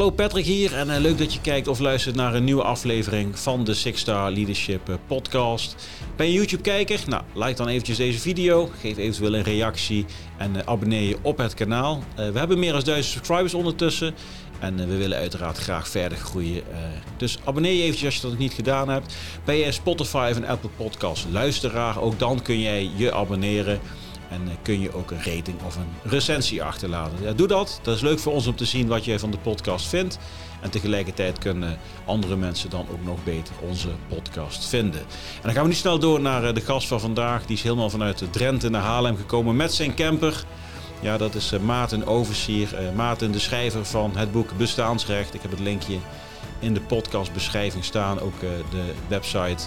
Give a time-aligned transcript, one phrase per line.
[0.00, 3.38] Hallo Patrick hier en eh, leuk dat je kijkt of luistert naar een nieuwe aflevering
[3.38, 5.88] van de Six Star Leadership eh, podcast.
[6.16, 7.00] Ben je YouTube kijker?
[7.06, 10.04] Nou, like dan eventjes deze video, geef eventueel een reactie
[10.36, 12.02] en eh, abonneer je op het kanaal.
[12.16, 14.14] we hebben meer dan duizend subscribers ondertussen
[14.58, 16.62] en we willen uiteraard graag verder groeien.
[17.16, 19.14] dus abonneer je eventjes als je dat nog niet gedaan hebt.
[19.44, 23.80] Ben je Spotify of Apple Podcast luisteraar, ook dan kun jij je abonneren.
[24.30, 27.22] En eh, kun je ook een rating of een recensie achterlaten.
[27.22, 27.80] Ja, doe dat.
[27.82, 30.18] Dat is leuk voor ons om te zien wat jij van de podcast vindt.
[30.60, 35.00] En tegelijkertijd kunnen andere mensen dan ook nog beter onze podcast vinden.
[35.00, 37.46] En dan gaan we nu snel door naar eh, de gast van vandaag.
[37.46, 40.44] Die is helemaal vanuit Drenthe naar Haarlem gekomen met zijn camper.
[41.00, 42.68] Ja, dat is eh, Maarten Oversier.
[42.94, 45.34] Maarten, de schrijver van het boek Bestaansrecht.
[45.34, 45.96] Ik heb het linkje
[46.58, 48.20] in de podcastbeschrijving staan.
[48.20, 49.62] Ook de website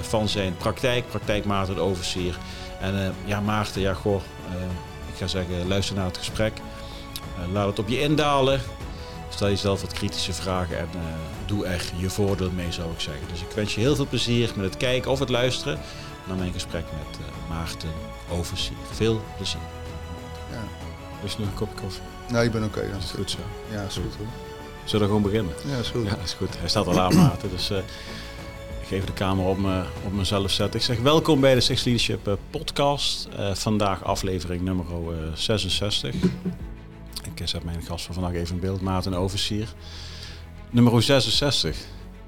[0.00, 2.38] van zijn praktijk, Praktijk Maarten Oversier.
[2.80, 4.20] En uh, ja, Maarten, ja, goh,
[4.54, 4.62] uh,
[5.12, 6.52] ik ga zeggen, luister naar het gesprek.
[7.38, 8.60] Uh, laat het op je indalen.
[9.28, 10.88] Stel jezelf wat kritische vragen en
[11.46, 13.28] doe er je voordeel mee, zou ik zeggen.
[13.28, 15.78] Dus ik wens je heel veel plezier met het kijken of het luisteren
[16.26, 17.88] naar mijn gesprek met Maarten
[18.30, 18.76] Oversier.
[18.90, 19.60] Veel plezier.
[20.50, 20.62] Ja.
[21.24, 22.02] Is nog een kopje koffie?
[22.28, 22.78] Nee, ik ben oké.
[22.78, 23.38] Okay, is goed zo?
[23.70, 24.26] Ja, is goed hoor.
[24.84, 25.54] Zullen we gewoon beginnen?
[25.66, 26.06] Ja, is goed.
[26.06, 26.58] Ja, is goed.
[26.58, 27.50] Hij staat al aan, Maarten.
[27.50, 27.70] Dus
[28.84, 30.80] ik even de camera op, me, op mezelf zetten.
[30.80, 33.28] Ik zeg welkom bij de Six Leadership eh, podcast.
[33.38, 34.84] Uh, vandaag aflevering nummer
[35.34, 36.14] 66.
[37.34, 39.68] Ik zet mijn gast van vandaag even in beeld, Maarten Oversier.
[40.70, 41.76] Nummer 66.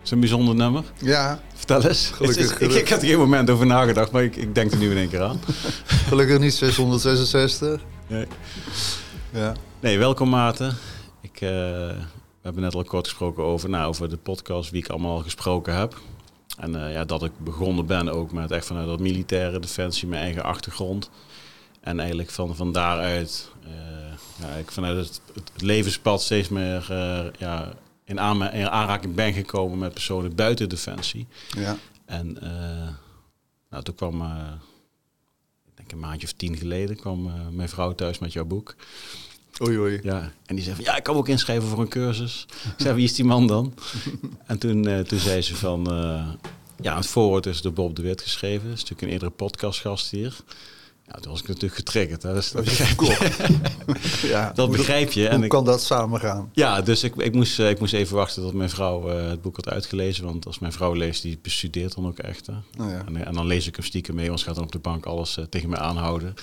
[0.04, 0.82] Is een bijzonder nummer.
[1.02, 1.40] Ja.
[1.54, 2.10] Vertel eens.
[2.10, 4.90] Gelukkig, Ik, ik, heb er geen moment over nagedacht, maar ik, ik denk er nu
[4.90, 5.40] in één keer aan.
[6.08, 7.80] Gelukkig niet 666.
[8.06, 8.26] Nee.
[9.30, 9.54] Ja.
[9.80, 10.76] Nee, welkom Maarten.
[11.20, 14.88] Ik, uh, we hebben net al kort gesproken over, nou, over de podcast, wie ik
[14.88, 15.96] allemaal gesproken heb.
[16.56, 20.22] En uh, ja, dat ik begonnen ben ook met echt vanuit dat militaire defensie, mijn
[20.22, 21.10] eigen achtergrond.
[21.80, 23.70] En eigenlijk van, van daaruit, uh,
[24.40, 27.72] ja, ik vanuit het, het, levenspad steeds meer uh, ja,
[28.04, 31.26] in, aan, in, aanraking ben gekomen met personen buiten defensie.
[31.56, 31.76] Ja.
[32.04, 32.38] En
[33.70, 34.22] nou, toen kwam,
[35.66, 38.74] ik denk een maandje of tien geleden, kwam mijn vrouw thuis met jouw boek.
[39.62, 40.00] Oei, oei.
[40.02, 42.46] Ja, en die zei van, ja, ik kan ook inschrijven voor een cursus.
[42.50, 43.74] Ik zei, wie is die man dan?
[44.46, 46.28] en toen, uh, toen zei ze van, uh,
[46.80, 48.68] ja, het voorwoord is door Bob de Wit geschreven.
[48.68, 50.36] Dat is natuurlijk een eerdere podcastgast hier.
[51.08, 52.22] Ja, toen was ik natuurlijk getriggerd.
[52.22, 52.34] Hè.
[52.34, 54.28] Dus dat, begrijp je.
[54.34, 55.20] ja, dat begrijp je.
[55.20, 56.50] Hoe en kan dat samen gaan?
[56.52, 59.56] Ja, dus ik, ik, moest, ik moest even wachten tot mijn vrouw uh, het boek
[59.56, 60.24] had uitgelezen.
[60.24, 62.46] Want als mijn vrouw leest, die bestudeert dan ook echt.
[62.46, 62.52] Hè.
[62.52, 63.04] Oh ja.
[63.06, 65.06] en, en, dan lees ik hem stiekem mee, want ze gaat dan op de bank
[65.06, 66.34] alles uh, tegen me aanhouden.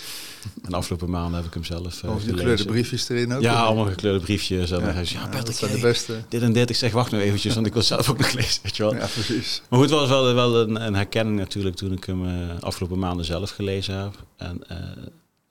[0.63, 3.41] En de afgelopen maanden heb ik hem zelf uh, Of gekleurde briefjes erin ook?
[3.41, 4.72] Ja, allemaal gekleurde briefjes.
[4.72, 6.24] En ja, ja, Patrick, dat zijn de beste.
[6.30, 6.69] dit en dit.
[6.69, 8.62] Ik zeg, wacht nu eventjes, want ik wil zelf ook nog lezen.
[8.63, 8.95] Weet je wel.
[8.95, 9.62] Ja, precies.
[9.69, 13.25] Maar goed, het was wel, wel een, een herkenning natuurlijk toen ik hem afgelopen maanden
[13.25, 14.16] zelf gelezen heb.
[14.43, 14.63] En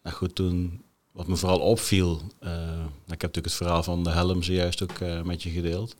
[0.02, 0.82] nou goed, toen
[1.12, 4.98] wat me vooral opviel, uh, ik heb natuurlijk het verhaal van de helm zojuist ook
[4.98, 5.96] uh, met je gedeeld,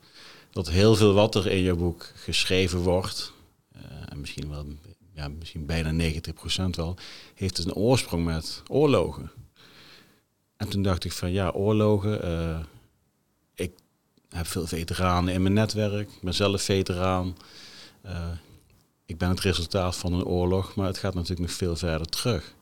[0.50, 3.32] dat heel veel wat er in je boek geschreven wordt,
[4.08, 4.66] en misschien wel,
[5.14, 6.96] ja, misschien bijna 90% wel,
[7.34, 9.30] heeft dus een oorsprong met oorlogen.
[10.56, 12.66] En toen dacht ik van ja, oorlogen,
[13.54, 13.72] ik
[14.28, 17.36] heb veel veteranen in mijn netwerk, ik ben zelf veteraan.
[19.06, 22.54] ik ben het resultaat van een oorlog, maar het gaat natuurlijk nog veel verder terug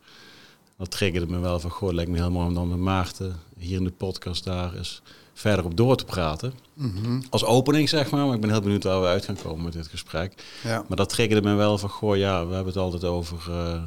[0.80, 3.76] dat triggerde me wel van, goh, lijkt me heel mooi om dan met Maarten hier
[3.76, 5.02] in de podcast daar eens
[5.32, 6.52] verder op door te praten.
[6.74, 7.22] Mm-hmm.
[7.30, 8.26] Als opening, zeg maar.
[8.26, 10.44] Maar ik ben heel benieuwd waar we uit gaan komen met dit gesprek.
[10.62, 10.84] Ja.
[10.88, 13.82] Maar dat triggerde me wel van, goh, ja, we hebben het altijd over uh,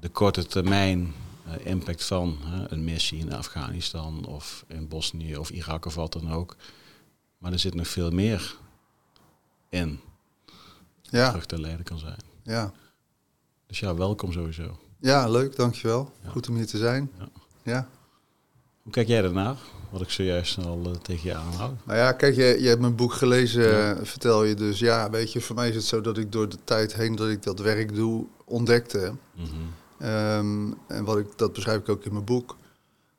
[0.00, 1.14] de korte termijn
[1.46, 2.38] uh, impact van
[2.68, 6.56] een missie in Afghanistan of in Bosnië of Irak of wat dan ook.
[7.38, 8.56] Maar er zit nog veel meer
[9.68, 10.00] in.
[11.02, 11.28] Ja.
[11.28, 12.20] Terug te leiden kan zijn.
[12.42, 12.72] Ja.
[13.66, 14.78] Dus ja, welkom sowieso.
[15.00, 16.10] Ja, leuk, dankjewel.
[16.22, 16.30] Ja.
[16.30, 17.10] Goed om hier te zijn.
[17.18, 17.28] Ja.
[17.62, 17.88] ja.
[18.82, 19.56] Hoe kijk jij daarnaar?
[19.90, 21.76] Wat ik zojuist al uh, tegen je aanhoud.
[21.84, 24.04] Nou ja, kijk, je, je hebt mijn boek gelezen, ja.
[24.04, 24.78] vertel je dus.
[24.78, 27.28] Ja, weet je, voor mij is het zo dat ik door de tijd heen dat
[27.28, 29.12] ik dat werk doe, ontdekte.
[29.34, 30.08] Mm -hmm.
[30.08, 32.56] um, en wat ik, dat beschrijf ik ook in mijn boek.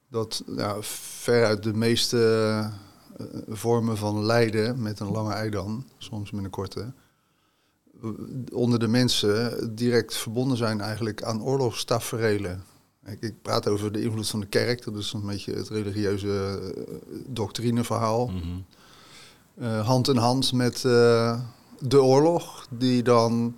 [0.10, 2.18] Dat nou, veruit de meeste
[3.19, 6.94] uh, vormen van lijden, met een lange ei dan, soms met een korte,
[8.53, 12.63] onder de mensen direct verbonden zijn eigenlijk aan oorlogstaferelen.
[13.06, 16.59] Ik, ik, praat over de invloed van de kerk, dat is een beetje het religieuze
[16.77, 16.83] uh,
[17.27, 18.27] doctrineverhaal.
[18.27, 18.65] Mm -hmm.
[19.59, 21.39] uh, hand in hand met uh,
[21.80, 23.57] de oorlog, die dan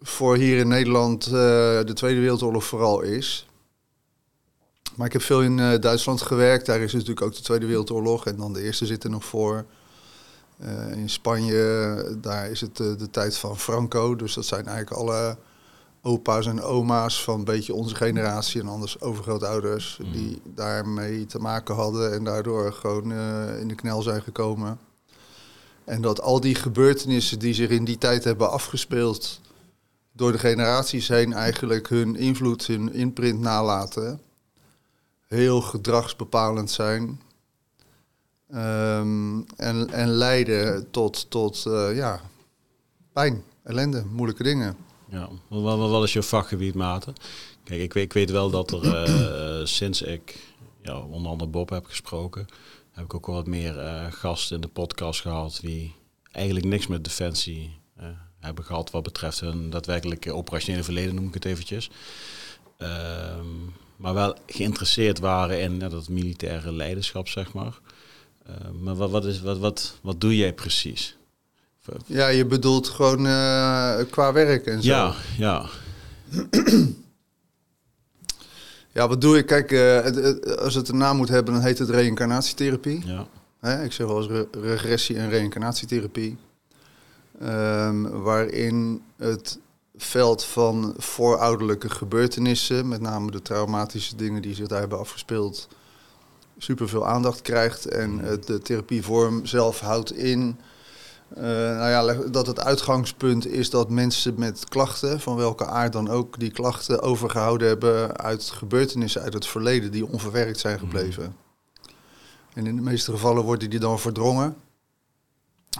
[0.00, 3.48] voor hier in Nederland de Tweede Wereldoorlog vooral is.
[4.94, 8.36] Maar ik heb veel in Duitsland gewerkt, daar is natuurlijk ook de Tweede Wereldoorlog en
[8.36, 9.66] dan de Eerste zit er nog voor.
[10.60, 14.16] Uh, in Spanje, daar is het uh, de tijd van Franco.
[14.16, 15.36] Dus dat zijn eigenlijk alle
[16.02, 20.12] opa's en oma's van een beetje onze generatie en anders overgrootouders Mm.
[20.12, 24.78] die daarmee te maken hadden en daardoor gewoon eh, in de knel zijn gekomen.
[25.84, 29.40] En dat al die gebeurtenissen die zich in die tijd hebben afgespeeld
[30.12, 34.20] door de generaties heen eigenlijk hun invloed, hun imprint nalaten.
[35.26, 37.20] Heel gedragsbepalend zijn.
[38.50, 42.20] Ehm, en, en leiden tot, tot eh, ja,
[43.12, 44.76] pijn, ellende, moeilijke dingen.
[45.08, 47.14] Ja, wat, is je vakgebied, Maarten?
[47.64, 51.70] Kijk, ik weet, ik weet wel dat er eh, sinds ik ja, onder andere Bob
[51.70, 52.46] heb gesproken,
[52.92, 55.94] heb ik ook wel wat meer eh, gasten in de podcast gehad die
[56.32, 58.06] eigenlijk niks met defensie eh,
[58.40, 61.90] hebben gehad wat betreft hun daadwerkelijke operationele verleden, noem ik het eventjes.
[62.78, 63.46] Ehm,
[63.96, 67.78] maar wel geïnteresseerd waren in dat militaire leiderschap, zeg maar.
[68.46, 71.16] Eh, maar wat, wat, is, wat, wat, wat doe jij precies?
[72.06, 74.88] Ja, je bedoelt gewoon eh, qua werk en zo.
[74.88, 75.66] Ja, ja.
[78.92, 79.46] Ja, wat doe ik?
[79.46, 83.02] Kijk, eh, als het een naam moet hebben, dan heet het reïncarnatietherapie.
[83.06, 83.26] ja.
[83.60, 86.36] Hè, ik zeg wel eens re- regressie- en reïncarnatietherapie.
[87.40, 89.58] Ehm, waarin het
[89.96, 95.68] veld van voorouderlijke gebeurtenissen, met name de traumatische dingen die zich daar hebben afgespeeld,
[96.58, 97.86] superveel aandacht krijgt.
[97.86, 100.58] En het, de therapievorm zelf houdt in
[101.34, 106.08] eh, nou ja, dat het uitgangspunt is dat mensen met klachten, van welke aard dan
[106.08, 111.36] ook, die klachten overgehouden hebben uit gebeurtenissen uit het verleden die onverwerkt zijn gebleven.
[112.54, 114.56] En in de meeste gevallen worden die dan verdrongen,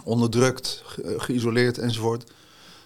[0.05, 2.33] onderdrukt, ge- geïsoleerd enzovoort.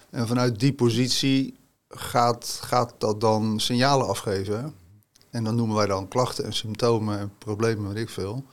[0.09, 1.57] En vanuit die positie
[1.89, 4.73] gaat, gaat dat dan signalen afgeven.
[5.31, 8.43] En dan noemen wij dan klachten en symptomen en problemen, weet ik veel.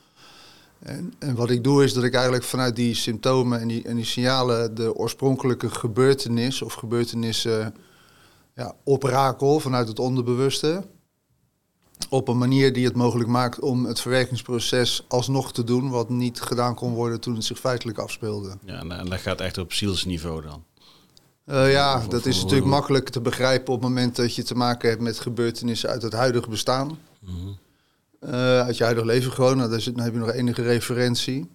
[0.79, 3.97] En, en wat ik doe is dat ik eigenlijk vanuit die symptomen en die, en
[3.97, 7.75] die signalen de oorspronkelijke gebeurtenis of gebeurtenissen
[8.55, 10.85] ja, oprakel vanuit het onderbewuste.
[12.11, 16.41] Op een manier die het mogelijk maakt om het verwerkingsproces alsnog te doen, wat niet
[16.41, 18.57] gedaan kon worden toen het zich feitelijk afspeelde.
[18.65, 20.65] Ja, en, en dat gaat echt op zielsniveau dan.
[21.49, 24.89] Eh, ja, dat is natuurlijk makkelijk te begrijpen op het moment dat je te maken
[24.89, 26.99] hebt met gebeurtenissen uit het huidige bestaan.
[27.21, 27.33] Mhm.
[28.21, 31.51] Eh, uit je huidig leven gewoon, nou, daar zit- dan heb je nog enige referentie.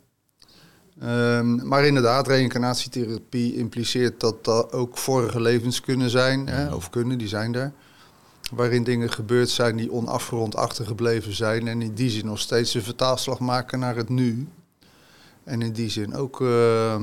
[0.99, 7.17] Ehm, maar inderdaad, reïncarnatietherapie impliceert dat dat ook vorige levens kunnen zijn, hè, of kunnen,
[7.17, 7.71] die zijn er.
[8.51, 12.83] Waarin dingen gebeurd zijn die onafgerond achtergebleven zijn en in die zin nog steeds een
[12.83, 14.47] vertaalslag maken naar het nu.
[15.43, 16.95] En in die zin ook eh,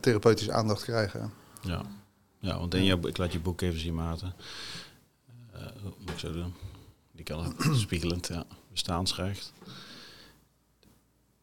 [0.00, 1.32] therapeutische aandacht krijgen.
[1.62, 1.82] Ja.
[2.38, 4.34] ja, want in jouw, ik laat je boek even zien, Maarten.
[5.52, 6.54] Eh wat moet ik zo doen?
[7.12, 8.44] Die kan spiegelend, ja.
[8.70, 9.52] Bestaansrecht.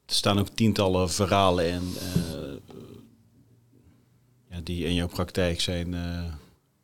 [0.05, 2.77] Er staan ook tientallen verhalen in eh,
[4.49, 6.23] ja, die in jouw praktijk zijn, eh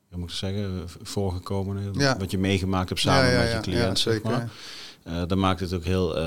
[0.10, 1.94] hoe moet ik zeggen, voorgekomen.
[1.94, 2.18] Ja.
[2.18, 4.50] Wat je meegemaakt hebt samen met je cliënt, ja, zeg zeker.
[5.04, 5.28] maar.
[5.28, 6.18] Dat maakt het ook heel,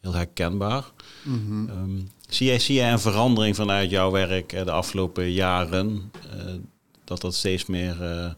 [0.00, 0.84] heel herkenbaar.
[1.22, 1.68] Mhm.
[1.68, 1.98] Ehm,
[2.28, 6.10] zie, jij, zie jij een verandering vanuit jouw werk eh, de afgelopen jaren?
[6.30, 6.54] eh,
[7.04, 8.30] dat dat steeds meer eh,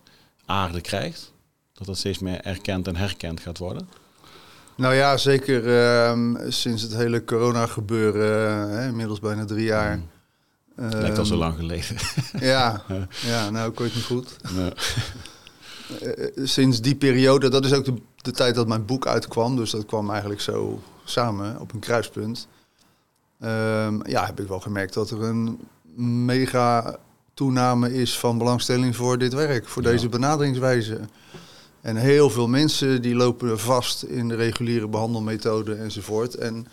[0.47, 1.33] aarde krijgt?
[1.73, 3.89] Dat dat steeds meer erkend en herkend gaat worden?
[4.77, 10.01] Nou ja, zeker ehm, sinds het hele corona gebeuren, hè, inmiddels bijna drie jaar.
[10.77, 11.97] Lijkt al zo lang geleden.
[12.53, 12.83] Ja,
[13.27, 14.37] ja, nou, ik weet niet goed.
[16.57, 19.87] Sinds die periode, dat is ook de, de tijd dat mijn boek uitkwam, dus dat
[19.87, 22.49] kwam eigenlijk zo samen op een kruispunt.
[23.41, 25.61] Ehm, ja, heb ik wel gemerkt dat er een
[26.25, 26.97] mega
[27.35, 29.91] toename is van belangstelling voor dit werk, voor Ja.
[29.91, 31.01] deze benaderingswijze.
[31.81, 36.35] En heel veel mensen die lopen vast in de reguliere behandelmethode enzovoort.
[36.35, 36.67] En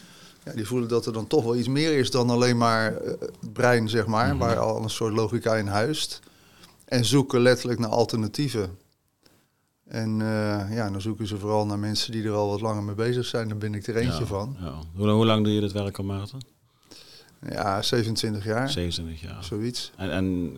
[0.44, 3.10] ja, die voelen dat er dan toch wel iets meer is dan alleen maar eh,
[3.20, 4.38] het brein, zeg maar, Mhm.
[4.38, 6.20] waar al een soort logica in huist.
[6.86, 8.78] En zoeken letterlijk naar alternatieven.
[9.90, 12.96] En eh, ja, dan zoeken ze vooral naar mensen die er al wat langer mee
[12.96, 13.48] bezig zijn.
[13.48, 14.58] Daar ben ik er eentje Ja, van.
[14.60, 14.74] ja.
[14.96, 16.40] Hoe, hoe lang doe je dit werk al, Maarten?
[17.50, 19.44] Ja, 27 jaar, 27 jaar.
[19.44, 19.92] zoiets.
[19.98, 20.58] En, en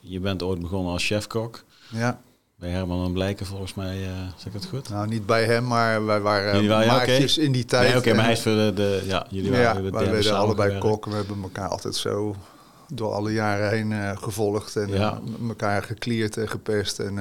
[0.00, 1.64] je bent ooit begonnen als chefkok.
[1.90, 2.20] Ja,
[2.56, 4.88] Bij Herman en Blijken volgens mij, eh zeg ik het goed?
[4.88, 7.88] nou niet bij hem, maar wij waren Jullie waren- maatjes in die tijd.
[7.88, 10.78] Nee, Oké, maar hij is voor de, de ja, jullie waren de wij werden allebei
[10.78, 11.04] kok.
[11.04, 12.36] We hebben elkaar altijd zo
[12.88, 14.76] door alle jaren heen eh, gevolgd.
[14.76, 15.20] En Ja.
[15.48, 17.18] elkaar geklierd en gepest en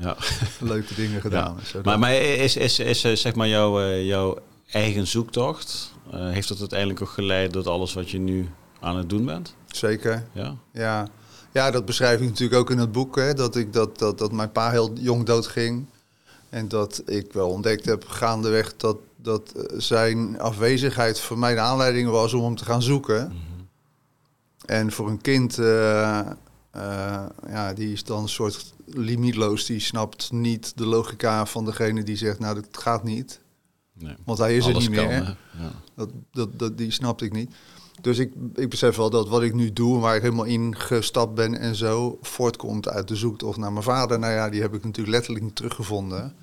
[0.00, 0.16] Ja.
[0.60, 1.58] leuke dingen gedaan.
[1.64, 1.80] zo.
[1.84, 4.38] Maar, maar is, is, is zeg maar jouw, eh, jouw
[4.70, 8.48] eigen zoektocht, eh, heeft dat uiteindelijk ook geleid tot alles wat je nu
[8.80, 9.54] aan het doen bent?
[9.66, 10.56] Zeker, Ja?
[10.72, 11.08] ja.
[11.52, 13.16] Ja, dat beschrijf ik natuurlijk ook in het boek.
[13.16, 15.86] Hè, dat, ik, dat, dat, dat mijn pa heel jong doodging.
[16.48, 21.60] En dat ik wel ontdekt heb gaandeweg dat, dat eh, zijn afwezigheid voor mij de
[21.60, 23.26] aanleiding was om hem te gaan zoeken.
[23.26, 23.36] Mhm.
[24.66, 25.58] En voor een kind
[26.70, 29.66] eh, ja, die is dan een soort limietloos.
[29.66, 33.40] Die snapt niet de logica van degene die zegt, nou, dat gaat niet.
[33.92, 34.14] Nee.
[34.24, 35.36] Want hij is er niet kan, meer.
[35.58, 35.72] Ja.
[35.94, 37.54] Dat, dat, dat, die snapte ik niet.
[38.00, 41.34] Dus ik, ik besef wel dat wat ik nu doe, waar ik helemaal in gestapt
[41.34, 44.18] ben en zo, voortkomt uit de zoektocht naar mijn vader.
[44.18, 46.34] Nou ja, die heb ik natuurlijk letterlijk niet teruggevonden.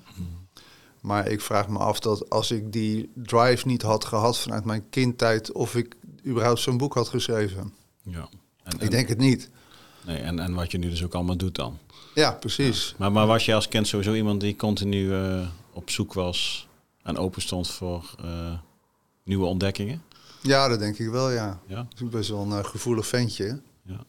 [1.00, 4.88] Maar ik vraag me af dat als ik die drive niet had gehad vanuit mijn
[4.90, 7.72] kindtijd, of ik überhaupt zo'n boek had geschreven.
[8.02, 8.28] Ja.
[8.62, 9.50] En, Ik en- denk het niet.
[10.08, 11.78] Nee, en, en wat je nu dus ook allemaal doet dan.
[12.14, 12.94] Ja, precies.
[12.98, 16.68] Maar, maar was je als kind sowieso iemand die continu eh, op zoek was
[17.02, 18.58] en open stond voor eh,
[19.22, 20.02] nieuwe ontdekkingen?
[20.42, 21.60] Ja, dat denk ik wel, ja.
[21.66, 21.80] Ja.
[21.80, 23.60] Ik ben best wel een eh, gevoelig ventje.
[23.82, 24.04] Ja.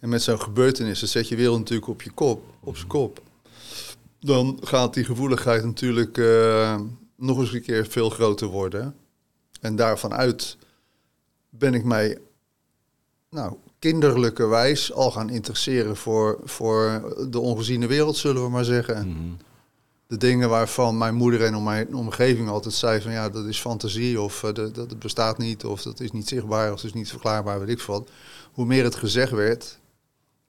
[0.00, 3.22] En met zo'n gebeurtenis, dan zet je wereld natuurlijk op je kop, op zijn kop.
[4.20, 6.16] Dan gaat die gevoeligheid natuurlijk
[7.16, 8.96] nog eens een keer veel groter worden.
[9.60, 10.56] En daarvan uit
[11.50, 12.18] ben ik mij,
[13.30, 13.56] nou,
[13.90, 19.08] kinderlijkerwijs al gaan interesseren voor, voor de ongeziene wereld, zullen we maar zeggen.
[19.08, 19.18] Mhm.
[20.06, 23.58] De dingen waarvan mijn moeder en om mijn omgeving altijd zei van ja, dat is
[23.60, 26.92] fantasie of eh, dat, dat bestaat niet of dat is niet zichtbaar of dat is
[26.92, 28.08] niet verklaarbaar, weet ik wat.
[28.52, 29.78] Hoe meer het gezegd werd,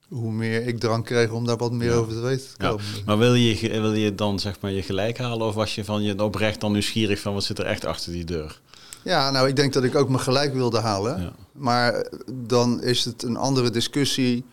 [0.08, 1.96] hoe meer ik drang kreeg om daar wat meer Ja.
[1.96, 2.84] over te weten te Ja, komen.
[3.06, 6.02] maar wil je, wil je dan zeg maar je gelijk halen of was je van
[6.02, 8.60] je oprecht dan nieuwsgierig van wat zit er echt achter die deur?
[9.06, 11.20] Ja, nou, ik denk dat ik ook mijn gelijk wilde halen.
[11.20, 11.32] Ja.
[11.52, 14.44] Maar dan is het een andere discussie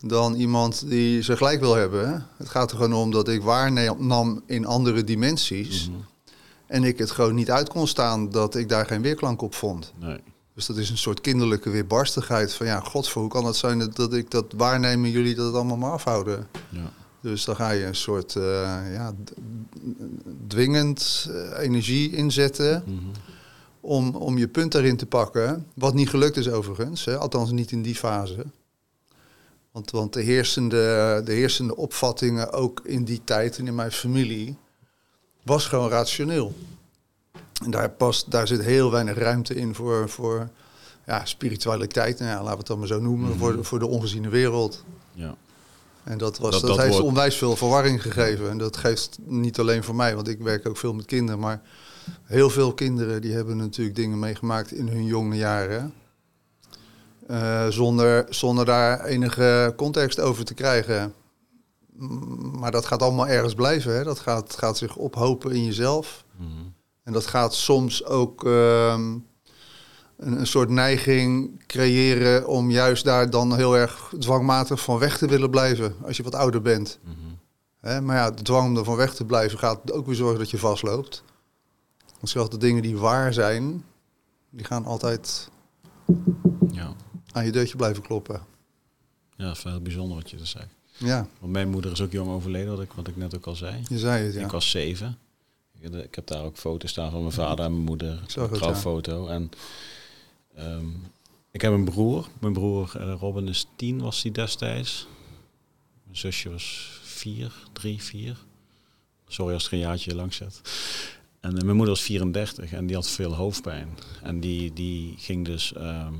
[0.00, 2.26] dan iemand die zijn gelijk wil hebben.
[2.36, 5.88] Het gaat er gewoon om dat ik waarnam in andere dimensies.
[5.88, 5.98] Mhm.
[6.66, 9.92] En ik het gewoon niet uit kon staan dat ik daar geen weerklank op vond.
[10.00, 10.20] Nee.
[10.54, 12.54] Dus dat is een soort kinderlijke weerbarstigheid.
[12.54, 15.54] Van ja, godver, hoe kan het zijn dat, dat ik dat waarneem en jullie dat
[15.54, 16.46] allemaal maar afhouden?
[16.68, 16.92] Ja.
[17.20, 18.42] Dus dan ga je een soort eh,
[18.92, 19.12] ja,
[20.46, 22.94] dwingend eh, energie inzetten Mhm.
[23.86, 25.66] Om, om je punt daarin te pakken.
[25.74, 27.16] Wat niet gelukt is overigens, hè?
[27.18, 28.44] althans niet in die fase.
[29.72, 34.56] Want, want de, heersende, de heersende opvattingen, ook in die tijd en in mijn familie,
[35.42, 36.54] was gewoon rationeel.
[37.64, 40.48] En daar, past, daar zit heel weinig ruimte in voor, voor
[41.06, 43.38] ja, spiritualiteit, nou ja, laten we het dan maar zo noemen, Mhm.
[43.38, 44.84] voor, de, voor de ongeziene wereld.
[45.12, 45.34] Ja.
[46.04, 48.50] En dat, was, Dat- dat, dat heeft onwijs veel verwarring gegeven.
[48.50, 51.40] En dat geeft niet alleen voor mij, want ik werk ook veel met kinderen.
[51.40, 51.62] Maar
[52.22, 55.92] heel veel kinderen die hebben natuurlijk dingen meegemaakt in hun jonge jaren.
[57.26, 61.14] eh, zonder, zonder daar enige context over te krijgen.
[62.52, 63.96] Maar dat gaat allemaal ergens blijven.
[63.96, 64.04] Hè?
[64.04, 66.24] Dat gaat, gaat zich ophopen in jezelf.
[66.36, 66.48] Mhm.
[67.04, 69.02] En dat gaat soms ook ehm,
[70.16, 75.26] een, een soort neiging creëren om juist daar dan heel erg dwangmatig van weg te
[75.26, 76.98] willen blijven als je wat ouder bent.
[77.02, 77.14] Mhm.
[77.80, 80.38] Hè, maar ja, de dwang om er van weg te blijven gaat ook weer zorgen
[80.38, 81.22] dat je vastloopt.
[82.26, 83.84] Want zelfs de dingen die waar zijn,
[84.50, 85.50] die gaan altijd
[86.72, 86.94] Ja.
[87.32, 88.42] aan je deurtje blijven kloppen.
[89.36, 90.74] ja, dat is wel heel bijzonder wat je dus zegt.
[90.96, 93.54] Ja, Want mijn moeder is ook jong overleden, wat ik, wat ik net ook al
[93.54, 93.82] zei.
[93.88, 94.44] je zei het, ja.
[94.44, 95.18] Ik was zeven.
[95.80, 98.22] Ik, heb daar ook foto's staan van mijn vader en mijn moeder.
[98.34, 99.26] Een trouwfoto.
[99.26, 99.50] En
[100.54, 100.88] ehm,
[101.50, 102.28] ik heb een broer.
[102.38, 105.06] Mijn broer eh, Robin is tien, was hij destijds.
[106.04, 108.36] Mijn zusje was vier, drie, vier.
[109.28, 110.60] Sorry als er een jaartje langs zit.
[111.46, 113.88] En eh, mijn moeder was 34 en die had veel hoofdpijn.
[114.22, 115.72] En die, die ging dus...
[115.72, 116.14] ehm,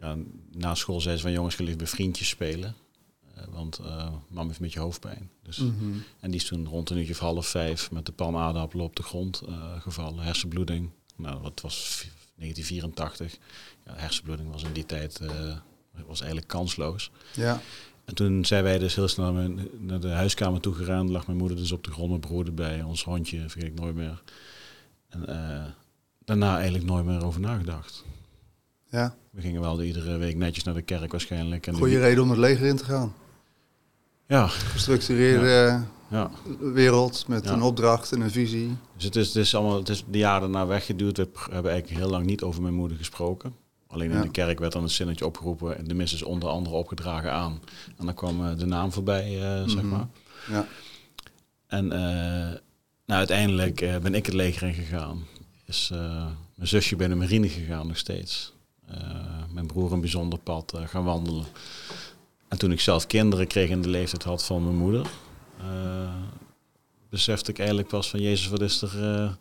[0.00, 0.16] ja,
[0.52, 2.74] na school zei ze van jongens, ga liever bij vriendjes spelen.
[3.34, 5.30] Eh, want eh mam heeft een beetje hoofdpijn.
[5.42, 5.72] Dus Mhm.
[6.20, 8.36] en die is toen rond een uurtje of half vijf met de palm
[8.80, 9.42] op de grond
[9.78, 10.24] gevallen.
[10.24, 10.90] Hersenbloeding.
[11.16, 12.06] Nou, dat was v-
[12.36, 13.36] 1984.
[13.86, 15.20] Ja, hersenbloeding was in die tijd
[16.06, 17.10] was eigenlijk kansloos.
[17.34, 17.60] Ja,
[18.04, 19.32] En toen zijn wij dus heel snel
[19.78, 21.10] naar de huiskamer toe gegaan.
[21.10, 22.82] Lag mijn moeder dus op de grond, mijn broer erbij.
[22.82, 24.22] Ons hondje, vergeet ik nooit meer.
[25.14, 25.64] En eh,
[26.24, 28.04] daarna eigenlijk nooit meer over nagedacht.
[28.90, 29.14] ja.
[29.30, 31.66] We gingen wel iedere week netjes naar de kerk waarschijnlijk.
[31.66, 33.14] En de- Goeie reden om het leger in te gaan.
[34.26, 36.30] Ja, Gestructureerde ja.
[36.60, 37.52] wereld met Ja.
[37.52, 38.76] een opdracht en een visie.
[38.96, 41.16] Dus het is, het is allemaal, het is de jaren daarna weggeduwd.
[41.16, 43.54] We hebben eigenlijk heel lang niet over mijn moeder gesproken.
[43.86, 46.76] Alleen in de kerk werd dan een zinnetje opgeroepen en de mis is onder andere
[46.76, 47.60] opgedragen aan.
[47.98, 49.88] En dan kwam eh, de naam voorbij, eh, zeg Mhm.
[49.88, 50.06] maar.
[50.50, 50.66] Ja.
[51.66, 51.92] En
[53.06, 55.26] nou, uiteindelijk eh, ben ik het leger in gegaan.
[55.64, 58.52] Is eh, mijn zusje bij de marine gegaan nog steeds.
[58.86, 58.96] Eh,
[59.52, 61.44] mijn broer een bijzonder pad gaan wandelen.
[62.48, 65.06] En toen ik zelf kinderen kreeg in de leeftijd had van mijn moeder,
[67.08, 69.36] besefte ik eigenlijk pas van Jezus, wat is er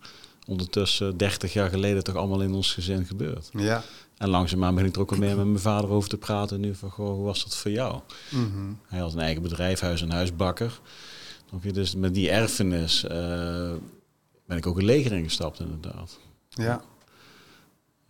[0.47, 3.49] ondertussen 30 jaar geleden toch allemaal in ons gezin gebeurd.
[3.53, 3.83] Ja.
[4.17, 6.75] En langzaamaan ben ik er ook al meer met mijn vader over te praten nu
[6.75, 7.99] van, goh, hoe was dat voor jou?
[8.29, 8.73] Mhm.
[8.87, 10.79] Hij had een eigen bedrijf, huis en huisbakker.
[11.53, 11.71] Snap je?
[11.73, 13.71] Dus met die erfenis eh,
[14.45, 16.19] ben ik ook een leger ingestapt inderdaad.
[16.49, 16.81] Ja.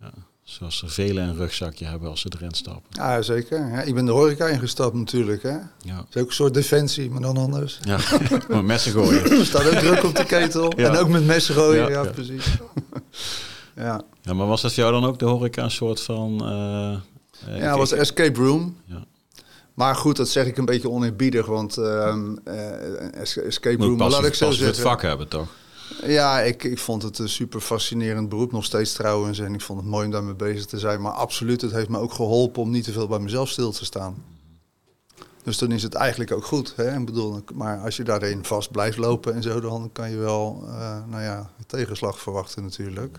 [0.00, 0.10] Ja.
[0.42, 2.82] Zoals er velen een rugzakje hebben als ze erin stappen.
[2.90, 3.58] Ja, zeker.
[3.70, 5.42] Ja, ik ben de horeca ingestapt natuurlijk.
[5.42, 5.56] Hè.
[5.80, 7.78] Ja, Dat is ook een soort defensie, maar dan anders.
[7.82, 7.98] ja.
[8.48, 9.30] maar messen gooien.
[9.38, 10.72] Er staat ook druk op de ketel.
[10.80, 10.88] Ja.
[10.92, 11.88] En ook met messen gooien.
[11.90, 12.46] Ja, precies.
[13.76, 16.44] ja, Ja, maar was dat voor jou dan ook de horeca een soort van...
[16.44, 18.76] eh, ja was escape room.
[18.84, 19.04] Ja.
[19.74, 23.96] Maar goed, dat zeg ik een beetje oneerbiedig, want ehm, eh, es- escape Moet room,
[23.96, 24.84] pas, laat ik zo pas het zeggen.
[24.84, 25.48] vak hebben, toch?
[26.06, 29.38] Ja, ik, ik vond het een super fascinerend beroep nog steeds trouwens.
[29.38, 31.00] En ik vond het mooi om daarmee bezig te zijn.
[31.00, 33.84] Maar absoluut, het heeft me ook geholpen om niet te veel bij mezelf stil te
[33.84, 34.24] staan.
[35.42, 36.72] Dus dan is het eigenlijk ook goed.
[36.76, 36.98] Hè?
[36.98, 40.62] Ik bedoel, maar als je daarin vast blijft lopen en zo, dan kan je wel
[40.66, 43.16] eh, nou ja, tegenslag verwachten natuurlijk.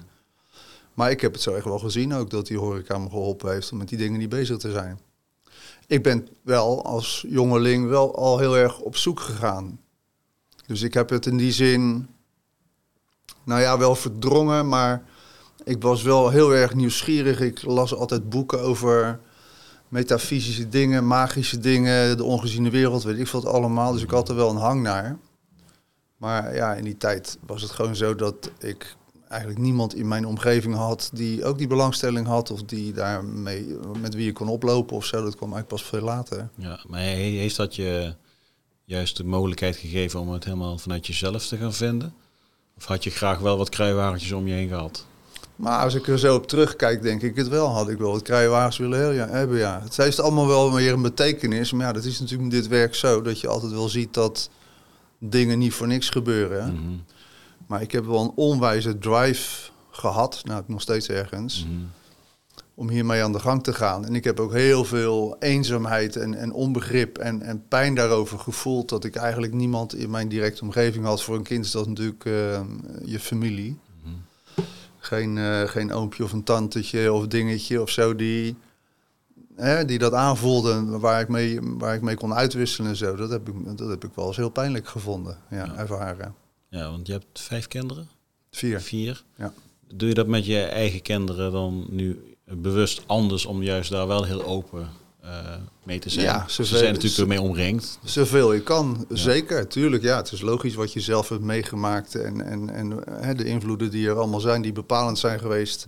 [0.94, 3.72] Maar ik heb het zo echt wel gezien ook dat die horeca me geholpen heeft
[3.72, 5.00] om met die dingen niet bezig te zijn.
[5.88, 9.80] Ik ben wel als jongeling wel al heel erg op zoek gegaan.
[10.66, 12.08] Dus ik heb het in die zin,
[13.44, 15.04] nou ja, wel verdrongen, maar
[15.64, 17.40] ik was wel heel erg nieuwsgierig.
[17.40, 19.20] Ik las altijd boeken over
[19.88, 23.92] metafysische dingen, magische dingen, de ongeziene wereld, weet ik het allemaal.
[23.92, 25.18] Dus ik had er wel een hang naar.
[26.18, 28.96] Maar ja, in die tijd was het gewoon zo dat ik
[29.30, 34.14] eigenlijk niemand in mijn omgeving had die ook die belangstelling had of die daarmee met
[34.14, 35.24] wie je kon oplopen of zo.
[35.24, 36.50] Dat kwam eigenlijk pas veel later.
[36.56, 37.06] Ja, maar he-
[37.38, 38.14] heeft dat je
[38.86, 42.14] juist de mogelijkheid gegeven om het helemaal vanuit jezelf te gaan vinden?
[42.78, 45.06] Of had je graag wel wat kruiwagentjes om je heen gehad?
[45.56, 47.68] Maar als ik er zo op terugkijk, denk ik het wel.
[47.68, 49.82] Had ik wel wat kruiwagens willen hebben, ja.
[49.84, 51.72] Het heeft allemaal wel weer een betekenis.
[51.72, 53.22] Maar ja, dat is natuurlijk in dit werk zo.
[53.22, 54.50] Dat je altijd wel ziet dat
[55.20, 56.74] dingen niet voor niks gebeuren.
[56.74, 56.94] Mhm,
[57.68, 60.42] Maar ik heb wel een onwijze drive gehad.
[60.44, 61.66] Nou, ik nog steeds ergens.
[61.70, 61.84] mhm.
[62.78, 64.06] Om hiermee aan de gang te gaan.
[64.06, 68.90] En ik heb ook heel veel eenzaamheid en, en onbegrip en, en pijn daarover gevoeld.
[68.90, 71.24] Dat ik eigenlijk niemand in mijn directe omgeving had.
[71.24, 72.62] Voor een kind is dat natuurlijk eh,
[73.06, 73.78] je familie.
[74.04, 74.14] Mhm.
[74.98, 78.56] Geen, eh, geen oompje of een tantetje of dingetje of zo die,
[79.56, 83.16] hè, die dat aanvoelden, waar ik, mee, waar ik mee kon uitwisselen en zo.
[83.16, 85.76] Dat heb ik, dat heb ik wel eens heel pijnlijk gevonden, ja, Ja.
[85.76, 86.36] ervaren.
[86.76, 88.10] Ja, want je hebt vijf kinderen?
[88.52, 88.82] Vier.
[88.82, 89.24] Vier?
[89.38, 89.54] Ja.
[89.94, 94.24] Doe je dat met je eigen kinderen dan nu bewust anders om juist daar wel
[94.24, 94.90] heel open
[95.22, 96.26] eh, mee te zijn?
[96.26, 98.00] Ja, ze zijn natuurlijk ermee omringd.
[98.04, 100.04] Zoveel je kan, zeker, tuurlijk.
[100.04, 103.92] Ja, het is logisch wat je zelf hebt meegemaakt en, en, en hè, de invloeden
[103.92, 105.88] die er allemaal zijn, die bepalend zijn geweest.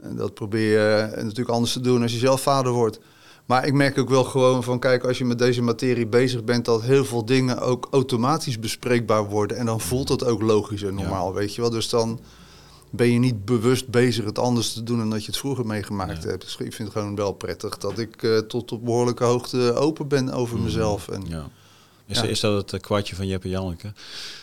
[0.00, 3.00] En dat probeer je natuurlijk anders te doen als je zelf vader wordt.
[3.48, 6.64] Maar ik merk ook wel gewoon van, kijk, als je met deze materie bezig bent,
[6.64, 9.56] dat heel veel dingen ook automatisch bespreekbaar worden.
[9.56, 11.70] En dan voelt het ook logisch en normaal, weet je wel.
[11.70, 12.20] Dus dan
[12.90, 16.22] ben je niet bewust bezig het anders te doen dan dat je het vroeger meegemaakt
[16.22, 16.28] Ja.
[16.28, 16.42] hebt.
[16.42, 20.08] Dus ik vind het gewoon wel prettig dat ik eh, tot op behoorlijke hoogte open
[20.08, 21.08] ben over mezelf.
[21.08, 21.48] En, ja.
[22.08, 22.14] Ja.
[22.14, 22.28] Is, Ja.
[22.28, 23.92] is dat het eh, kwartje van Jeppe Janneke?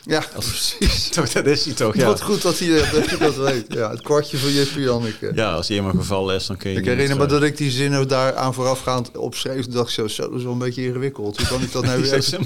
[0.34, 1.10] precies.
[1.16, 3.66] Toch, dat is hij toch, Wat goed dat je, dat je dat weet.
[3.74, 5.32] Ja, het kwartje van Jippie Janneke.
[5.36, 7.72] Ja, als hij eenmaal gevallen is, dan kun je Ik herinner me dat ik die
[7.72, 9.66] zinnen daar aan voorafgaand opschreef.
[9.68, 11.38] Dacht ik zo, zo, dat is wel een beetje ingewikkeld.
[11.38, 12.46] Hoe kan ik dat nou weer, even-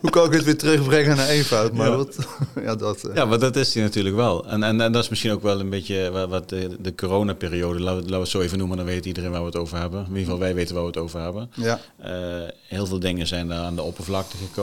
[0.00, 1.72] hoe kan ik het weer terugbrengen naar eenvoud?
[1.72, 1.96] Maar Ja.
[1.96, 2.16] dat,
[2.62, 4.46] ja, dat, eh, Ja, maar dat is hij natuurlijk wel.
[4.46, 7.80] En, en, en dat is misschien ook wel een beetje wat, wat de, de coronaperiode,
[7.80, 9.78] laten we, laten we het zo even noemen, dan weet iedereen waar we het over
[9.78, 10.00] hebben.
[10.00, 11.50] In ieder geval, wij weten waar we het over hebben.
[11.54, 11.80] ja.
[11.98, 12.12] Eh,
[12.68, 14.56] heel veel dingen zijn daar aan de oppervlakte gekomen.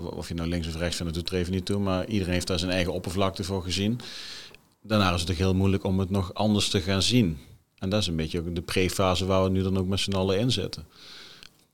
[0.00, 1.78] Of je nou links of rechts vindt, dat doet er even niet toe.
[1.78, 4.00] Maar iedereen heeft daar zijn eigen oppervlakte voor gezien.
[4.82, 7.38] Daarna is het ook heel moeilijk om het nog anders te gaan zien.
[7.78, 10.12] En dat is een beetje ook de pre-fase waar we nu dan ook met z'n
[10.14, 10.84] allen in zitten.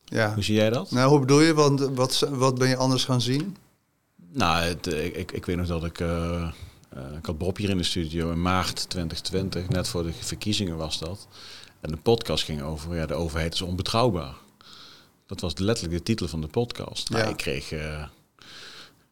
[0.05, 0.35] ja.
[0.35, 0.90] Hoe zie jij dat?
[0.90, 1.55] Nou, hoe bedoel je?
[1.55, 3.57] Want wat, wat ben je anders gaan zien?
[4.33, 6.01] Nou, het, eh, ik, ik, ik weet nog dat ik...
[6.01, 6.42] eh,
[6.88, 10.77] eh, ik had Bob hier in de studio in maart 2020, net voor de verkiezingen
[10.77, 11.27] was dat.
[11.81, 14.35] En de podcast ging over, ja, de overheid is onbetrouwbaar.
[15.33, 17.09] Dat was letterlijk de titel van de podcast.
[17.11, 17.29] Nou, Ja.
[17.31, 17.73] ik kreeg...
[17.73, 18.05] eh,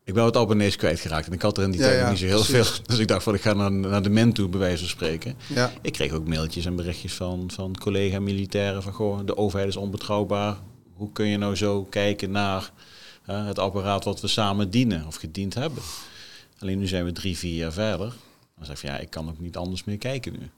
[0.05, 2.19] ik ben wat abonnees kwijtgeraakt en ik had er in die Ja, tijd ja, niet
[2.19, 2.69] zo heel precies.
[2.69, 2.85] veel.
[2.87, 5.35] Dus ik dacht van, ik ga naar, naar de men toe, bij wijze van spreken.
[5.55, 9.77] Ja, Ik kreeg ook mailtjes en berichtjes van, van collega-militairen van, goh, de overheid is
[9.77, 10.57] onbetrouwbaar.
[10.95, 12.71] Hoe kun je nou zo kijken naar
[13.27, 15.83] eh, het apparaat wat we samen dienen of gediend hebben?
[16.59, 18.13] Alleen nu zijn we drie, vier jaar verder.
[18.57, 20.51] Dan zeg je, ja, ik kan ook niet anders meer kijken nu.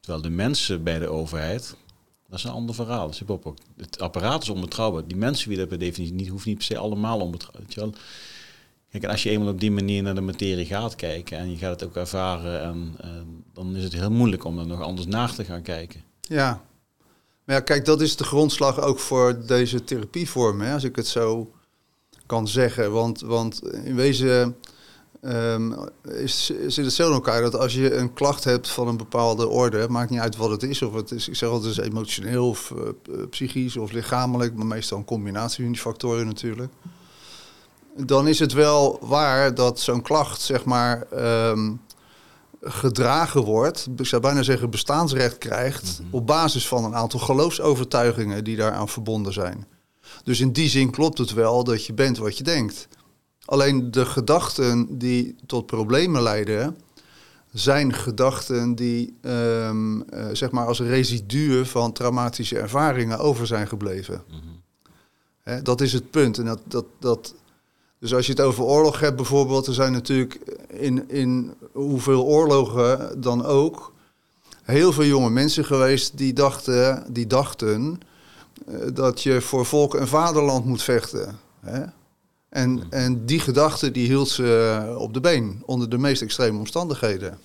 [0.00, 1.74] Terwijl de mensen bij de overheid,
[2.30, 3.06] dat is een ander verhaal.
[3.06, 5.06] Dus ook, het apparaat is onbetrouwbaar.
[5.06, 8.00] Die mensen dat per definitie niet, hoeft niet per se allemaal onbetrouwbaar.
[8.90, 11.56] Kijk, en als je eenmaal op die manier naar de materie gaat kijken en je
[11.56, 15.06] gaat het ook ervaren, en, en dan is het heel moeilijk om er nog anders
[15.06, 16.02] naar te gaan kijken.
[16.20, 16.68] ja.
[17.44, 21.06] Maar ja, kijk, dat is de grondslag ook voor deze therapievorm, hè, als ik het
[21.06, 21.52] zo
[22.26, 22.92] kan zeggen.
[22.92, 24.56] Want, want in wezen
[25.22, 28.96] ehm, is, zit het zo in elkaar dat als je een klacht hebt van een
[28.96, 31.84] bepaalde orde, maakt niet uit wat het is, of het is, ik zeg altijd, is
[31.84, 36.72] emotioneel of eh, p- psychisch of lichamelijk, maar meestal een combinatie van die factoren natuurlijk.
[37.96, 41.72] Dan is het wel waar dat zo'n klacht, zeg maar, ehm,
[42.62, 48.56] gedragen wordt, ik zou bijna zeggen bestaansrecht krijgt, op basis van een aantal geloofsovertuigingen die
[48.56, 49.66] daaraan verbonden zijn.
[50.24, 52.88] Dus in die zin klopt het wel dat je bent wat je denkt.
[53.50, 56.76] Alleen de gedachten die tot problemen leiden,
[57.52, 64.22] zijn gedachten die ehm, eh, zeg maar als residuen van traumatische ervaringen over zijn gebleven.
[65.42, 66.38] Hè, dat is het punt.
[66.38, 67.34] En dat, dat, dat,
[67.98, 70.34] dus als je het over oorlog hebt bijvoorbeeld, er zijn natuurlijk
[70.68, 73.92] in, in hoeveel oorlogen dan ook
[74.62, 78.00] heel veel jonge mensen geweest die dachten, die dachten
[78.66, 81.38] eh, dat je voor volk en vaderland moet vechten.
[81.60, 81.84] Hè?
[82.50, 87.38] En, en die gedachte die hield ze op de been onder de meest extreme omstandigheden.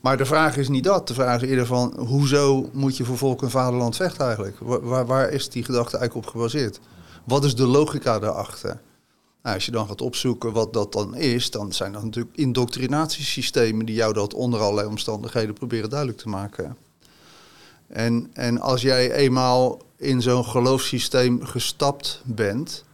[0.00, 1.08] Maar de vraag is niet dat.
[1.08, 4.56] De vraag is eerder van, hoezo moet je voor volk en vaderland vechten eigenlijk?
[4.60, 6.80] Waar, waar is die gedachte eigenlijk op gebaseerd?
[7.24, 8.80] Wat is de logica daarachter?
[9.42, 13.86] Nou, als je dan gaat opzoeken wat dat dan is, dan zijn dat natuurlijk indoctrinatiesystemen
[13.86, 16.76] die jou dat onder allerlei omstandigheden proberen duidelijk te maken.
[17.86, 22.84] En, en als jij eenmaal in zo'n geloofssysteem gestapt bent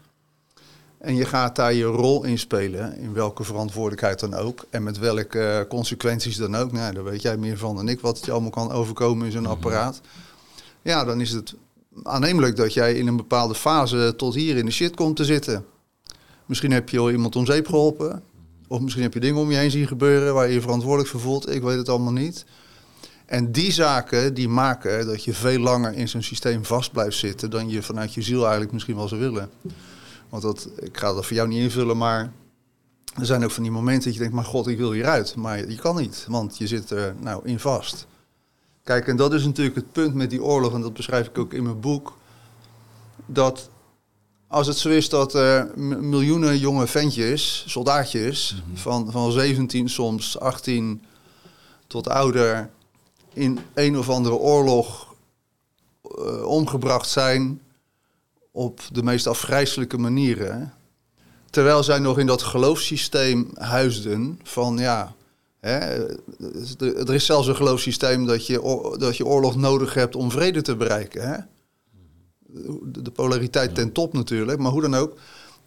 [0.99, 4.99] en je gaat daar je rol in spelen, in welke verantwoordelijkheid dan ook en met
[4.99, 8.51] welke consequenties dan ook, nou, daar weet jij meer van dan ik wat je allemaal
[8.51, 10.01] kan overkomen in zo'n apparaat.
[10.83, 11.55] Ja, dan is het
[12.03, 15.65] aannemelijk dat jij in een bepaalde fase tot hier in de shit komt te zitten.
[16.47, 18.23] Misschien heb je al iemand om zeep geholpen.
[18.69, 21.21] Of misschien heb je dingen om je heen zien gebeuren waar je je verantwoordelijk voor
[21.21, 21.55] voelt.
[21.55, 22.45] Ik weet het allemaal niet.
[23.27, 27.51] En die zaken die maken dat je veel langer in zo'n systeem vast blijft zitten
[27.51, 29.51] dan je vanuit je ziel eigenlijk misschien wel zou willen.
[30.29, 32.33] Want dat, ik ga dat voor jou niet invullen, maar
[33.15, 35.37] er zijn ook van die momenten dat je denkt, maar god, ik wil hieruit.
[35.37, 38.07] Maar je kan niet, want je zit er nou in vast.
[38.83, 41.53] Kijk, en dat is natuurlijk het punt met die oorlog, en dat beschrijf ik ook
[41.53, 42.17] in mijn boek.
[43.27, 43.71] Dat
[44.49, 51.03] als het zo is dat er miljoenen jonge ventjes, soldaatjes, van, van 17 soms 18
[51.87, 52.71] tot ouder,
[53.33, 55.15] in een of andere oorlog
[56.19, 57.61] uh, omgebracht zijn
[58.59, 60.73] op de meest afgrijzelijke manieren.
[61.51, 65.15] Terwijl zij nog in dat geloofssysteem huisden van ja,
[65.61, 65.79] hè,
[66.79, 70.77] er is zelfs een geloofssysteem dat je, dat je oorlog nodig hebt om vrede te
[70.77, 71.29] bereiken.
[71.29, 71.37] Hè?
[72.83, 74.59] de polariteit ten top natuurlijk.
[74.59, 75.19] Maar hoe dan ook,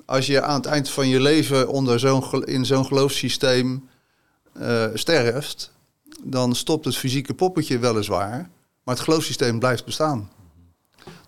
[0.05, 3.89] als je aan het eind van je leven onder zo'n, in zo'n geloofssysteem
[4.61, 5.71] uh, sterft,
[6.23, 8.49] dan stopt het fysieke poppetje weliswaar,
[8.83, 10.29] maar het geloofssysteem blijft bestaan.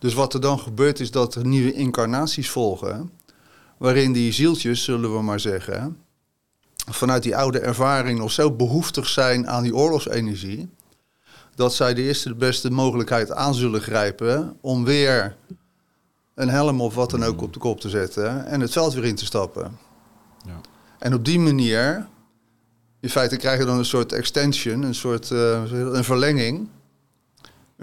[0.03, 3.11] Dus wat er dan gebeurt is dat er nieuwe incarnaties volgen,
[3.77, 5.97] waarin die zieltjes, zullen we maar zeggen,
[6.75, 10.69] vanuit die oude ervaring nog zo behoeftig zijn aan die oorlogsenergie,
[11.55, 15.35] dat zij de eerste de beste mogelijkheid aan zullen grijpen om weer
[16.35, 19.05] een helm of wat dan ook op de kop te zetten en het veld weer
[19.05, 19.77] in te stappen.
[20.45, 20.61] Ja.
[20.99, 22.07] En op die manier,
[22.99, 26.69] in feite krijg je dan een soort extension, een soort uh, een verlenging.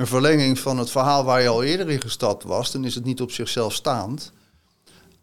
[0.01, 3.05] Een verlenging van het verhaal waar je al eerder in gestapt was, dan is het
[3.05, 4.33] niet op zichzelf staand.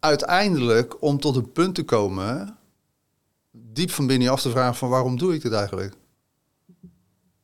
[0.00, 2.56] Uiteindelijk om tot een punt te komen,
[3.50, 5.94] diep van binnen af te vragen van waarom doe ik dit eigenlijk?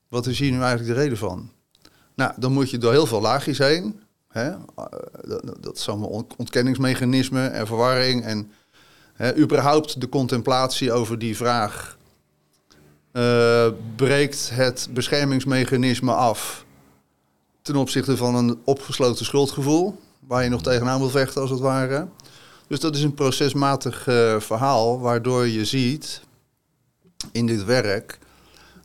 [0.08, 1.50] Wat is hier nu eigenlijk de reden van?
[2.14, 4.00] Nou, dan moet je door heel veel laagjes heen.
[4.28, 4.50] Hè?
[4.50, 4.56] Eh,
[5.22, 8.24] dat, dat is allemaal ontkenningsmechanismen en verwarring.
[8.24, 8.52] En
[9.14, 11.98] hè, überhaupt de contemplatie over die vraag
[13.12, 16.64] uh, breekt het beschermingsmechanisme af
[17.64, 22.08] ten opzichte van een opgesloten schuldgevoel, waar je nog tegenaan wil vechten als het ware.
[22.66, 26.20] Dus dat is een procesmatig uh, verhaal, waardoor je ziet
[27.32, 28.18] in dit werk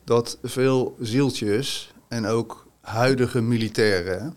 [0.04, 4.34] dat veel zieltjes en ook huidige militairen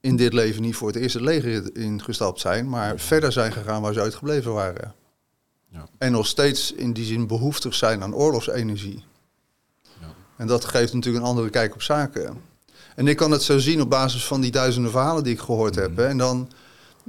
[0.00, 3.92] in dit leven niet voor het eerste leger ingestapt zijn, maar verder zijn gegaan waar
[3.92, 4.94] ze uitgebleven waren.
[5.68, 5.86] Ja.
[5.98, 9.04] En nog steeds in die zin behoeftig zijn aan oorlogsenergie.
[9.82, 10.14] Ja.
[10.36, 12.50] En dat geeft natuurlijk een andere kijk op zaken.
[12.96, 15.74] En ik kan het zo zien op basis van die duizenden verhalen die ik gehoord
[15.74, 15.90] heb.
[15.90, 16.00] Mhm.
[16.00, 16.06] Hè.
[16.06, 16.48] En dan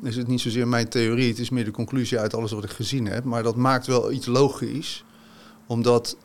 [0.03, 2.69] is het niet zozeer mijn theorie, het is meer de conclusie uit alles wat ik
[2.69, 3.23] gezien heb.
[3.23, 5.03] Maar dat maakt wel iets logisch,
[5.67, 6.17] omdat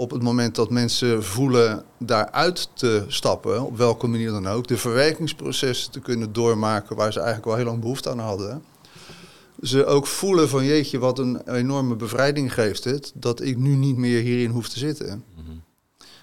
[0.00, 4.76] op het moment dat mensen voelen daaruit te stappen, op welke manier dan ook, de
[4.76, 8.62] verwerkingsprocessen te kunnen doormaken waar ze eigenlijk wel heel lang behoefte aan hadden.
[9.62, 13.96] Ze ook voelen van jeetje, wat een enorme bevrijding geeft het, dat ik nu niet
[13.96, 15.24] meer hierin hoef te zitten.
[15.34, 15.49] Mhm.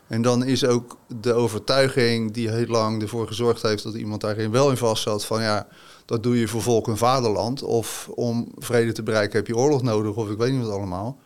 [0.08, 4.52] En dan is ook de overtuiging die heel lang ervoor gezorgd heeft dat iemand daarin
[4.52, 5.68] wel in vast zat van ja,
[6.06, 7.64] dat doe je voor volk en vaderland.
[7.64, 11.18] Of om vrede te bereiken heb je oorlog nodig of ik weet niet wat allemaal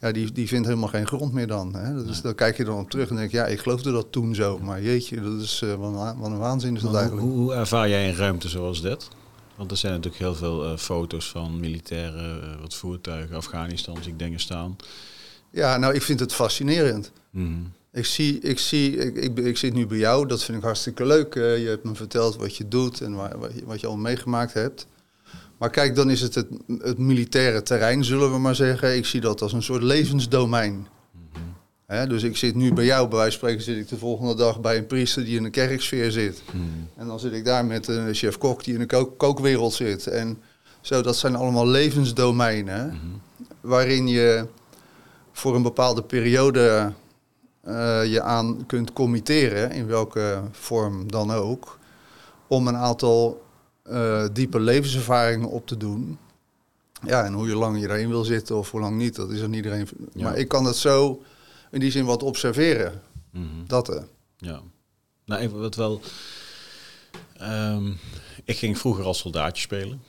[0.00, 1.74] ja, die, die vindt helemaal geen grond meer dan.
[1.74, 2.04] Hè?
[2.04, 4.34] Dus dan kijk je dan op terug en denk je, ja, ik geloofde dat toen
[4.34, 4.58] zo.
[4.58, 7.26] Maar jeetje, dat is uh, wat, een, wat, een, waanzin is dat eigenlijk.
[7.26, 9.08] Hoe, hoe, ervaar jij een ruimte zoals dit?
[9.56, 14.12] Want er zijn natuurlijk heel veel uh, foto's van militaire uh, wat voertuigen, Afghanistan, zie
[14.12, 14.76] ik dingen staan.
[15.50, 17.12] Ja, nou, ik vind het fascinerend.
[17.30, 17.52] Mhm.
[17.96, 21.06] Ik zie, ik zie, ik, ik, ik zit nu bij jou, dat vind ik hartstikke
[21.06, 21.34] leuk.
[21.34, 24.52] Je hebt me verteld wat je doet en waar, wat, je, wat je al meegemaakt
[24.52, 24.86] hebt.
[25.58, 26.46] Maar kijk, dan is het, het
[26.78, 28.96] het militaire terrein, zullen we maar zeggen.
[28.96, 30.86] Ik zie dat als een soort levensdomein.
[31.86, 34.34] Hè, dus ik zit nu bij jou, bij wijze van spreken, zit ik de volgende
[34.34, 36.42] dag bij een priester die in een kerksfeer zit.
[36.46, 36.62] Mhm.
[36.96, 40.06] En dan zit ik daar met een chef-kok die in de kook- kookwereld zit.
[40.06, 40.38] En
[40.80, 42.96] zo, dat zijn allemaal levensdomeinen Mhm.
[43.60, 44.46] waarin je
[45.32, 46.92] voor een bepaalde periode
[48.10, 51.78] je aan kunt committeren, in welke vorm dan ook,
[52.46, 53.44] om een aantal
[53.82, 56.18] eh, diepe levenservaringen op te doen.
[57.02, 59.42] Ja, en hoe je lang je daarin wil zitten of hoe lang niet, dat is
[59.42, 59.88] aan iedereen.
[60.12, 60.22] Ja.
[60.22, 61.22] Maar ik kan dat zo
[61.70, 63.02] in die zin wat observeren.
[63.30, 63.66] Mhm.
[63.66, 64.02] Dat eh.
[64.36, 64.60] Ja.
[65.24, 66.00] Nou, even wat wel.
[67.36, 67.92] ehm,
[68.44, 70.02] ik ging vroeger als soldaatje spelen.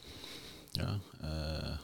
[0.72, 1.00] Ja.
[1.22, 1.78] eh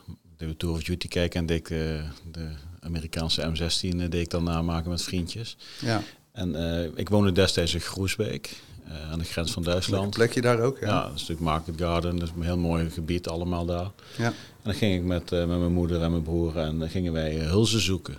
[0.47, 2.51] we Tour of Duty kijken en deed ik eh, de
[2.83, 5.57] Amerikaanse M16 eh, deed ik dan namaken met vriendjes.
[5.81, 10.13] ja, En eh, ik woonde destijds in Groesbeek, eh, aan de grens van een Duitsland.
[10.15, 10.79] plekje daar ook.
[10.79, 11.01] Ja, Ja.
[11.01, 13.91] dat is natuurlijk Market Garden, dat is een heel mooi gebied allemaal daar.
[14.17, 14.25] Ja.
[14.25, 14.33] En
[14.69, 17.79] dan ging ik met, met mijn moeder en mijn broer en dan gingen wij hulzen
[17.81, 18.17] zoeken.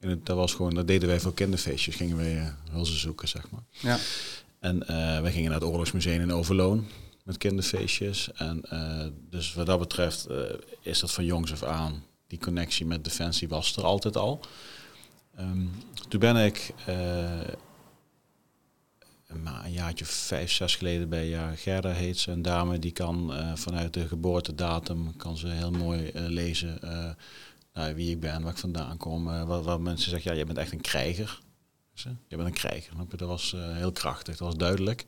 [0.00, 3.50] En het, dat was gewoon, dat deden wij voor kinderfeestjes, gingen wij hulzen zoeken, zeg
[3.50, 3.62] maar.
[3.70, 3.98] Ja.
[4.60, 4.78] En
[5.22, 6.86] wij gingen naar het Oorlogsmuseum in Overloon
[7.24, 8.32] met kinderfeestjes.
[8.34, 8.62] En
[9.30, 10.26] dus wat dat betreft
[10.82, 14.40] is dat van jongs af aan, die connectie met Defensie was er altijd al.
[15.36, 15.66] Ehm,
[16.08, 17.40] toen ben ik eh,
[19.42, 23.34] maar een jaartje vijf, zes geleden bij ja, Gerda heet ze, een dame die kan
[23.34, 26.78] eh, vanuit de geboortedatum kan ze heel mooi eh, lezen
[27.74, 29.46] nou, wie ik ben, waar ik vandaan kom.
[29.46, 31.38] wat, wat mensen zeggen, ja, je bent echt een krijger.
[32.28, 32.92] Je bent een krijger.
[33.16, 35.04] Dat was heel krachtig, dat was duidelijk.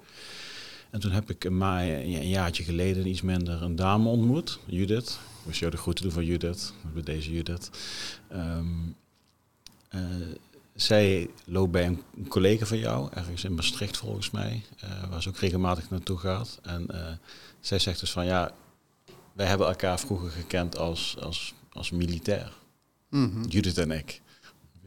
[0.90, 5.18] En toen heb ik een, ma- een jaartje geleden iets minder een dame ontmoet, Judith.
[5.48, 7.70] Moest jou de groeten doen van Judith, bij deze Judith.
[8.28, 8.66] Ehm,
[9.88, 10.00] eh,
[10.74, 15.28] zij loopt bij een, collega van jou, ergens in Maastricht volgens mij, eh, waar ze
[15.28, 16.58] ook regelmatig naartoe gaat.
[16.62, 17.12] En eh,
[17.60, 18.52] zij zegt dus van ja,
[19.32, 22.52] wij hebben elkaar vroeger gekend als, als, als militair,
[23.10, 23.42] Mhm.
[23.42, 24.20] Judith en ik.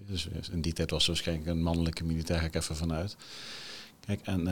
[0.08, 3.16] Dus in die tijd was ze waarschijnlijk een mannelijke militair, ga ik even vanuit.
[4.00, 4.48] Kijk, en,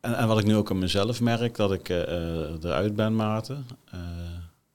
[0.00, 3.66] en, en wat ik nu ook aan mezelf merk, dat ik eruit ben, Maarten.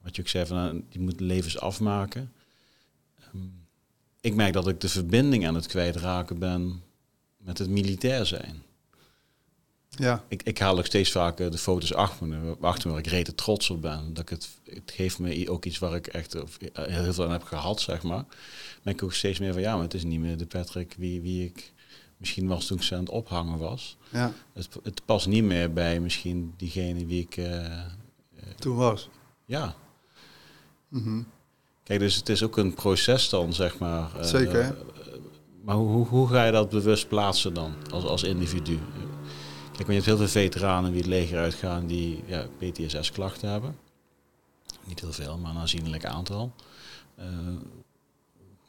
[0.03, 2.31] Wat je ook zei, van, eh, die moet levens afmaken.
[3.19, 3.37] Ehm,
[4.21, 6.81] ik merk dat ik de verbinding aan het kwijtraken ben
[7.37, 8.63] met het militair zijn.
[9.89, 10.23] ja.
[10.27, 13.35] Ik, ik haal ook steeds vaker de foto's achter me, achter me waar ik rete
[13.35, 14.13] trots op ben.
[14.13, 17.31] Dat ik het, het geeft me ook iets waar ik echt eh, heel veel aan
[17.31, 18.25] heb gehad, zeg maar.
[18.83, 21.21] Ben ik ook steeds meer van, ja, maar het is niet meer de Patrick wie,
[21.21, 21.73] wie ik
[22.17, 23.97] misschien was toen ik ze aan het ophangen was.
[24.09, 27.79] ja, Het, het past niet meer bij misschien diegene wie ik, eh,
[28.59, 29.09] toen was.
[29.45, 29.75] ja.
[30.93, 31.21] Mhm.
[31.83, 34.15] Kijk, dus het is ook een proces dan, zeg maar.
[34.19, 34.59] eh, Zeker.
[34.61, 34.69] eh,
[35.63, 38.79] maar hoe, hoe, hoe ga je dat bewust plaatsen dan, als, als individu?
[39.71, 43.75] Kijk, want je hebt heel veel veteranen die het leger uitgaan die ja, PTSS-klachten hebben.
[44.87, 46.51] Niet heel veel, maar een aanzienlijk aantal.
[47.15, 47.25] Eh,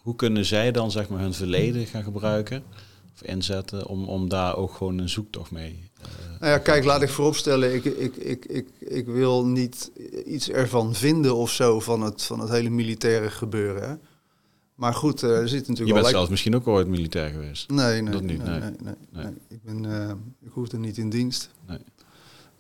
[0.02, 2.64] hoe kunnen zij dan zeg maar, hun verleden gaan gebruiken
[3.14, 5.90] of inzetten om, om daar ook gewoon een zoektocht mee
[6.40, 9.90] Nou ja, kijk, laat ik vooropstellen, ik, ik, ik, ik, ik wil niet
[10.26, 13.88] iets ervan vinden of zo van het, van het hele militaire gebeuren.
[13.88, 13.94] hè.
[14.74, 16.02] Maar goed, eh, er zit natuurlijk Je wel...
[16.02, 17.70] bent zelf misschien ook ooit militair geweest.
[17.70, 18.60] Nee, nee, Dat niet, nee, nee.
[18.60, 19.24] nee, nee, Nee.
[19.24, 19.34] nee.
[19.48, 21.50] Ik, ben, eh, ik hoefde niet in dienst.
[21.66, 21.78] Nee.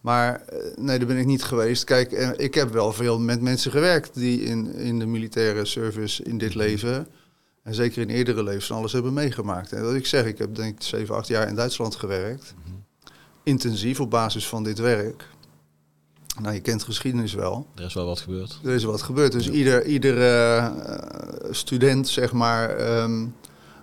[0.00, 1.84] Maar eh, nee, daar ben ik niet geweest.
[1.84, 6.38] Kijk, ik heb wel veel met mensen gewerkt die in, in de militaire service in
[6.38, 7.06] dit leven...
[7.62, 9.72] en zeker in eerdere levens alles hebben meegemaakt.
[9.72, 12.54] En wat ik zeg, ik heb denk ik 7, 8 jaar in Duitsland gewerkt.
[13.44, 15.28] Intensief op basis van dit werk.
[16.40, 17.66] Nou, je kent geschiedenis wel.
[17.74, 18.58] Er is wel wat gebeurd.
[18.64, 19.32] Er is wat gebeurd.
[19.32, 20.66] Dus ieder, ieder eh,
[21.50, 23.26] student, zeg maar, ehm,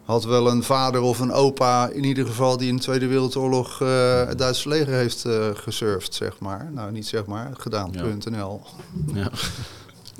[0.03, 3.81] had wel een vader of een opa, in ieder geval, die in de Tweede Wereldoorlog
[3.81, 6.69] eh, het Duitse leger heeft eh gesurfd, zeg maar.
[6.73, 8.01] Nou, niet zeg maar, gedaan, Ja.
[8.01, 8.61] punt NL.
[9.13, 9.29] Ja.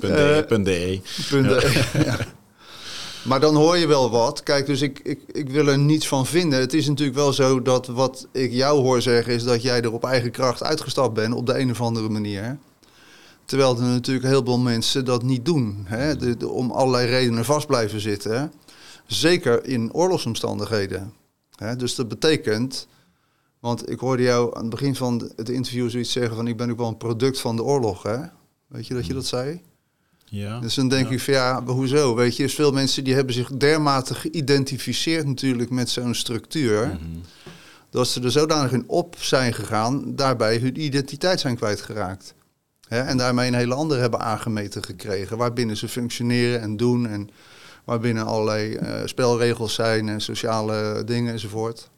[0.00, 2.16] .de, ja.
[3.22, 4.42] Maar dan hoor je wel wat.
[4.42, 6.60] Kijk, dus ik, ik, ik wil er niets van vinden.
[6.60, 9.32] Het is natuurlijk wel zo dat wat ik jou hoor zeggen...
[9.32, 12.58] is dat jij er op eigen kracht uitgestapt bent op de een of andere manier.
[13.44, 15.84] Terwijl er natuurlijk heel veel mensen dat niet doen.
[15.84, 16.16] Hè?
[16.16, 18.52] De, om allerlei redenen vast blijven zitten.
[19.06, 21.12] Zeker in oorlogsomstandigheden.
[21.56, 21.76] Hè?
[21.76, 22.86] Dus dat betekent...
[23.60, 26.46] Want ik hoorde jou aan het begin van het interview zoiets zeggen van...
[26.46, 28.02] ik ben ook wel een product van de oorlog.
[28.02, 28.18] Hè?
[28.66, 29.62] Weet je dat je dat zei?
[30.34, 30.60] Ja.
[30.60, 31.12] Dus dan denk Ja.
[31.12, 32.14] ik van ja, hoezo?
[32.14, 36.86] Weet je, dus veel mensen die hebben zich dermate geïdentificeerd natuurlijk met zo'n structuur.
[36.86, 36.98] Mhm.
[37.90, 42.34] Dat ze er zodanig in op zijn gegaan, daarbij hun identiteit zijn kwijtgeraakt.
[42.88, 45.36] Hè, en daarmee een hele andere hebben aangemeten gekregen.
[45.36, 47.30] Waarbinnen ze functioneren en doen en
[47.84, 51.90] Waarbinnen allerlei eh, spelregels zijn en sociale dingen enzovoort.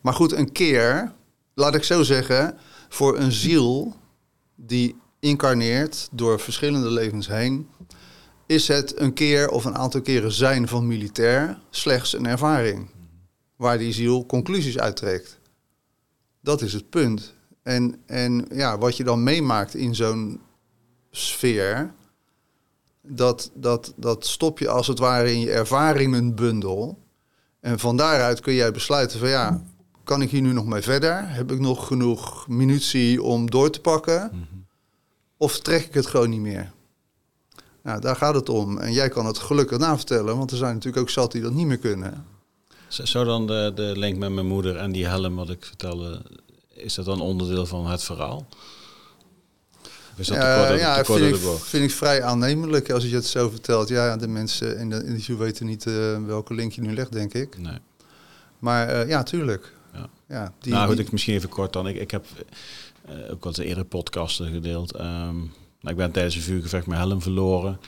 [0.00, 1.12] Maar goed, een keer,
[1.54, 3.96] laat ik zo zeggen, voor een ziel
[4.54, 4.96] die
[5.26, 7.68] incarneert door verschillende levens heen,
[8.46, 12.90] is het een keer of een aantal keren zijn van militair slechts een ervaring.
[13.56, 15.38] Waar die ziel conclusies uittrekt.
[16.40, 17.34] Dat is het punt.
[17.62, 20.40] En, en ja, wat je dan meemaakt in zo'n
[21.10, 21.94] sfeer,
[23.02, 26.98] dat, dat, dat stop je als het ware in je ervaringenbundel.
[27.60, 29.62] En van daaruit kun jij besluiten van ja,
[30.04, 31.28] kan ik hier nu nog mee verder?
[31.28, 34.48] Heb ik nog genoeg munitie om door te pakken?
[35.36, 36.72] Of trek ik het gewoon niet meer?
[37.82, 38.78] Nou, daar gaat het om.
[38.78, 41.66] En jij kan het gelukkig navertellen, want er zijn natuurlijk ook zat die dat niet
[41.66, 42.26] meer kunnen.
[42.88, 46.22] Zou dan de, de link met mijn moeder en die helm wat ik vertelde,
[46.68, 48.46] is dat dan onderdeel van het verhaal?
[50.16, 53.88] Is dat ja, vind ik, vind ik vrij aannemelijk als je het zo vertelt.
[53.88, 57.34] Ja, de mensen in de interview weten niet uh, welke link je nu legt, denk
[57.34, 57.58] ik.
[57.58, 57.78] Nee.
[58.58, 59.72] Maar uh, ja, tuurlijk.
[59.92, 60.08] Ja.
[60.28, 61.88] Ja, die, nou, goed, ik misschien even kort dan.
[61.88, 62.26] Ik, ik heb
[63.30, 64.92] ook wat eerder podcasten gedeeld.
[64.92, 67.80] Nou, ik ben tijdens een vuurgevecht mijn helm verloren.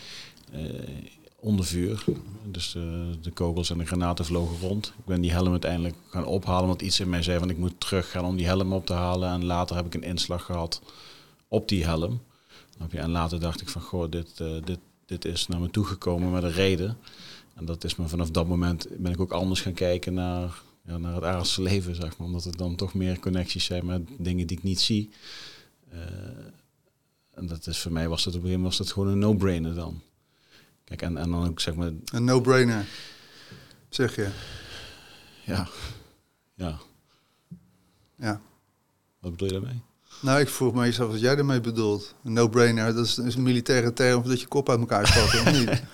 [1.41, 2.05] onder vuur.
[2.45, 4.87] Dus de, de, kogels en de granaten vlogen rond.
[4.87, 7.81] Ik ben die helm uiteindelijk gaan ophalen, want iets in mij zei van ik moet
[7.81, 9.31] terug gaan om die helm op te halen.
[9.31, 10.83] En later heb ik een inslag gehad
[11.49, 12.21] op die helm.
[12.91, 16.43] En later dacht ik van, goh, dit, uh, dit, dit is naar me toegekomen met
[16.43, 16.99] een reden.
[17.55, 20.99] En dat is me vanaf dat moment ben ik ook anders gaan kijken naar, ja,
[20.99, 22.27] naar het aardse leven, zeg maar.
[22.27, 25.11] Omdat er dan toch meer connecties zijn met dingen die ik niet zie.
[25.93, 26.01] Uh,
[27.35, 29.19] en dat is voor mij was dat op een gegeven moment was dat gewoon een
[29.19, 30.03] no-brainer dan.
[30.85, 31.91] Kijk, en, en dan ook zeg maar...
[32.05, 32.87] Een no-brainer,
[33.89, 34.29] zeg je?
[35.45, 35.69] Ja.
[36.55, 36.79] Ja.
[38.17, 38.41] Ja.
[39.21, 39.83] Wat bedoel je daarmee?
[40.23, 42.15] Nou, ik vroeg me eens af wat jij ermee bedoelt.
[42.25, 45.83] Een no-brainer, dat is, een militaire term dat je kop uit elkaar valt, niet?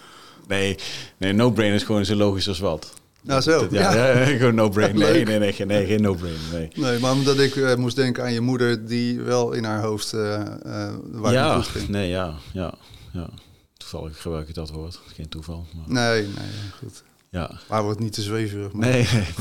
[0.49, 0.79] Nee,
[1.17, 2.93] nee no-brainer is gewoon zo logisch als wat.
[3.25, 3.95] Nou zo, ja.
[3.95, 4.25] ja.
[4.25, 5.13] gewoon no-brainer.
[5.13, 6.41] Nee, nee, nee, nee, geen no-brainer.
[6.53, 6.69] Nee.
[6.75, 10.13] nee, maar omdat ik uh, moest denken aan je moeder die wel in haar hoofd
[10.13, 11.89] uh, uh, waar ja, ging.
[11.89, 12.75] Nee, ja, ja,
[13.13, 13.29] ja.
[13.77, 15.01] Toevallig gebruik ik dat woord.
[15.07, 15.67] Geen toeval.
[15.75, 15.85] Maar...
[15.87, 17.03] Nee, nee, goed.
[17.31, 17.51] Ja.
[17.69, 18.73] Maar wordt niet te zweverig.
[18.73, 18.89] Maar...
[18.89, 19.27] Nee, nee.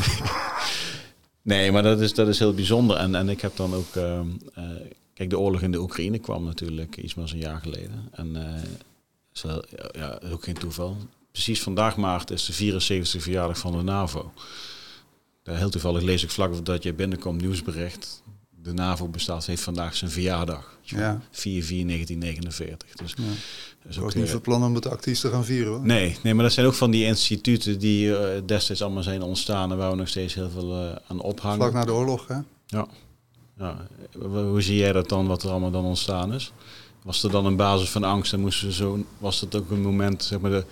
[1.41, 2.97] Nee, maar dat is, dat is heel bijzonder.
[2.97, 3.95] En, en ik heb dan ook.
[3.95, 4.19] Uh,
[5.13, 8.09] kijk, de oorlog in de Oekraïne kwam natuurlijk iets meer dan een jaar geleden.
[8.11, 8.35] En
[9.33, 9.45] is
[9.91, 10.97] ja, ook geen toeval.
[11.33, 14.31] Precies vandaag maart is de 74e verjaardag van de NAVO.
[15.43, 18.23] Daar heel toevallig lees ik vlak voordat je binnenkomt nieuwsbericht.
[18.61, 20.77] De NAVO bestaat, heeft vandaag zijn verjaardag.
[20.81, 21.21] Ja.
[21.31, 21.31] 4-4-1949.
[21.35, 23.23] Dus ja.
[23.89, 25.85] Ik was niet van plan om het actief te gaan vieren hoor.
[25.85, 29.71] Nee, nee, maar dat zijn ook van die instituten die uh, destijds allemaal zijn ontstaan
[29.71, 31.57] en waar we nog steeds heel veel uh, aan ophangen.
[31.57, 32.37] Vlak na de oorlog, hè?
[32.65, 32.87] Ja.
[33.57, 33.87] ja.
[34.29, 36.51] Hoe zie jij dat dan, wat er allemaal dan ontstaan is?
[37.03, 40.23] Was er dan een basis van angst en moesten zo, was dat ook een moment,
[40.23, 40.65] zeg maar, de.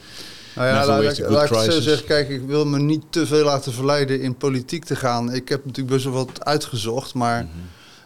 [0.56, 3.74] Nou ja, laat, laat ik zo zeggen, kijk, ik wil me niet te veel laten
[3.74, 5.34] verleiden in politiek te gaan.
[5.34, 7.44] Ik heb natuurlijk best wel wat uitgezocht, maar.
[7.44, 7.52] Mhm.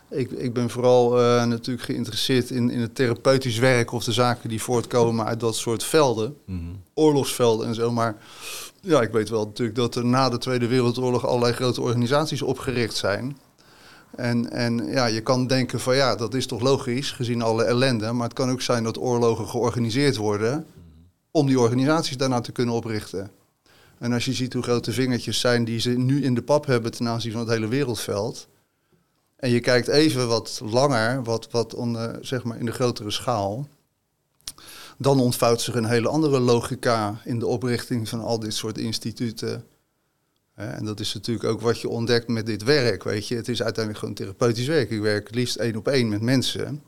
[0.09, 4.49] Ik, ik ben vooral uh, natuurlijk geïnteresseerd in, in het therapeutisch werk of de zaken
[4.49, 7.91] die voortkomen uit dat soort velden, mm oorlogsvelden en zo.
[7.91, 8.15] Maar
[8.81, 12.95] ja, ik weet wel natuurlijk dat er na de Tweede Wereldoorlog allerlei grote organisaties opgericht
[12.95, 13.37] zijn.
[14.15, 18.11] En, en ja, je kan denken van ja, dat is toch logisch gezien alle ellende.
[18.11, 20.65] Maar het kan ook zijn dat oorlogen georganiseerd worden
[21.35, 23.31] om die organisaties daarna te kunnen oprichten.
[23.97, 26.91] En als je ziet hoe grote vingertjes zijn die ze nu in de pap hebben
[26.91, 28.47] ten aanzien van het hele wereldveld
[29.35, 33.67] en je kijkt even wat langer, wat, wat onder, zeg maar in de grotere schaal,
[34.97, 39.65] dan ontvouwt zich een hele andere logica in de oprichting van al dit soort instituten.
[40.53, 43.03] En dat is natuurlijk ook wat je ontdekt met dit werk.
[43.03, 44.89] Weet je, het is uiteindelijk gewoon therapeutisch werk.
[44.89, 46.83] Ik werk liefst één op één met mensen.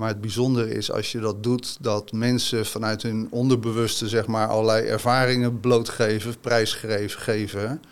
[0.00, 4.48] Maar het bijzondere is als je dat doet, dat mensen vanuit hun onderbewuste, zeg maar,
[4.48, 7.82] allerlei ervaringen blootgeven, prijsgeven geven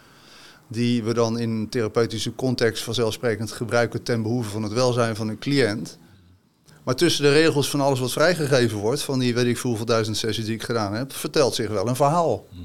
[0.68, 5.28] die we dan in een therapeutische context vanzelfsprekend gebruiken ten behoeve van het welzijn van
[5.28, 5.98] een cliënt.
[6.84, 10.16] Maar tussen de regels van alles wat vrijgegeven wordt, van die weet ik hoeveel duizend
[10.16, 12.46] sessies die ik gedaan heb, vertelt zich wel een verhaal.
[12.50, 12.62] Mhm.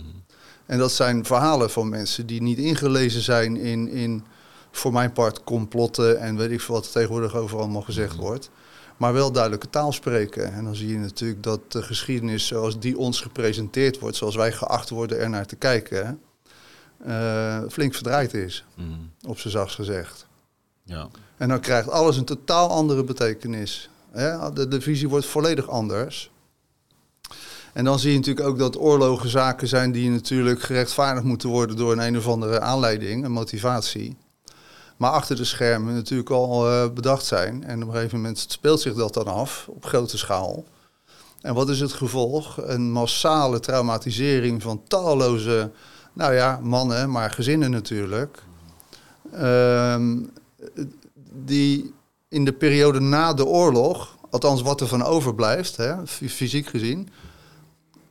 [0.66, 4.24] En dat zijn verhalen van mensen die niet ingelezen zijn in, in
[4.72, 8.22] voor mijn part complotten en weet ik veel wat er tegenwoordig over allemaal gezegd mhm.
[8.22, 8.50] wordt.
[8.98, 10.54] Maar wel duidelijke taal spreken.
[10.54, 14.52] En dan zie je natuurlijk dat de geschiedenis zoals die ons gepresenteerd wordt, zoals wij
[14.52, 16.22] geacht worden er naar te kijken,
[17.08, 18.66] uh, flink verdraaid is.
[18.76, 19.12] Mm.
[19.28, 20.28] Op zijn zachtst gezegd.
[20.84, 21.08] Ja.
[21.38, 23.90] En dan krijgt alles een totaal andere betekenis.
[24.54, 26.32] De, de visie wordt volledig anders.
[27.74, 31.76] En dan zie je natuurlijk ook dat oorlogen zaken zijn die natuurlijk gerechtvaardigd moeten worden
[31.76, 34.18] door een een of andere aanleiding, een motivatie.
[35.04, 37.64] Maar achter de schermen natuurlijk al uh, bedacht zijn.
[37.64, 40.66] En op een gegeven moment speelt zich dat dan af op grote schaal.
[41.42, 42.58] En wat is het gevolg?
[42.62, 45.72] Een massale traumatisering van talloze,
[46.14, 48.44] nou ja, mannen, maar gezinnen natuurlijk.
[49.32, 50.18] Ehm,
[51.46, 51.94] die
[52.30, 57.10] in de periode na de oorlog, althans wat er van overblijft, hè, fysiek gezien,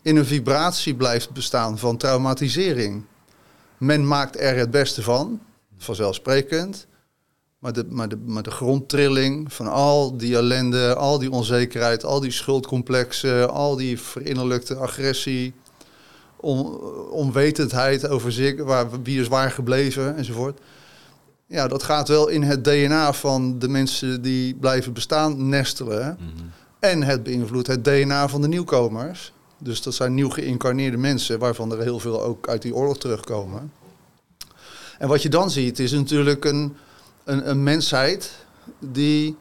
[0.03, 3.05] in een vibratie blijft bestaan van traumatisering.
[3.79, 5.41] Men maakt er het beste van,
[5.85, 6.87] vanzelfsprekend.
[7.59, 12.21] Maar de, maar, de, maar de grondtrilling van al die ellende, al die onzekerheid, al
[12.21, 15.53] die schuldcomplexen, al die verinnerlijkte agressie,
[16.37, 16.81] on,
[17.11, 20.61] onwetendheid over zich, waar, wie is waar gebleven enzovoort.
[21.47, 26.19] Ja, dat gaat wel in het DNA van de mensen die blijven bestaan nestelen.
[26.21, 26.45] Mhm.
[26.79, 29.33] En het beïnvloedt het DNA van de nieuwkomers.
[29.59, 33.73] Dus dat zijn nieuw geïncarneerde mensen, waarvan er heel veel ook uit die oorlog terugkomen.
[35.03, 36.77] En wat je dan ziet, is natuurlijk een,
[37.25, 38.31] een, een mensheid
[38.79, 39.37] die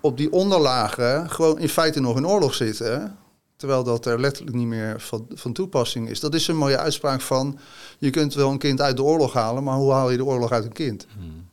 [0.00, 3.18] op die onderlagen gewoon in feite nog in oorlog zitten.
[3.56, 6.20] Terwijl dat er letterlijk niet meer van, van toepassing is.
[6.20, 7.58] Dat is een mooie uitspraak van,
[7.98, 10.52] je kunt wel een kind uit de oorlog halen, maar hoe haal je de oorlog
[10.52, 11.06] uit een kind?
[11.18, 11.48] Hmm.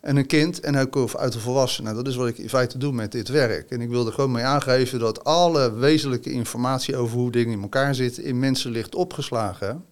[0.00, 1.94] En een kind en ook uit een volwassene.
[1.94, 3.70] Dat is wat ik in feite doe met dit werk.
[3.70, 7.94] En ik wilde gewoon mee aangeven dat alle wezenlijke informatie over hoe dingen in elkaar
[7.94, 9.84] zitten in mensen ligt opgeslagen.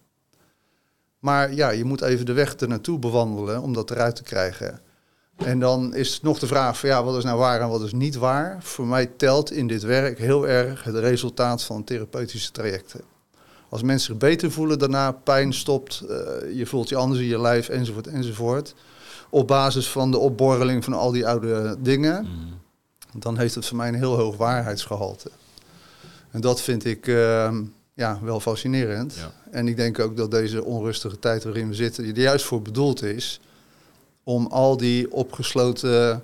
[1.23, 4.79] Maar ja, je moet even de weg er naartoe bewandelen om dat eruit te krijgen.
[5.35, 7.93] En dan is nog de vraag van ja, wat is nou waar en wat is
[7.93, 8.57] niet waar.
[8.59, 13.01] Voor mij telt in dit werk heel erg het resultaat van therapeutische trajecten.
[13.69, 16.09] Als mensen zich beter voelen daarna, pijn stopt, uh,
[16.57, 18.75] je voelt je anders in je lijf enzovoort enzovoort.
[19.29, 23.19] Op basis van de opborreling van al die oude dingen, mm.
[23.19, 25.31] dan heeft het voor mij een heel hoog waarheidsgehalte.
[26.31, 27.57] En dat vind ik uh,
[27.93, 29.15] ja, wel fascinerend.
[29.15, 29.31] Ja.
[29.51, 33.03] En ik denk ook dat deze onrustige tijd waarin we zitten, er juist voor bedoeld
[33.03, 33.39] is
[34.23, 36.23] om al die opgesloten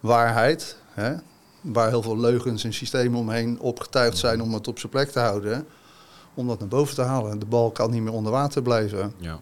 [0.00, 1.14] waarheid, hè,
[1.60, 5.18] waar heel veel leugens en systemen omheen opgetuigd zijn om het op zijn plek te
[5.18, 5.66] houden,
[6.34, 7.38] om dat naar boven te halen.
[7.38, 9.12] De bal kan niet meer onder water blijven.
[9.16, 9.40] Ja,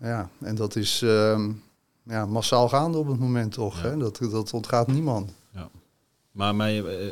[0.00, 1.48] ja en dat is uh,
[2.02, 3.82] ja, massaal gaande op het moment toch.
[3.82, 3.96] Hè?
[3.96, 5.32] Dat, dat ontgaat niemand.
[5.50, 5.68] Ja.
[6.30, 7.06] Maar mij, eh,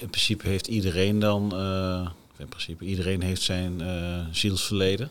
[0.00, 2.08] in principe heeft iedereen dan, uh,
[2.38, 5.10] in principe iedereen heeft zijn uh, zielsverleden.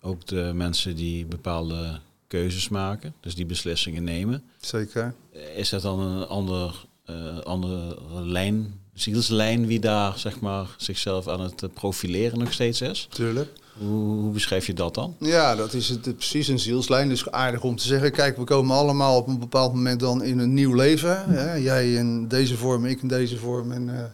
[0.00, 4.42] Ook de mensen die bepaalde keuzes maken, dus die beslissingen nemen.
[4.60, 5.14] Zeker.
[5.56, 11.40] Is dat dan een ander, uh, andere lijn, zielslijn, wie daar zeg maar zichzelf aan
[11.40, 13.06] het profileren nog steeds is?
[13.10, 13.52] Tuurlijk.
[13.78, 15.16] Hoe, hoe beschrijf je dat dan?
[15.20, 17.08] Ja, dat is het, precies een zielslijn.
[17.08, 20.38] Dus aardig om te zeggen, kijk, we komen allemaal op een bepaald moment dan in
[20.38, 21.24] een nieuw leven.
[21.30, 21.54] Hè?
[21.54, 24.04] Jij in deze vorm, ik in deze vorm en uh,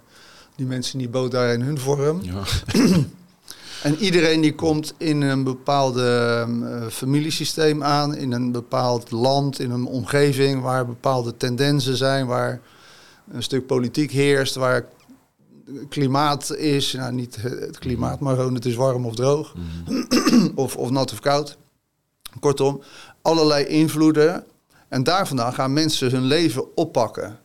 [0.56, 2.22] die mensen die boot daar in hun vorm.
[2.22, 2.42] Ja.
[3.84, 9.70] En iedereen die komt in een bepaald uh, familiesysteem aan, in een bepaald land, in
[9.70, 12.60] een omgeving waar bepaalde tendensen zijn, waar
[13.30, 14.86] een stuk politiek heerst, waar
[15.88, 19.54] klimaat is, nou niet het klimaat, maar gewoon het is warm of droog,
[19.86, 20.48] mhm.
[20.64, 21.56] of, of nat of koud.
[22.40, 22.82] Kortom,
[23.22, 24.44] allerlei invloeden.
[24.88, 27.38] En daar vandaan gaan mensen hun leven oppakken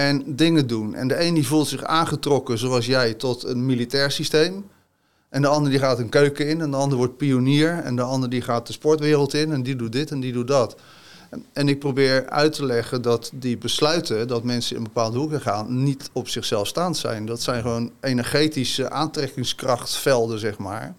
[0.00, 0.94] en dingen doen.
[0.94, 4.70] En de een die voelt zich aangetrokken, zoals jij, tot een militair systeem.
[5.28, 8.02] En de ander die gaat een keuken in, en de ander wordt pionier, en de
[8.02, 10.76] ander die gaat de sportwereld in, en die doet dit en die doet dat.
[11.52, 15.82] En ik probeer uit te leggen dat die besluiten dat mensen in bepaalde hoeken gaan,
[15.82, 17.26] niet op zichzelf staand zijn.
[17.26, 20.94] Dat zijn gewoon energetische aantrekkingskrachtvelden, zeg maar.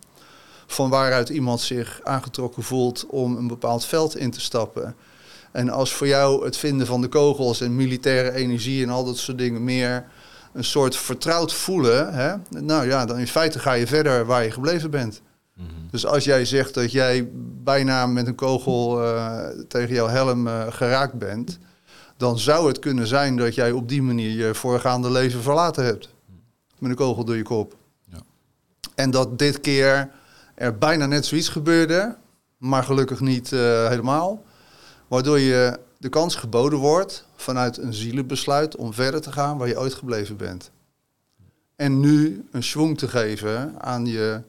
[0.68, 4.96] Van waaruit iemand zich aangetrokken voelt om een bepaald veld in te stappen.
[5.52, 9.18] En als voor jou het vinden van de kogels en militaire energie en al dat
[9.18, 10.06] soort dingen meer
[10.54, 12.36] een soort vertrouwd voelen, hè?
[12.50, 15.22] nou ja, dan in feite ga je verder waar je gebleven bent.
[15.56, 15.68] Mhm.
[15.92, 17.30] Dus als jij zegt dat jij
[17.64, 21.60] bijna met een kogel uh, tegen jouw helm uh, geraakt bent,
[22.18, 26.10] dan zou het kunnen zijn dat jij op die manier je voorgaande leven verlaten hebt.
[26.80, 27.76] Met een kogel door je kop.
[28.10, 28.20] Ja.
[28.96, 30.10] En dat dit keer
[30.56, 32.16] er bijna net zoiets gebeurde,
[32.58, 34.44] maar gelukkig niet uh, helemaal.
[35.12, 39.80] Waardoor je de kans geboden wordt vanuit een zielenbesluit om verder te gaan waar je
[39.80, 40.72] ooit gebleven bent.
[41.76, 44.42] En nu een schwung te geven aan je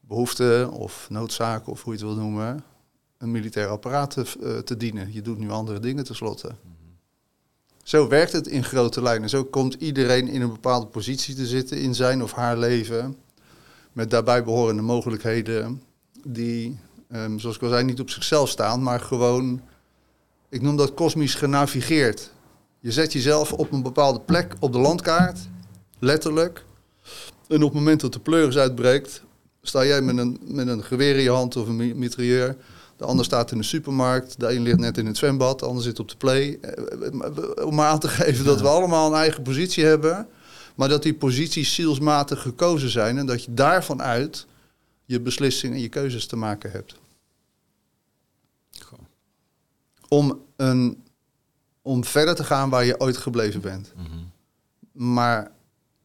[0.00, 2.64] behoeften of noodzaken of hoe je het wil noemen,
[3.18, 5.12] een militair apparaat te, uh, te dienen.
[5.12, 6.50] Je doet nu andere dingen tenslotte.
[7.82, 9.28] Zo werkt het in grote lijnen.
[9.28, 13.16] Zo komt iedereen in een bepaalde positie te zitten in zijn of haar leven.
[13.92, 15.82] Met daarbij behorende mogelijkheden
[16.26, 16.78] die,
[17.12, 19.60] um, zoals ik al zei, niet op zichzelf staan, maar gewoon
[20.48, 22.30] ik noem dat kosmisch genavigeerd.
[22.80, 25.38] Je zet jezelf op een bepaalde plek op de landkaart,
[25.98, 26.64] letterlijk.
[27.48, 29.22] En op het moment dat de pleuris uitbreekt,
[29.62, 32.56] sta jij met een, met een geweer in je hand of een mitrailleur.
[32.96, 35.82] De ander staat in de supermarkt, de een ligt net in het zwembad, de ander
[35.82, 36.58] zit op de play.
[36.60, 40.28] Eh, om maar aan te geven dat we allemaal een eigen positie hebben.
[40.74, 44.46] Maar dat die posities zielsmatig gekozen zijn en dat je daarvan uit
[45.04, 46.94] je beslissingen en je keuzes te maken hebt.
[48.80, 48.98] Goh.
[50.08, 51.04] Om, een,
[51.82, 53.92] om verder te gaan waar je ooit gebleven bent.
[53.96, 54.06] Mhm.
[54.92, 55.50] Maar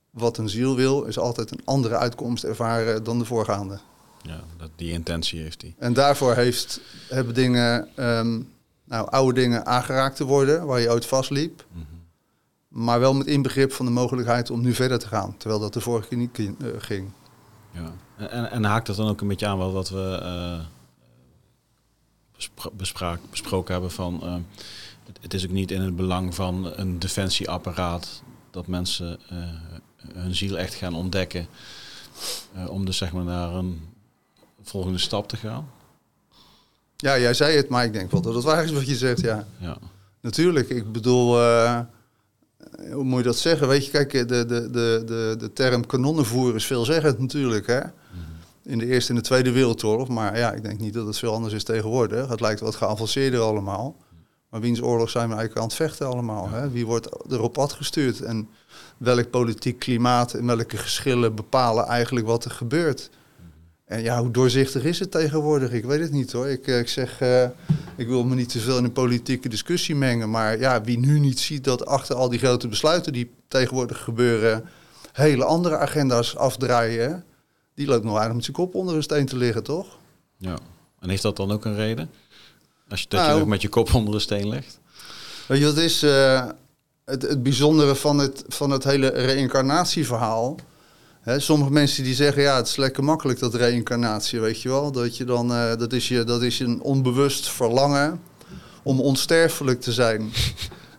[0.09, 3.79] wat een ziel wil, is altijd een andere uitkomst ervaren dan de voorgaande.
[4.21, 5.75] Ja, dat, die intentie heeft hij.
[5.77, 8.41] En daarvoor heeft, hebben dingen, ehm,
[8.83, 11.65] nou, oude dingen aangeraakt te worden, waar je ooit vastliep.
[11.71, 11.83] Mhm.
[12.67, 15.37] Maar wel met inbegrip van de mogelijkheid om nu verder te gaan.
[15.37, 17.09] Terwijl dat de vorige keer niet eh, ging.
[17.71, 17.93] Ja.
[18.17, 20.65] En, en, en haakt dat dan ook een beetje aan wat, wat we eh,
[22.73, 24.19] bespraak, besproken hebben van...
[24.23, 24.35] eh,
[25.05, 28.21] het, het is ook niet in het belang van een defensieapparaat
[28.51, 29.37] dat mensen eh,
[30.13, 31.47] hun ziel echt gaan ontdekken.
[32.55, 33.81] eh, om dus zeg maar naar een
[34.63, 35.69] volgende stap te gaan.
[36.95, 39.21] Ja, jij zei het, maar ik denk wel dat het waar is wat je zegt,
[39.21, 39.47] ja.
[39.57, 39.77] Ja.
[40.21, 41.37] Natuurlijk, ik bedoel,
[42.91, 43.67] hoe moet je dat zeggen?
[43.67, 47.79] Weet je, kijk, de, de, de, de, de term kanonnenvoer is veelzeggend natuurlijk, hè?
[48.63, 50.07] In de Eerste en de Tweede Wereldoorlog.
[50.07, 52.29] Maar ja, ik denk niet dat het veel anders is tegenwoordig.
[52.29, 53.95] Het lijkt wat geavanceerder allemaal.
[54.49, 56.49] Maar wiens oorlog zijn we eigenlijk aan het vechten allemaal?
[56.49, 56.69] Hè?
[56.69, 58.21] Wie wordt er op pad gestuurd?
[58.21, 58.49] En
[58.97, 63.09] welk politiek klimaat en welke geschillen bepalen eigenlijk wat er gebeurt?
[63.85, 65.71] En ja, hoe doorzichtig is het tegenwoordig?
[65.71, 66.47] Ik weet het niet hoor.
[66.47, 67.43] Ik, eh, ik zeg, eh,
[67.95, 70.29] ik wil me niet te veel in een politieke discussie mengen.
[70.29, 74.63] Maar ja, wie nu niet ziet dat achter al die grote besluiten die tegenwoordig gebeuren,
[75.11, 77.23] hele andere agenda's afdraaien,
[77.75, 79.87] die loopt nog eigenlijk met zijn kop onder een steen te liggen, toch?
[80.37, 80.57] ja.
[80.99, 82.09] En heeft dat dan ook een reden?
[82.89, 83.35] Als je, dat Nou.
[83.35, 84.79] je ook met je kop onder de steen legt?
[85.47, 86.45] Weet je wat is eh,
[87.05, 90.55] het, het bijzondere van het, van het hele reïncarnatieverhaal?
[91.21, 94.91] Hè, sommige mensen die zeggen, ja, het is lekker makkelijk dat reïncarnatie, weet je wel.
[94.91, 98.21] Dat, je dan, eh, dat, is je, dat is een onbewust verlangen
[98.83, 100.31] om onsterfelijk te zijn.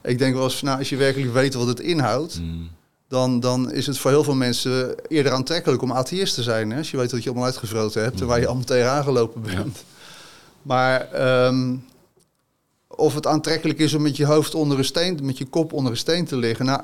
[0.03, 2.71] Ik denk wel eens, nou, als je werkelijk weet wat het inhoudt, Mm.
[3.15, 6.71] Dan, dan is het voor heel veel mensen eerder aantrekkelijk om atheïst te zijn.
[6.71, 6.79] Hè?
[6.79, 9.85] Als je weet wat je allemaal uitgevroten hebt en waar je allemaal tegenaan gelopen bent.
[10.63, 11.77] Maar ehm,
[12.89, 15.93] of het aantrekkelijk is om met je hoofd onder een steen, met je kop onder
[15.93, 16.65] een steen te liggen.
[16.65, 16.81] Nou,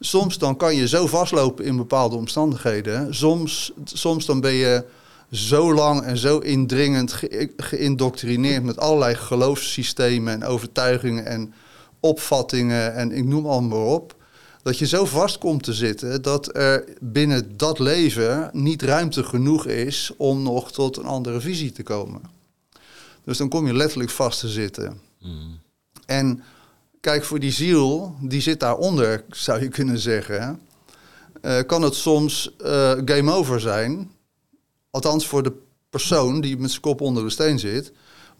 [0.00, 3.14] soms dan kan je zo vastlopen in bepaalde omstandigheden.
[3.14, 4.84] Soms, soms dan ben je
[5.30, 11.54] zo lang en zo indringend ge- geïndoctrineerd met allerlei geloofssystemen en overtuigingen en
[12.00, 14.14] opvattingen en ik noem allemaal maar op.
[14.62, 19.66] Dat je zo vast komt te zitten dat er binnen dat leven niet ruimte genoeg
[19.66, 22.22] is om nog tot een andere visie te komen.
[23.24, 25.00] Dus dan kom je letterlijk vast te zitten.
[25.20, 25.58] Mm.
[26.06, 26.42] En
[27.00, 30.60] kijk, voor die ziel, die zit daaronder, zou je kunnen zeggen.
[31.40, 34.10] eh, kan het soms eh, game over zijn.
[34.90, 35.52] Althans voor de
[35.90, 37.92] persoon die met zijn kop onder de steen zit.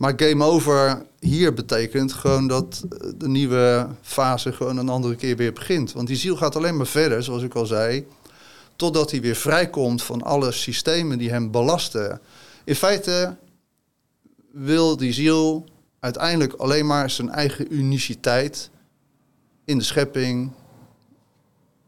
[0.02, 5.36] Maar game over hier betekent gewoon dat eh, de nieuwe fase gewoon een andere keer
[5.36, 5.92] weer begint.
[5.92, 8.06] Want die ziel gaat alleen maar verder, zoals ik al zei.
[8.76, 12.20] Totdat hij weer vrijkomt van alle systemen die hem belasten.
[12.64, 13.36] In feite
[14.52, 15.64] wil die ziel
[16.00, 18.70] uiteindelijk alleen maar zijn eigen uniciteit
[19.64, 20.50] in de schepping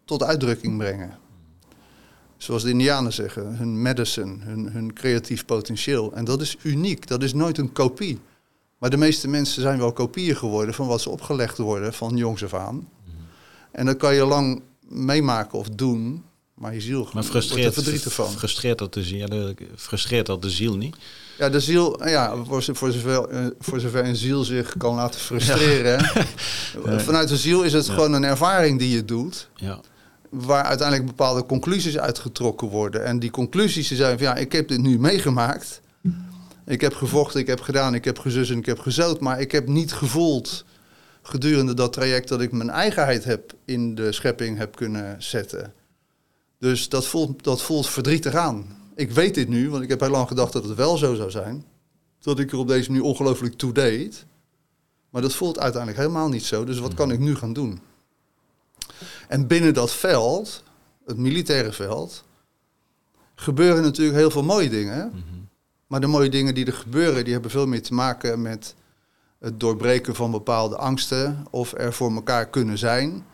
[0.05, 1.24] tot uitdrukking brengen.
[2.45, 6.13] Zoals de Indianen zeggen, hun medicine, hun, hun creatief potentieel.
[6.15, 8.19] En dat is uniek, dat is nooit een kopie.
[8.79, 12.45] Maar de meeste mensen zijn wel kopieën geworden van wat ze opgelegd worden van jongs
[12.45, 12.89] af aan.
[13.73, 16.25] En dat kan je lang meemaken of doen,
[16.55, 18.31] maar je ziel Maar wordt er frustreert, verdrietig van.
[18.31, 20.97] frustreert, dat de ziel, frustreert dat de ziel niet?
[21.39, 25.21] Ja, de ziel, ja, voor, voor, zover, eh, voor zover een ziel zich kan laten
[25.21, 26.05] frustreren.
[27.07, 29.81] Vanuit de ziel is het gewoon een ervaring die je doet, Ja.
[30.35, 33.05] Waar uiteindelijk bepaalde conclusies uitgetrokken worden.
[33.05, 35.81] En die conclusies zijn van ja, ik heb dit nu meegemaakt.
[36.67, 39.21] Ik heb gevochten, ik heb gedaan, ik heb gezus en ik heb gezout.
[39.21, 40.65] Maar ik heb niet gevoeld
[41.23, 45.73] gedurende dat traject dat ik mijn eigenheid heb in de schepping heb kunnen zetten.
[46.59, 48.67] Dus dat voelt, dat voelt verdrietig aan.
[48.95, 51.31] Ik weet dit nu, want ik heb heel lang gedacht dat het wel zo zou
[51.31, 51.65] zijn.
[52.21, 54.27] Dat ik er op deze manier ongelooflijk toe deed.
[55.11, 56.65] Maar dat voelt uiteindelijk helemaal niet zo.
[56.65, 57.81] Dus wat kan ik nu gaan doen?
[59.29, 60.63] En binnen dat veld,
[61.07, 62.25] het militaire veld,
[63.35, 65.13] gebeuren natuurlijk heel veel mooie dingen.
[65.87, 68.75] Maar de mooie dingen die er gebeuren, die hebben veel meer te maken met
[69.39, 71.47] het doorbreken van bepaalde angsten.
[71.51, 73.25] Of er voor elkaar kunnen zijn.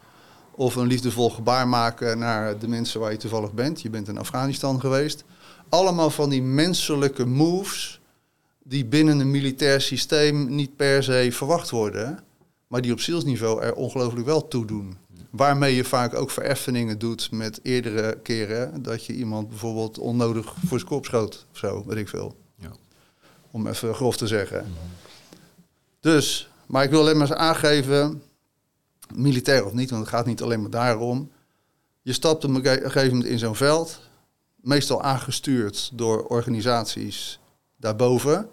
[0.50, 3.82] Of een liefdevol gebaar maken naar de mensen waar je toevallig bent.
[3.82, 5.24] Je bent in Afghanistan geweest.
[5.68, 8.00] Allemaal van die menselijke moves
[8.62, 12.18] die binnen een militair systeem niet per se verwacht worden.
[12.66, 14.96] Maar die op zielsniveau er ongelooflijk wel toe doen.
[15.30, 20.78] Waarmee je vaak ook vereffeningen doet met eerdere keren dat je iemand bijvoorbeeld onnodig voor
[20.78, 22.36] zijn kop schoot of zo, weet ik veel.
[22.56, 22.70] Ja.
[23.50, 24.66] Om even grof te zeggen.
[26.00, 28.22] Dus, maar ik wil alleen maar eens aangeven,
[29.14, 31.30] militair of niet, want het gaat niet alleen maar daarom.
[32.02, 34.00] Je stapt op een ge- gegeven moment in zo'n veld,
[34.56, 37.38] meestal aangestuurd door organisaties
[37.76, 38.50] daarboven,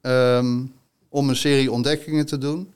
[0.00, 0.62] ehm,
[1.08, 2.73] om een serie ontdekkingen te doen.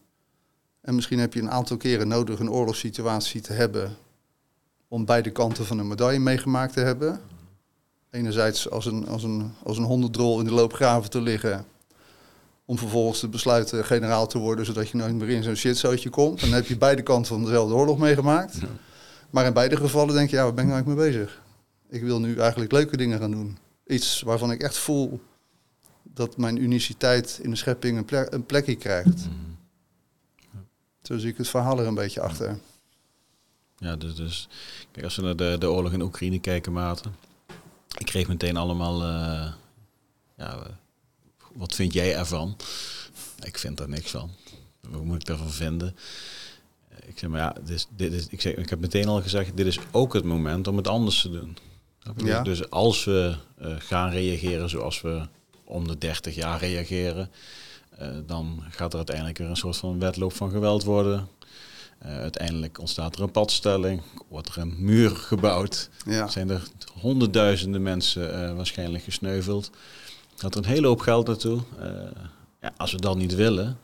[0.81, 3.97] En misschien heb je een aantal keren nodig een oorlogssituatie te hebben
[4.89, 7.21] om beide kanten van een medaille meegemaakt te hebben.
[8.11, 11.65] Enerzijds als een, als een, als een hondendrol in de loopgraven te liggen,
[12.65, 16.41] om vervolgens te besluiten generaal te worden, zodat je nooit meer in zo'n shitzootje komt.
[16.41, 18.59] Dan heb je beide kanten van dezelfde oorlog meegemaakt.
[19.31, 21.43] Maar in beide gevallen denk je, ja, waar ben ik nou eigenlijk mee bezig?
[21.89, 23.59] Ik wil nu eigenlijk leuke dingen gaan doen.
[23.87, 25.21] Iets waarvan ik echt voel
[26.03, 29.29] dat mijn uniciteit in de schepping een, plek, een plekje krijgt.
[31.09, 32.59] Zo zie ik het verhaal er een beetje achter.
[33.77, 34.49] Ja, dus, dus
[34.91, 37.17] kijk, als we naar de, de oorlog in Oekraïne kijken, Maarten.
[37.99, 39.53] Ik kreeg meteen allemaal, eh,
[40.37, 40.77] ja,
[41.55, 42.57] wat vind jij ervan?
[43.41, 44.31] Ik vind daar niks van.
[44.81, 45.97] Wat moet ik daarvan vinden?
[47.07, 49.57] Ik zeg maar ja, dit is, dit is, ik, zeg, ik heb meteen al gezegd,
[49.57, 51.57] dit is ook het moment om het anders te doen.
[52.17, 52.43] Ja.
[52.43, 55.27] Dus als we eh, gaan reageren zoals we
[55.65, 57.31] om de 30 jaar reageren,
[58.27, 61.29] dan gaat er uiteindelijk weer een soort van wedloop van geweld worden.
[61.99, 65.91] Eh, uiteindelijk ontstaat er een padstelling, wordt er een muur gebouwd.
[66.07, 66.63] Ja, Zijn er
[67.01, 69.71] honderdduizenden mensen eh, waarschijnlijk gesneuveld.
[70.37, 71.61] Gaat er een hele hoop geld naartoe.
[71.81, 71.89] Eh,
[72.61, 73.79] ja, als we dat niet willen,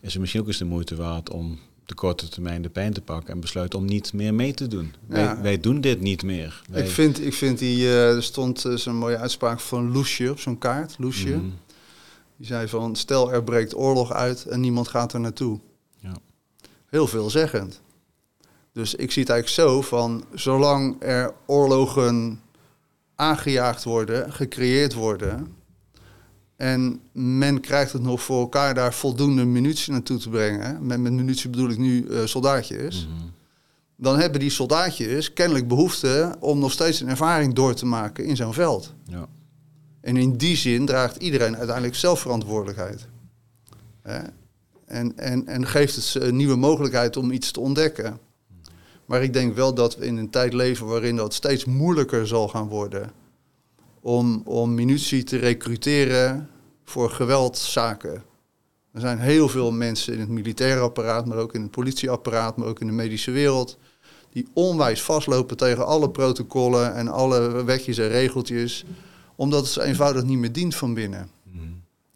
[0.00, 3.00] is het misschien ook eens de moeite waard om de korte termijn de pijn te
[3.00, 4.94] pakken en besluiten om niet meer mee te doen.
[5.06, 5.40] Wij, Ja.
[5.40, 6.62] wij doen dit niet meer.
[6.70, 10.30] Wij, ik vind, ik vind die, eh, er stond eh, zo'n mooie uitspraak van Loesje
[10.30, 10.94] op zo'n kaart.
[10.98, 11.28] Loesje.
[11.28, 11.44] Mhm.
[12.42, 15.58] Die zei van, stel er breekt oorlog uit en niemand gaat er naartoe.
[15.98, 16.16] Ja.
[16.86, 17.80] Heel veelzeggend.
[18.72, 22.40] Dus ik zie het eigenlijk zo van, zolang er oorlogen
[23.14, 25.54] aangejaagd worden, gecreëerd worden...
[26.56, 30.86] en men krijgt het nog voor elkaar daar voldoende munitie naartoe te brengen...
[30.86, 33.08] met, met munitie bedoel ik nu eh, soldaatjes...
[33.08, 33.26] Mhm.
[33.96, 38.36] dan hebben die soldaatjes kennelijk behoefte om nog steeds een ervaring door te maken in
[38.36, 38.94] zo'n veld.
[39.04, 39.28] Ja.
[40.02, 43.08] En in die zin draagt iedereen uiteindelijk zelfverantwoordelijkheid.
[44.84, 48.18] En, en, en geeft het een nieuwe mogelijkheid om iets te ontdekken.
[49.06, 52.48] Maar ik denk wel dat we in een tijd leven waarin dat steeds moeilijker zal
[52.48, 53.10] gaan worden.
[54.00, 56.48] Om, om munitie te recruteren
[56.84, 58.22] voor geweldzaken.
[58.92, 62.68] Er zijn heel veel mensen in het militaire apparaat, maar ook in het politieapparaat, maar
[62.68, 63.78] ook in de medische wereld.
[64.30, 68.84] Die onwijs vastlopen tegen alle protocollen en alle wetjes en regeltjes.
[69.42, 71.30] Omdat het ze eenvoudig niet meer dient van binnen.
[71.42, 71.62] Mhm.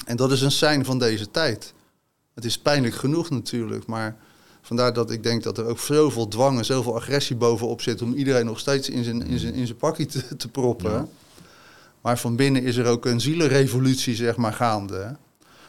[0.04, 1.74] En dat is een sein van deze tijd.
[2.34, 4.16] Het is pijnlijk genoeg natuurlijk, maar
[4.62, 8.14] vandaar dat ik denk dat er ook zoveel dwang en zoveel agressie bovenop zit om
[8.14, 10.90] iedereen nog steeds in zijn, in zijn, in zijn pakje te, te proppen.
[10.90, 11.06] Ja.
[12.00, 15.16] Maar van binnen is er ook een zielenrevolutie, zeg maar, gaande.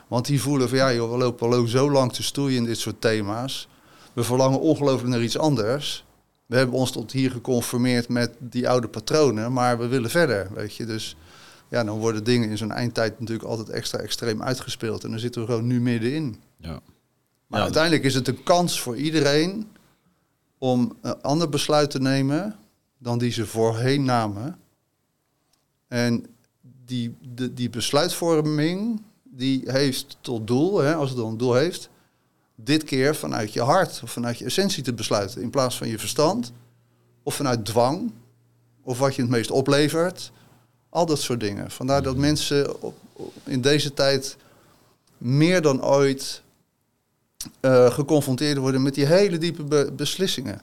[0.08, 2.78] Want die voelen van ja, joh, we lopen al zo lang te stoeien in dit
[2.78, 3.68] soort thema's.
[4.14, 6.06] We verlangen ongelooflijk naar iets anders.
[6.46, 10.76] We hebben ons tot hier geconformeerd met die oude patronen, maar we willen verder, weet
[10.76, 10.86] je.
[10.86, 11.16] Dus
[11.70, 15.04] ja, dan worden dingen in zo'n eindtijd natuurlijk altijd extra extreem uitgespeeld.
[15.04, 16.42] En dan zitten we gewoon nu middenin.
[16.58, 16.80] Ja.
[17.48, 19.68] Maar Ja, uiteindelijk is het een kans voor iedereen
[20.58, 22.56] om een ander besluit te nemen
[22.98, 24.60] dan die ze voorheen namen.
[25.88, 26.26] En
[26.86, 31.90] die, de, die besluitvorming, die heeft tot doel, hè, als het dan een doel heeft,
[32.56, 35.42] dit keer vanuit je hart of vanuit je essentie te besluiten.
[35.42, 36.52] In plaats van je verstand
[37.24, 38.12] of vanuit dwang
[38.82, 40.32] of wat je het meest oplevert.
[40.98, 41.72] Al dat soort dingen.
[41.72, 44.38] Vandaar dat mensen op, op- in deze tijd
[45.18, 46.42] meer dan ooit
[47.60, 50.62] eh, geconfronteerd worden met die hele diepe be- beslissingen.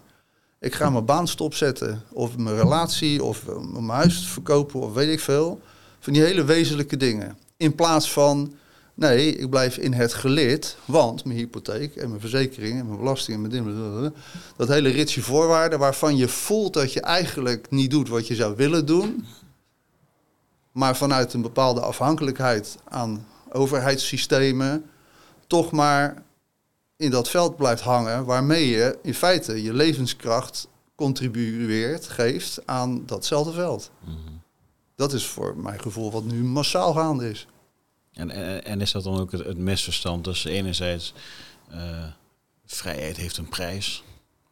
[0.61, 5.13] Ik ga mijn baan stopzetten, of mijn relatie, of eh, mijn huis verkopen, of weet
[5.13, 5.61] ik veel.
[6.01, 7.39] Van die hele wezenlijke dingen.
[7.57, 8.55] In plaats van,
[8.95, 13.37] nee, ik blijf in het gelid, want mijn hypotheek en mijn verzekering en mijn belasting
[13.37, 14.15] en mijn dingen,
[14.57, 18.57] dat hele ritsje voorwaarden waarvan je voelt dat je eigenlijk niet doet wat je zou
[18.57, 19.25] willen doen,
[20.75, 24.91] maar vanuit een bepaalde afhankelijkheid aan overheidssystemen
[25.47, 26.23] toch maar
[26.97, 33.53] in dat veld blijft hangen, waarmee je in feite je levenskracht contribueert, geeft aan datzelfde
[33.53, 33.91] veld.
[34.01, 34.17] Mhm.
[34.97, 37.47] Dat is voor mijn gevoel wat nu massaal gaande is.
[38.13, 41.15] En, en, en is dat dan ook het, het misverstand tussen enerzijds
[41.71, 42.05] eh,
[42.67, 44.05] vrijheid heeft een prijs,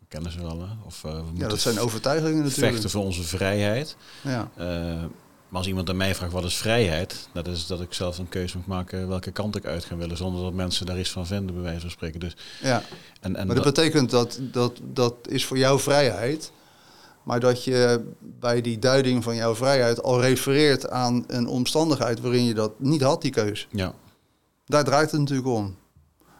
[0.08, 0.74] kennen ze wel, hè?
[0.84, 2.72] of eh, we Ja, dat zijn overtuigingen natuurlijk.
[2.72, 3.96] vechten voor onze vrijheid.
[4.22, 4.50] Ja.
[4.56, 5.04] Eh,
[5.52, 8.28] maar als iemand aan mij vraagt wat is vrijheid, dat is dat ik zelf een
[8.28, 11.26] keuze moet maken welke kant ik uit ga willen, zonder dat mensen daar iets van
[11.26, 12.20] vinden, bij wijze van spreken.
[12.20, 12.82] Dus, ja.
[13.20, 16.52] en, en Maar dat dat- betekent dat, dat dat is voor jouw vrijheid.
[17.22, 22.44] Maar dat je bij die duiding van jouw vrijheid al refereert aan een omstandigheid waarin
[22.44, 23.68] je dat niet had, die keus.
[23.70, 23.94] ja,
[24.66, 25.76] Daar draait het natuurlijk om.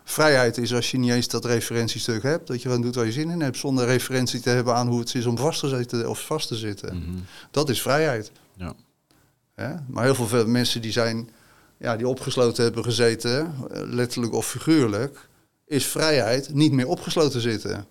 [0.04, 3.12] Vrijheid is als je niet eens dat referentiestuk hebt, dat je gewoon doet waar je
[3.12, 6.08] zin in hebt, zonder referentie te hebben aan hoe het is om vast te zitten
[6.10, 6.96] of vast te zitten.
[6.96, 7.18] Mhm.
[7.50, 8.32] Dat is vrijheid.
[8.56, 8.72] Ja.
[9.54, 9.74] Hè?
[9.86, 11.30] Maar heel veel mensen die zijn,
[11.76, 15.28] ja, die opgesloten hebben gezeten, letterlijk of figuurlijk,
[15.66, 17.86] is vrijheid niet meer opgesloten zitten.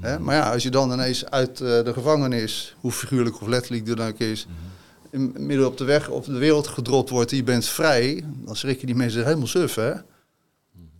[0.00, 0.18] Hè?
[0.18, 3.94] Maar ja, als je dan ineens uit eh, de gevangenis, hoe figuurlijk of letterlijk die
[3.94, 4.46] dan ook is,
[5.10, 8.86] in, midden op de weg op de wereld gedropt wordt, je bent vrij, dan schrikken
[8.86, 9.92] die mensen helemaal suf, hè?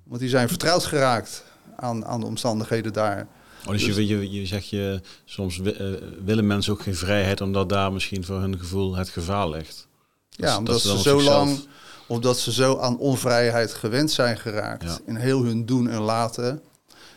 [0.05, 1.45] Want die zijn vertrouwd geraakt
[1.77, 3.27] aan, aan de omstandigheden daar.
[3.67, 5.87] Oh, dus, je, je, je zegt je, soms eh,
[6.25, 9.87] willen mensen ook geen vrijheid omdat daar misschien voor hun gevoel het gevaar ligt.
[10.31, 11.59] Dat Ja, omdat dat ze zo zichzelf- lang,
[12.07, 14.99] of dat ze zo aan onvrijheid gewend zijn geraakt Ja.
[15.07, 16.63] in heel hun doen en laten.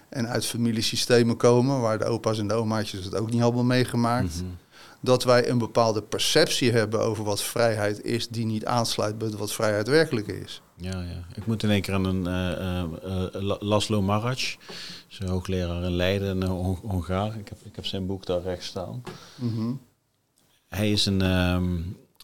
[0.09, 4.35] En uit familiesystemen komen, waar de opa's en de omaatjes het ook niet hebben meegemaakt.
[4.35, 4.45] Mhm.
[5.01, 9.53] Dat wij een bepaalde perceptie hebben over wat vrijheid is, die niet aansluit bij wat
[9.53, 10.61] vrijheid werkelijk is.
[10.79, 11.25] Ja, ja.
[11.35, 12.23] Ik moet in één keer aan een
[13.43, 14.55] La- Laszlo Marac,
[15.07, 16.47] zijn hoogleraar in Leiden, een
[16.81, 17.35] Hongaar.
[17.39, 19.03] Ik heb, ik heb zijn boek daar rechts staan.
[20.67, 21.75] Hij is, een, ehm,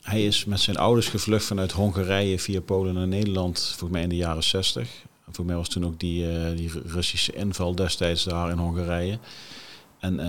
[0.02, 4.10] hij is met zijn ouders gevlucht vanuit Hongarije via Polen naar Nederland, volgens mij in
[4.10, 4.90] de jaren 60.
[5.26, 9.20] En voor mij was toen ook die, die Russische inval destijds daar in Hongarije.
[10.00, 10.20] En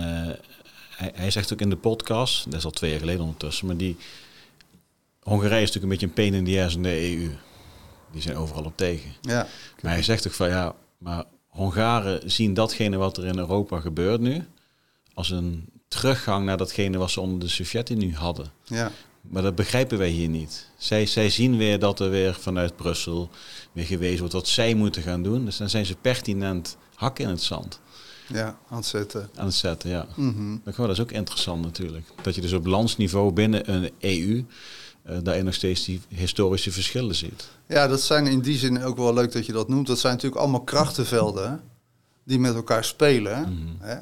[0.89, 3.77] hij, hij zegt ook in de podcast, dat is al twee jaar geleden ondertussen, maar
[3.77, 3.97] die
[5.19, 7.29] Hongarije is natuurlijk een beetje een pain in the ass in de EU.
[8.15, 9.11] Die zijn overal op tegen.
[9.21, 9.47] Ja,
[9.81, 14.21] Maar hij zegt ook van ja, maar Hongaren zien datgene wat er in Europa gebeurt
[14.21, 14.47] nu
[15.13, 18.51] als een teruggang naar datgene wat ze onder de Sovjet-Unie hadden.
[18.63, 18.91] ja,
[19.21, 20.69] Maar dat begrijpen wij hier niet.
[20.77, 23.29] Zij, zij zien weer dat er weer vanuit Brussel
[23.71, 25.45] weer gewezen wordt wat zij moeten gaan doen.
[25.45, 27.79] Dus dan zijn ze pertinent hak in het zand
[28.27, 29.29] ja, aan het zetten.
[29.35, 29.89] aan het zetten.
[29.89, 30.07] Ja.
[30.63, 32.05] Dat dat is ook interessant natuurlijk.
[32.21, 34.45] Dat je dus op landsniveau binnen een EU
[35.05, 37.47] eh daarin nog steeds die historische verschillen ziet.
[37.67, 39.87] Ja, dat zijn in die zin ook wel leuk dat je dat noemt.
[39.87, 41.61] Dat zijn natuurlijk allemaal krachtenvelden
[42.23, 43.41] die met elkaar spelen.
[43.41, 43.87] Mhm.
[43.87, 43.97] Hè?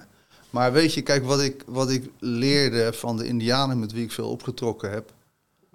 [0.49, 4.11] Maar weet je, kijk, wat ik, wat ik leerde van de Indianen met wie ik
[4.11, 5.13] veel opgetrokken heb,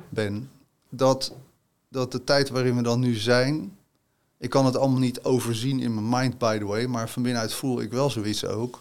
[0.09, 0.51] ben,
[0.89, 1.33] dat,
[1.89, 3.77] dat de tijd waarin we dan nu zijn,
[4.39, 7.55] ik kan het allemaal niet overzien in mijn mind, by the way, maar van binnenuit
[7.55, 8.81] voel ik wel zoiets ook,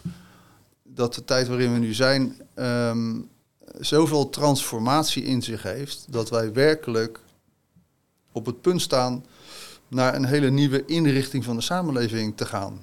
[0.83, 3.15] dat de tijd waarin we nu zijn ehm,
[3.79, 7.19] zoveel transformatie in zich heeft, dat wij werkelijk
[8.31, 9.25] op het punt staan
[9.87, 12.81] naar een hele nieuwe inrichting van de samenleving te gaan.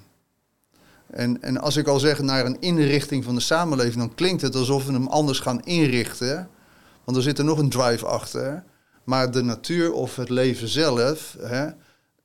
[1.06, 4.54] En, en als ik al zeg naar een inrichting van de samenleving, dan klinkt het
[4.54, 6.48] alsof we hem anders gaan inrichten.
[7.04, 8.64] Want er zit er nog een drive achter.
[9.04, 11.68] Maar de natuur of het leven zelf hè,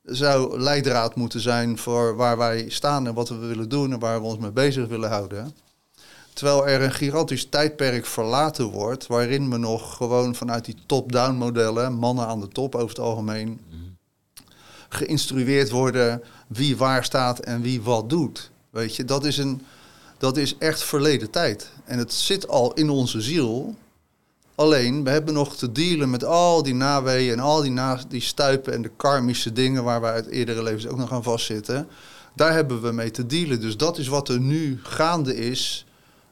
[0.04, 4.20] zou leidraad moeten zijn voor waar wij staan en wat we willen doen en waar
[4.20, 5.54] we ons mee bezig willen houden.
[6.32, 11.92] Terwijl er een gigantisch tijdperk verlaten wordt, waarin we nog gewoon vanuit die top-down modellen,
[11.92, 13.60] mannen aan de top over het algemeen,
[14.88, 18.50] geïnstrueerd worden wie waar staat en wie wat doet.
[18.70, 19.62] Weet je, dat is, een,
[20.18, 21.70] dat is echt verleden tijd.
[21.84, 23.74] En het zit al in onze ziel.
[24.54, 28.20] Alleen, we hebben nog te dealen met al die naweeën en al die, na, die
[28.20, 31.88] stuipen en de karmische dingen waar we uit eerdere levens ook nog aan vastzitten.
[32.34, 33.60] Daar hebben we mee te dealen.
[33.60, 35.86] Dus dat is wat er nu gaande is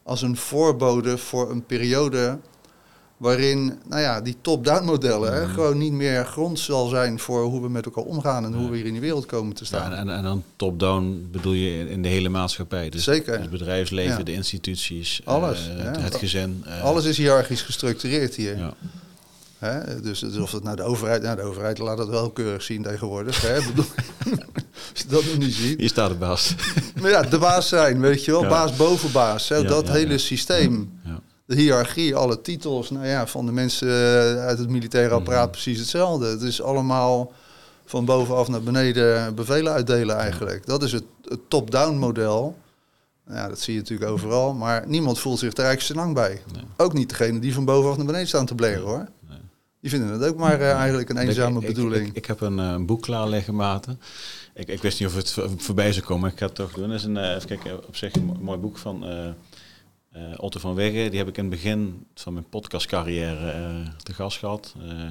[0.08, 2.38] als een voorbode voor een periode
[3.16, 7.62] waarin nou ja, die top-down modellen hè, gewoon niet meer grond zal zijn voor hoe
[7.62, 9.92] we met elkaar omgaan en hoe we hier in die wereld komen te Ja, staan.
[9.92, 12.88] en, en dan top-down bedoel je in- de hele maatschappij.
[12.90, 13.40] Dus Zeker.
[13.40, 14.24] Het bedrijfsleven, Ja.
[14.24, 15.82] de instituties, Alles, eh, ja.
[15.84, 16.62] het, het gezin.
[16.66, 18.74] eh, Alles is hiërarchisch gestructureerd hier.
[19.58, 20.00] Hè?
[20.00, 22.82] Dus, dus of het nou de overheid, nou de overheid laat het wel keurig zien
[22.82, 23.40] tegenwoordig.
[23.40, 23.56] Hè?
[24.92, 25.78] Als je dat nog niet ziet.
[25.78, 26.54] Hier staat de baas.
[27.00, 28.42] Maar ja, de baas zijn, weet je wel.
[28.42, 28.48] Ja.
[28.48, 29.48] Baas boven baas.
[29.48, 29.62] Hè?
[29.62, 31.00] Dat hele systeem.
[31.04, 31.20] Ja.
[31.46, 32.90] De hiërarchie, alle titels.
[32.90, 35.50] Nou ja, van de mensen eh, uit het militaire apparaat Mhm.
[35.50, 36.26] precies hetzelfde.
[36.26, 37.32] Het is allemaal
[37.84, 40.66] van bovenaf naar beneden bevelen uitdelen eigenlijk.
[40.66, 42.56] Dat is het, het top-down model.
[43.28, 44.54] Ja, dat zie je natuurlijk overal.
[44.54, 46.42] Maar niemand voelt zich er eigenlijk lang bij.
[46.52, 46.62] Nee.
[46.76, 49.06] Ook niet degene die van bovenaf naar beneden staan te bleren hoor.
[49.80, 52.06] Die vinden het ook maar eh, eigenlijk een eenzame Ik- bedoeling.
[52.08, 54.00] Ik, ik, heb een, eh, boek klaar liggen, Maarten.
[54.54, 56.72] Ik, ik wist niet of het voor- voorbij zou komen, maar ik ga het toch
[56.72, 56.88] doen.
[56.88, 59.04] Dat is een, eh, even kijken, op zich een mo- mooi boek van
[60.36, 61.08] Otto van Wegge.
[61.08, 64.74] Die heb ik in het begin van mijn podcastcarrière te gast gehad.
[64.80, 65.10] Eh,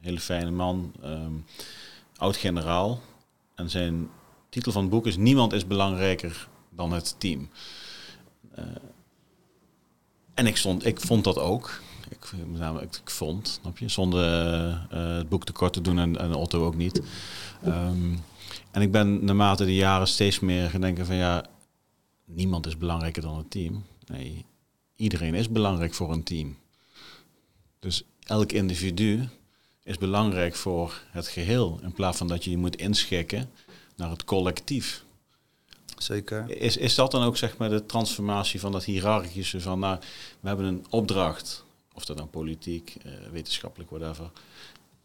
[0.00, 1.32] hele fijne man, ehm,
[2.16, 3.00] oud-generaal.
[3.54, 4.08] En zijn
[4.48, 7.48] titel van het boek is Niemand is belangrijker dan het team.
[10.34, 11.80] En ik, stond, ik vond dat ook.
[12.14, 15.80] Ik, met name, ik, ik vond, snap je, zonder eh, eh, het boek tekort te
[15.80, 17.00] doen en, en Otto ook niet.
[17.62, 18.14] Ehm,
[18.70, 21.44] en ik ben naarmate de jaren steeds meer gaan denken van ja,
[22.24, 23.84] niemand is belangrijker dan het team.
[24.06, 24.44] Nee,
[24.96, 26.56] iedereen is belangrijk voor een team.
[27.78, 29.28] Dus elk individu
[29.82, 31.78] is belangrijk voor het geheel.
[31.82, 33.50] In plaats van dat je je moet inschikken
[33.96, 35.04] naar het collectief.
[35.98, 36.50] Zeker.
[36.60, 39.98] Is, is dat dan ook zeg maar de transformatie van dat hiërarchische van nou,
[40.40, 41.64] we hebben een opdracht,
[41.94, 44.30] of dat dan politiek, eh, wetenschappelijk, whatever.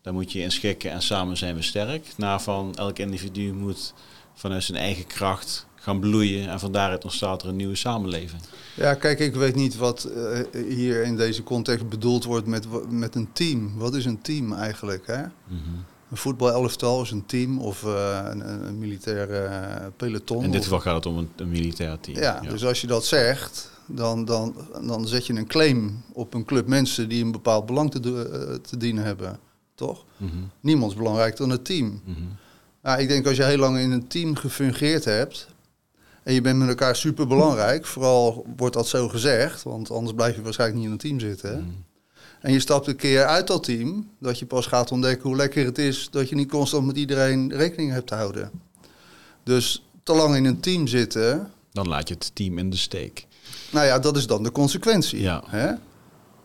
[0.01, 2.07] Daar moet je in schikken en samen zijn we sterk.
[2.17, 3.93] Naar van elk individu moet
[4.33, 8.41] vanuit zijn eigen kracht gaan bloeien en van daaruit ontstaat er een nieuwe samenleving.
[8.75, 13.15] Ja, kijk, ik weet niet wat eh, hier in deze context bedoeld wordt met, met
[13.15, 13.77] een team.
[13.77, 15.07] Wat is een team eigenlijk?
[15.07, 15.21] Hè?
[16.09, 20.43] Een voetbalelftal is een team of eh, een, een militaire eh, peloton.
[20.43, 22.17] In dit geval gaat het om een, een militair team.
[22.17, 26.45] Ja, dus als je dat zegt, dan, dan, dan zet je een claim op een
[26.45, 29.39] club mensen die een bepaald belang te, eh, te dienen hebben.
[29.75, 30.05] Toch?
[30.17, 32.01] Mhm, Niemand is belangrijker dan het team.
[32.83, 35.47] Ja, ik denk als je heel lang in een team gefungeerd hebt
[36.23, 40.35] en je bent met elkaar super belangrijk, vooral wordt dat zo gezegd, want anders blijf
[40.35, 41.51] je waarschijnlijk niet in een team zitten.
[41.51, 41.69] Mhm.
[42.41, 45.65] En je stapt een keer uit dat team, dat je pas gaat ontdekken hoe lekker
[45.65, 48.51] het is dat je niet constant met iedereen rekening hebt te houden.
[49.43, 53.27] Dus te lang in een team zitten, Dan laat je het team in de steek.
[53.71, 55.21] Nou ja, dat is dan de consequentie.
[55.21, 55.43] Ja.
[55.45, 55.71] Hè?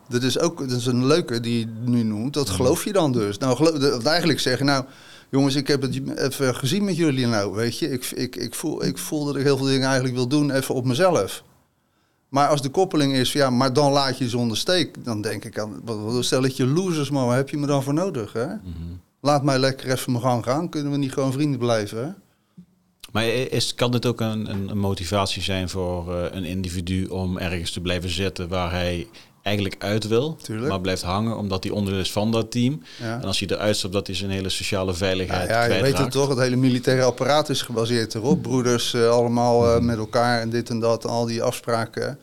[0.08, 2.34] Dat is ook dat is een leuke die je nu noemt.
[2.34, 3.38] Dat geloof je dan dus.
[3.38, 4.84] Nou, geloof, eigenlijk zeggen, nou,
[5.30, 7.90] jongens, ik heb het even gezien met jullie nou, weet je.
[7.90, 10.74] Ik, ik, ik, voel, ik voel dat ik heel veel dingen eigenlijk wil doen, even
[10.74, 11.42] op mezelf.
[12.28, 15.04] Maar als de koppeling is, ja, maar dan laat je zonder steek.
[15.04, 17.94] Dan denk ik aan, wat, wat stelletje losers, man, waar heb je me dan voor
[17.94, 18.46] nodig, hè?
[18.46, 18.62] Mhm.
[19.20, 20.68] Laat mij lekker even mijn gang gaan.
[20.68, 22.10] Kunnen we niet gewoon vrienden blijven, hè?
[23.14, 27.38] Maar is, kan dit ook een, een, een motivatie zijn voor eh, een individu om
[27.38, 29.06] ergens te blijven zitten waar hij
[29.42, 30.68] eigenlijk uit wil, Tuurlijk.
[30.68, 32.82] maar blijft hangen omdat hij onderdeel is van dat team.
[33.00, 33.20] Ja.
[33.20, 35.98] En als hij eruit stapt, dat hij zijn hele sociale Nou veiligheid ja, je weet
[35.98, 38.42] het toch, het hele militaire apparaat is gebaseerd erop.
[38.42, 42.18] Broeders eh, allemaal eh, met elkaar en dit en dat, al die afspraken.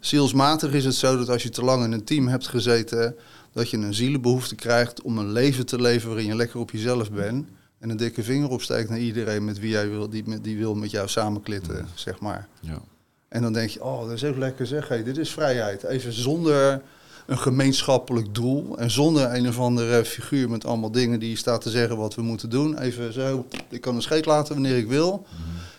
[0.00, 3.16] Zielsmatig is het zo dat als je te lang in een team hebt gezeten,
[3.52, 7.10] dat je een zielenbehoefte krijgt om een leven te leven waarin je lekker op jezelf
[7.10, 7.46] bent.
[7.86, 10.90] En een dikke vinger opsteekt naar iedereen met wie jij wil, die, die wil met
[10.90, 12.48] jou samenklitten, zeg maar.
[12.60, 12.80] Ja.
[13.28, 14.88] En dan denk je, oh, dat is ook lekker zeg.
[14.88, 15.82] Hey, dit is vrijheid.
[15.82, 16.82] Even zonder
[17.26, 18.78] een gemeenschappelijk doel.
[18.78, 22.22] En zonder een of andere figuur met allemaal dingen die staat te zeggen wat we
[22.22, 22.78] moeten doen.
[22.78, 25.26] Even zo, ik kan een scheet laten wanneer ik wil.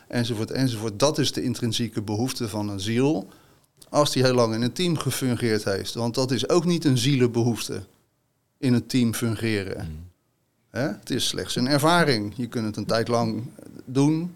[0.07, 0.99] Enzovoort, enzovoort.
[0.99, 3.27] Dat is de intrinsieke behoefte van een ziel.
[3.89, 5.93] Als die heel lang in een team gefungeerd heeft.
[5.93, 7.83] Want dat is ook niet een zielenbehoefte.
[8.57, 10.06] In een team fungeren.
[10.78, 10.88] Hè?
[10.88, 12.34] Het is slechts een ervaring.
[12.36, 13.43] Je kunt het een tijd lang
[13.86, 14.36] doen.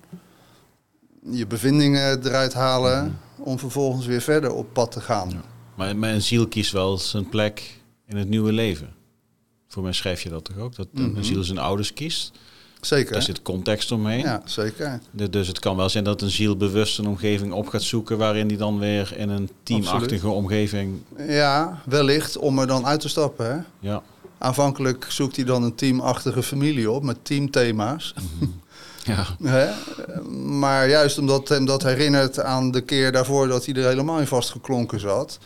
[1.32, 3.18] Je bevindingen eruit halen.
[3.38, 5.30] Om vervolgens weer verder op pad te gaan.
[5.30, 5.42] Ja.
[5.96, 8.94] Maar, een ziel kiest wel zijn plek in het nieuwe leven.
[9.68, 10.76] Voor mij schrijf je dat toch ook?
[10.76, 11.16] Dat Mhm.
[11.18, 12.32] een ziel zijn ouders kiest.
[12.82, 13.14] Zeker.
[13.14, 14.20] Daar zit context omheen.
[14.20, 15.00] Ja, zeker.
[15.12, 18.18] De- Dus het kan wel zijn dat een ziel bewust een omgeving op gaat zoeken
[18.18, 21.02] waarin die dan weer in een teamachtige omgeving.
[21.28, 23.52] Ja, wellicht om er dan uit te stappen.
[23.52, 23.60] Hè?
[23.90, 24.02] Ja,
[24.42, 28.14] Aanvankelijk zoekt hij dan een teamachtige familie op met teamthema's.
[29.04, 29.26] ja,
[29.56, 29.70] Hè?
[30.34, 34.28] Maar juist omdat hem dat herinnert aan de keer daarvoor dat hij er helemaal in
[34.28, 35.40] vastgeklonken zat.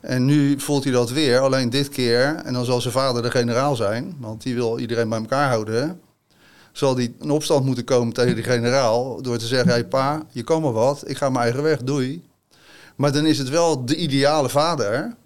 [0.00, 3.30] En nu voelt hij dat weer, alleen dit keer, en dan zal zijn vader de
[3.30, 6.00] generaal zijn, want die wil iedereen bij elkaar houden.
[6.72, 10.42] Zal hij in opstand moeten komen tegen die generaal door te zeggen: Hé pa, je
[10.42, 12.22] kan maar wat, ik ga mijn eigen weg, doei.
[12.96, 15.16] Maar dan is het wel de ideale vader,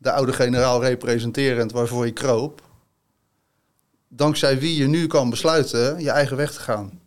[0.00, 2.62] de oude generaal representerend waarvoor je kroop,
[4.08, 7.00] dankzij wie je nu kan besluiten je eigen weg te gaan.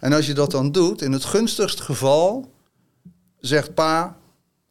[0.00, 2.52] En als je dat dan doet, in het gunstigste geval,
[3.38, 4.16] zegt pa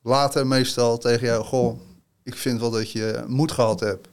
[0.01, 1.79] later meestal tegen jou: Goh,
[2.23, 4.07] ik vind wel dat je moed gehad hebt.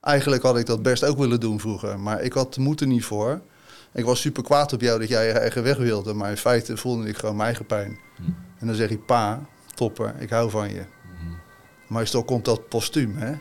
[0.00, 2.86] Eigenlijk had ik dat best ook willen doen vroeger, maar ik had de moed er
[2.86, 3.40] niet voor.
[3.92, 6.76] Ik was super kwaad op jou dat jij je eigen weg wilde, maar in feite
[6.76, 7.98] voelde ik gewoon mijn eigen pijn.
[8.58, 10.84] En dan zeg je: Pa, topper, ik hou van je.
[11.88, 13.28] Maar meestal komt dat postuum, hè?
[13.28, 13.38] ja.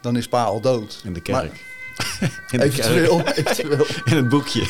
[0.00, 1.00] Dan is pa al dood.
[1.04, 1.72] In de Maar- kerk.
[2.50, 3.36] In de Eventueel, kerk.
[3.38, 3.86] eventueel.
[4.10, 4.66] In het boekje.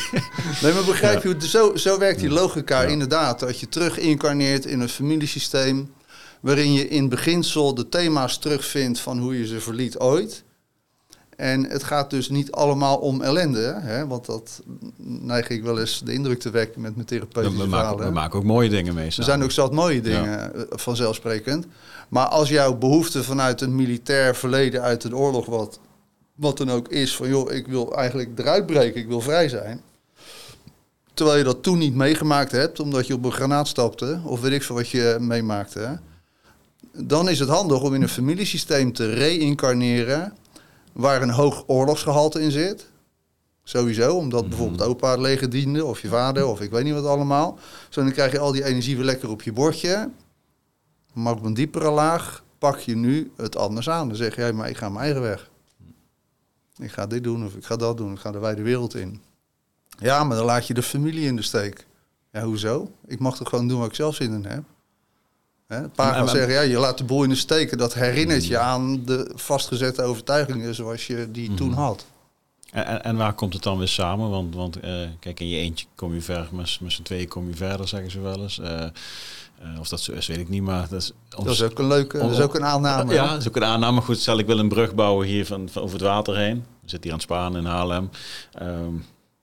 [0.61, 2.87] Nee, maar begrijp je, zo, zo werkt die logica Ja.
[2.87, 3.39] inderdaad.
[3.39, 5.93] Dat je terug incarneert in een familiesysteem...
[6.41, 10.43] waarin je in beginsel de thema's terugvindt van hoe je ze verliet ooit.
[11.35, 14.61] En het gaat dus niet allemaal om ellende, hè, want dat
[14.97, 18.39] neig ik wel eens de indruk te wekken met mijn therapeutische we maken, we maken
[18.39, 19.05] ook mooie dingen mee.
[19.05, 21.65] Er zijn ook zat mooie dingen, eh, vanzelfsprekend.
[22.09, 25.79] Maar als jouw behoefte vanuit een militair verleden uit een oorlog, wat,
[26.35, 29.81] wat dan ook is, van joh, ik wil eigenlijk eruit breken, ik wil vrij zijn.
[31.13, 34.51] Terwijl je dat toen niet meegemaakt hebt, omdat je op een granaat stapte, of weet
[34.51, 35.99] ik veel wat je meemaakte.
[36.91, 40.33] Dan is het handig om in een familiesysteem te reïncarneren
[40.95, 42.89] waar een hoog oorlogsgehalte in zit.
[43.63, 47.05] Sowieso, omdat bijvoorbeeld opa het leger diende, of je vader, of ik weet niet wat
[47.05, 47.59] allemaal.
[47.89, 50.09] Zo dan krijg je al die energie weer lekker op je bordje.
[51.13, 54.07] Maar op een diepere laag pak je nu het anders aan.
[54.07, 55.49] Dan zeg jij, maar ik ga mijn eigen weg.
[56.77, 59.21] Ik ga dit doen, of ik ga dat doen, ik ga de wijde wereld in.
[59.97, 61.87] Ja, maar dan laat je de familie in de steek.
[62.31, 62.91] Ja, hoezo?
[63.05, 64.63] Ik mag toch gewoon doen wat ik zelf zin in heb?
[65.67, 65.77] Hè?
[65.77, 67.77] Een paar gaan zeggen, ja, je laat de boel in de steek.
[67.77, 72.05] Dat herinnert je aan de vastgezette overtuigingen zoals je die toen had.
[72.71, 74.29] En, en, en waar komt het dan weer samen?
[74.29, 77.47] Want, want eh, kijk, in je eentje kom je ver, met, met z'n tweeën kom
[77.47, 78.59] je verder, zeggen ze wel eens.
[78.59, 78.89] Eh, eh,
[79.79, 81.11] of dat zo is, weet ik niet, maar dat is...
[81.29, 83.13] Dat is ook een leuke, dat is ook een aanname.
[83.13, 84.01] Ja, dat is ook een aanname.
[84.01, 86.55] Goed, stel ik wil een brug bouwen hier van, van over het water heen.
[86.55, 88.09] We zitten hier aan het Spaan in Haarlem.
[88.53, 88.93] Ehm,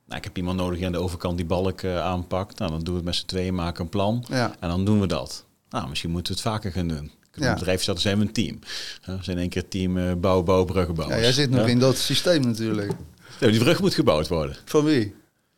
[0.07, 2.59] nou, ik heb iemand nodig die aan de overkant die balk aanpakt.
[2.59, 4.25] Nou, dan doen we het met z'n tweeën, maken een plan.
[4.29, 4.55] Ja.
[4.61, 5.45] En dan doen we dat.
[5.73, 7.11] Nou, misschien moeten we het vaker gaan doen.
[7.35, 7.49] Ja.
[7.49, 8.59] Een bedrijf zijn we een team.
[9.05, 11.17] We zijn in één keer team eh bouw, bouw, bruggen bouwen.
[11.17, 12.93] Ja, jij zit nog in dat systeem natuurlijk.
[13.41, 14.57] Ja, die brug moet gebouwd worden.
[14.65, 15.15] Van wie?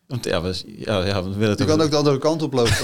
[0.07, 2.73] Want ja, we, ja, ja, we willen Je kan ook de andere kant oplopen.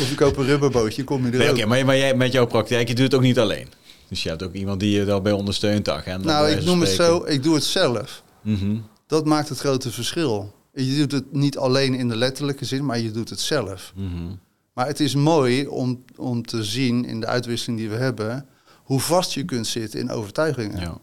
[0.00, 1.56] of je koopt een rubberbootje, kom je er Nee, ook.
[1.56, 3.68] oké, maar, maar jij met jouw praktijk, je doet het ook niet alleen.
[4.08, 5.84] Dus je hebt ook iemand die je daarbij ondersteunt.
[5.84, 8.22] de agenda, Nou, ik noem het zo, ik doe het zelf.
[8.42, 8.76] Mhm.
[9.06, 10.54] Dat maakt het grote verschil.
[10.72, 13.92] Je doet het niet alleen in de letterlijke zin, maar je doet het zelf.
[13.94, 14.32] Mhm.
[14.76, 18.46] Maar het is mooi om, om te zien in de uitwisseling die we hebben,
[18.82, 20.80] hoe vast je kunt zitten in overtuigingen.
[20.80, 20.98] Ja.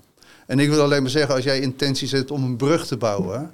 [0.47, 3.51] En ik wil alleen maar zeggen, als jij intentie zet om een brug te bouwen,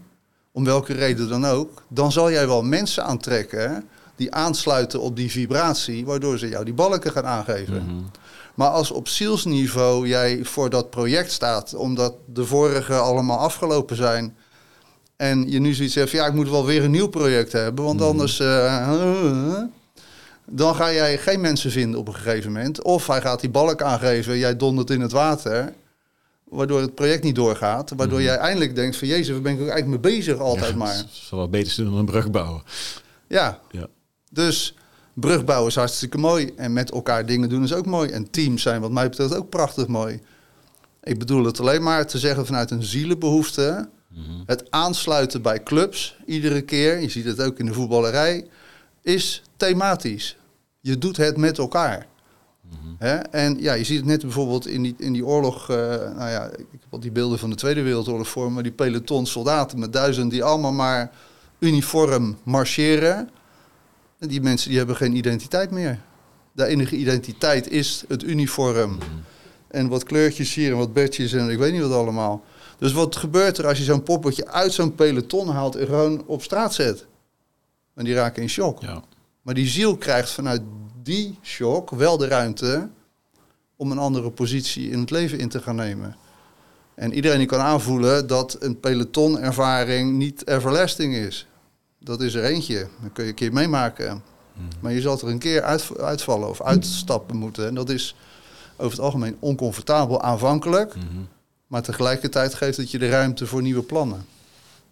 [0.51, 3.83] om welke reden dan ook, dan zal jij wel mensen aantrekken
[4.15, 7.83] die aansluiten op die vibratie, waardoor ze jou die balken gaan aangeven.
[7.85, 8.03] Mhm.
[8.55, 14.35] Maar als op zielsniveau jij voor dat project staat, omdat de vorige allemaal afgelopen zijn.
[15.15, 17.85] En je nu zoiets hebt, van, ja, ik moet wel weer een nieuw project hebben,
[17.85, 18.39] want anders.
[18.39, 19.61] eh,
[20.51, 22.83] dan ga jij geen mensen vinden op een gegeven moment.
[22.83, 25.73] Of hij gaat die balk aangeven, jij dondert in het water.
[26.43, 27.91] Waardoor het project niet doorgaat.
[27.95, 30.95] Waardoor jij eindelijk denkt van jezus, waar ben ik eigenlijk mee bezig altijd Ja, maar.
[30.95, 32.63] Het wel wat beter doen dan een brug bouwen.
[33.27, 33.87] Ja, Ja.
[34.31, 34.75] dus
[35.13, 36.51] brugbouwen is hartstikke mooi.
[36.55, 38.09] En met elkaar dingen doen is ook mooi.
[38.09, 40.19] En teams zijn wat mij betreft ook prachtig mooi.
[41.03, 43.89] Ik bedoel het alleen maar te zeggen vanuit een zielenbehoefte.
[44.07, 44.21] Mhm.
[44.45, 48.47] Het aansluiten bij clubs iedere keer, je ziet het ook in de voetballerij,
[49.01, 50.37] is thematisch.
[50.89, 52.07] Je doet het met elkaar.
[52.97, 53.15] Hè?
[53.15, 55.69] En ja, je ziet het net bijvoorbeeld in die, in die oorlog.
[55.69, 55.77] eh,
[56.15, 58.63] nou ja, ik heb al die beelden van de Tweede Wereldoorlog voor me.
[58.63, 61.11] Die peloton soldaten met duizend die allemaal maar
[61.59, 63.29] uniform marcheren.
[64.19, 65.99] En die mensen die hebben geen identiteit meer.
[66.51, 68.97] De enige identiteit is het uniform.
[69.67, 72.43] En wat kleurtjes hier en wat bedjes en ik weet niet wat allemaal.
[72.77, 76.43] Dus wat gebeurt er als je zo'n poppetje uit zo'n peloton haalt en gewoon op
[76.43, 77.05] straat zet?
[77.95, 78.81] En die raken in shock.
[78.81, 79.03] Ja.
[79.49, 80.61] Maar die ziel krijgt vanuit
[81.03, 82.89] die shock wel de ruimte
[83.75, 86.15] om een andere positie in het leven in te gaan nemen.
[86.95, 91.47] En iedereen die kan aanvoelen dat een pelotonervaring niet everlasting is.
[91.99, 92.87] Dat is er eentje.
[93.01, 94.23] Dan kun je een keer meemaken.
[94.79, 97.67] Maar je zal er een keer uit, uitvallen of uitstappen moeten.
[97.67, 98.15] En dat is
[98.77, 100.95] over het algemeen oncomfortabel aanvankelijk.
[100.95, 101.05] Mhm.
[101.67, 104.25] Maar tegelijkertijd geeft het je de ruimte voor nieuwe plannen.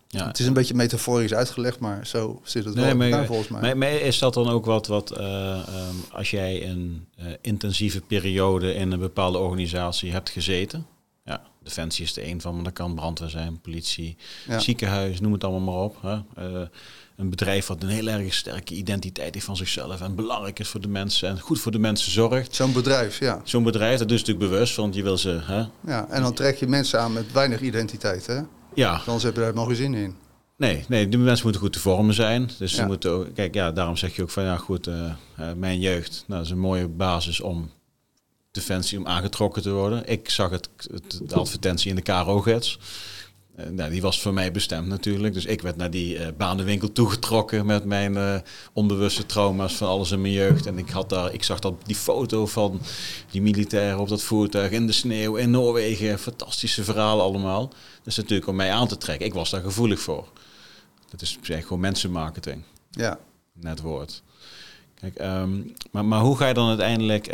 [0.08, 0.28] Ja.
[0.28, 3.26] Het is een beetje metaforisch uitgelegd, maar zo zit het wel Nee, in maar, elkaar
[3.26, 3.62] volgens mij.
[3.62, 8.01] maar, maar is dat dan ook wat, wat eh, ehm, als jij een eh, intensieve
[8.01, 10.86] periode in een bepaalde organisatie hebt gezeten?
[11.26, 14.60] Ja, Defensie is er een van, maar dat kan brandweer zijn, politie, Ja.
[14.60, 15.97] ziekenhuis, noem het allemaal maar op.
[16.01, 16.14] Hè?
[16.36, 16.68] Eh,
[17.18, 20.82] een bedrijf wat een heel erg sterke identiteit heeft van zichzelf en belangrijk is voor
[20.82, 22.55] de mensen en goed voor de mensen zorgt.
[22.55, 23.41] Zo'n bedrijf, ja.
[23.43, 25.39] Zo'n bedrijf, dat is natuurlijk bewust, want je wil ze...
[25.43, 25.64] Hè?
[25.91, 26.08] ja.
[26.10, 28.39] En dan trek je mensen aan met weinig identiteit, hè?
[28.78, 30.15] Ja, Anders heb je daar helemaal geen zin in.
[30.55, 32.49] Nee, nee, die mensen moeten goed te vormen zijn.
[32.57, 35.53] Dus ze moeten ook, kijk, ja, daarom zeg je ook van ja, goed, eh, eh,
[35.55, 37.71] mijn jeugd, nou, dat is een mooie basis om
[38.51, 40.07] defensie om aangetrokken te worden.
[40.07, 42.80] Ik zag het, het de advertentie in de KRO-gids.
[43.58, 45.34] Eh, nou, die was voor mij bestemd natuurlijk.
[45.34, 48.36] Dus ik werd naar die eh banenwinkel toegetrokken met mijn eh,
[48.74, 50.66] onbewuste trauma's van alles in mijn jeugd.
[50.66, 52.82] En ik, had daar, ik zag dat, die foto van
[53.32, 56.20] die militairen op dat voertuig in de sneeuw in Noorwegen.
[56.20, 57.68] Fantastische verhalen allemaal.
[57.68, 59.26] Dat is natuurlijk om mij aan te trekken.
[59.26, 60.28] Ik was daar gevoelig voor.
[61.10, 63.20] Dat is zeg, gewoon mensenmarketing, Ja.
[63.53, 64.24] net woord.
[64.99, 65.60] Kijk, ehm,
[65.91, 67.28] maar, maar hoe ga je dan uiteindelijk...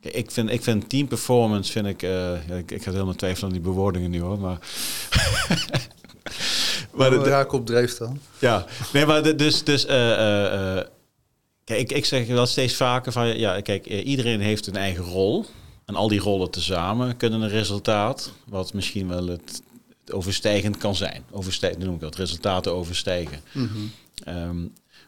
[0.00, 2.70] ik, vind, ik vind team performance, vind ik, ja, ik...
[2.70, 4.58] Ik ga helemaal twijfelen aan die bewoordingen nu hoor, maar...
[6.92, 8.18] Maar de- de raak op dreef dan.
[8.38, 10.84] ja, nee, maar de- dus, dus eh, eh,
[11.64, 15.44] kijk, ik, ik zeg wel steeds vaker van, ja, kijk, iedereen heeft een eigen rol.
[15.84, 19.62] En al die rollen tezamen kunnen een resultaat, wat misschien wel het,
[20.12, 21.24] overstijgend kan zijn.
[21.30, 23.40] Overstijgend noem ik dat, resultaten overstijgen.
[23.52, 23.68] Mhm.
[24.24, 24.56] Ehm,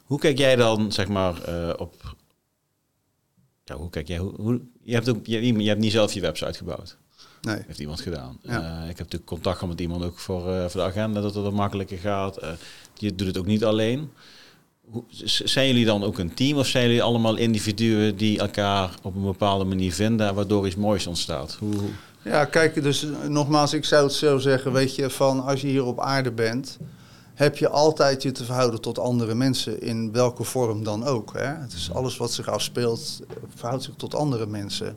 [0.05, 1.35] hoe kijk jij dan, zeg maar,
[1.79, 1.95] op...
[3.71, 4.19] Ja, hoe kijk jij?
[4.19, 6.97] Hoe, hoe, je, hebt ook, je, je hebt niet zelf je website gebouwd.
[7.41, 7.63] Nee.
[7.67, 8.39] Heeft iemand gedaan.
[8.43, 8.53] Ja.
[8.53, 11.35] Eh, ik heb natuurlijk contact gehad met iemand ook voor, eh, voor de agenda, dat
[11.35, 12.37] het wat makkelijker gaat.
[12.37, 12.51] Eh,
[12.95, 14.11] je doet het ook niet alleen.
[14.91, 19.15] Hoe, zijn jullie dan ook een team of zijn jullie allemaal individuen die elkaar op
[19.15, 21.57] een bepaalde manier vinden, waardoor iets moois ontstaat?
[21.59, 21.75] Hoe,
[22.23, 25.85] Ja, kijk, dus nogmaals, ik zou het zo zeggen, weet je, van als je hier
[25.85, 26.79] op aarde bent,
[27.41, 31.33] heb je altijd je te verhouden tot andere mensen, in welke vorm dan ook.
[31.33, 31.47] Hè?
[31.47, 33.21] Het is alles wat zich afspeelt,
[33.55, 34.97] verhoudt zich tot andere mensen.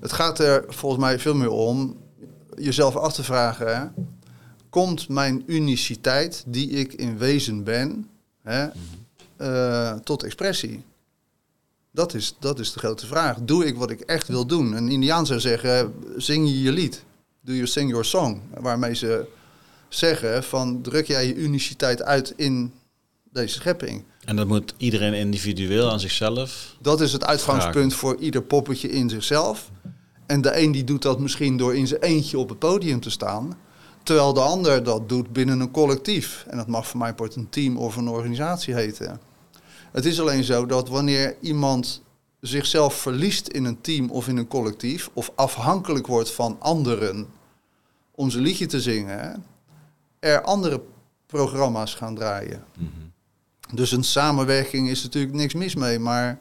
[0.00, 1.96] Het gaat er volgens mij veel meer om
[2.56, 3.94] jezelf af te vragen,
[4.68, 8.08] komt mijn uniciteit, die ik in wezen ben,
[8.42, 8.68] hè,
[9.36, 10.84] eh, tot expressie?
[11.90, 13.38] Dat is, dat is de grote vraag.
[13.40, 14.72] Doe ik wat ik echt wil doen?
[14.72, 17.04] Een Indiaan zou zeggen, zing je je lied.
[17.40, 18.40] Do you sing your song?
[18.60, 19.26] Waarmee ze
[19.94, 22.72] zeggen van, druk jij je uniciteit uit in
[23.32, 24.04] deze schepping.
[24.24, 26.76] En dat moet iedereen individueel aan zichzelf.
[26.80, 29.70] Dat is het uitgangspunt voor ieder poppetje in zichzelf.
[30.26, 33.10] En de een die doet dat misschien door in zijn eentje op het podium te
[33.10, 33.58] staan.
[34.02, 36.44] Terwijl de ander dat doet binnen een collectief.
[36.48, 39.20] En dat mag voor mij part een team of een organisatie heten.
[39.92, 42.02] Het is alleen zo dat wanneer iemand
[42.40, 47.26] zichzelf verliest in een team of in een collectief, of afhankelijk wordt van anderen
[48.14, 49.44] om zijn liedje te zingen,
[50.20, 50.82] er andere
[51.26, 52.64] programma's gaan draaien.
[53.72, 56.38] Dus een samenwerking is natuurlijk niks mis mee, maar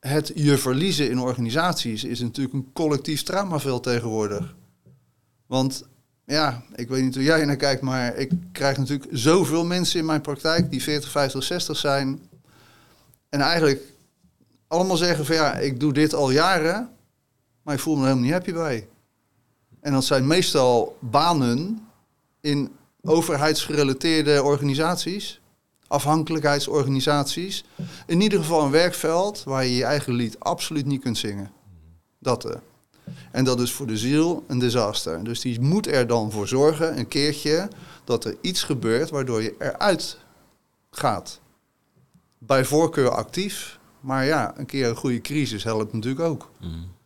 [0.00, 4.54] het je verliezen in organisaties is natuurlijk een collectief traumaveld tegenwoordig.
[5.46, 5.84] Want
[6.24, 10.06] ja, ik weet niet hoe jij naar kijkt, maar ik krijg natuurlijk zoveel mensen in
[10.06, 12.20] mijn praktijk die 40, 50, 60 zijn.
[13.28, 13.82] En eigenlijk
[14.66, 16.90] allemaal zeggen van ja, ik doe dit al jaren,
[17.62, 18.88] maar ik voel me er helemaal niet happy bij.
[19.80, 21.87] En dat zijn meestal banen
[22.40, 25.40] in overheidsgerelateerde organisaties,
[25.86, 27.64] afhankelijkheidsorganisaties.
[28.06, 31.50] In ieder geval een werkveld waar je je eigen lied absoluut niet kunt zingen.
[32.18, 32.46] Dat.
[32.46, 32.54] Uh.
[33.30, 35.24] En dat is voor de ziel een disaster.
[35.24, 37.68] Dus die moet er dan voor zorgen, een keertje,
[38.04, 40.18] dat er iets gebeurt waardoor je eruit
[40.90, 41.40] gaat.
[42.38, 46.50] Bij voorkeur actief, maar ja, een keer een goede crisis helpt natuurlijk ook.
[46.60, 46.96] Mm.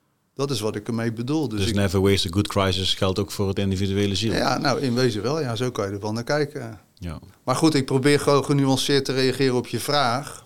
[0.46, 1.48] Dat is wat ik ermee bedoel.
[1.48, 4.32] Dus, dus never waste a good crisis geldt ook voor het individuele ziel.
[4.32, 5.40] Ja, nou in wezen wel.
[5.40, 6.80] Ja, zo kan je er wel naar kijken.
[6.94, 7.18] Ja.
[7.44, 10.44] Maar goed, ik probeer gewoon genuanceerd te reageren op je vraag.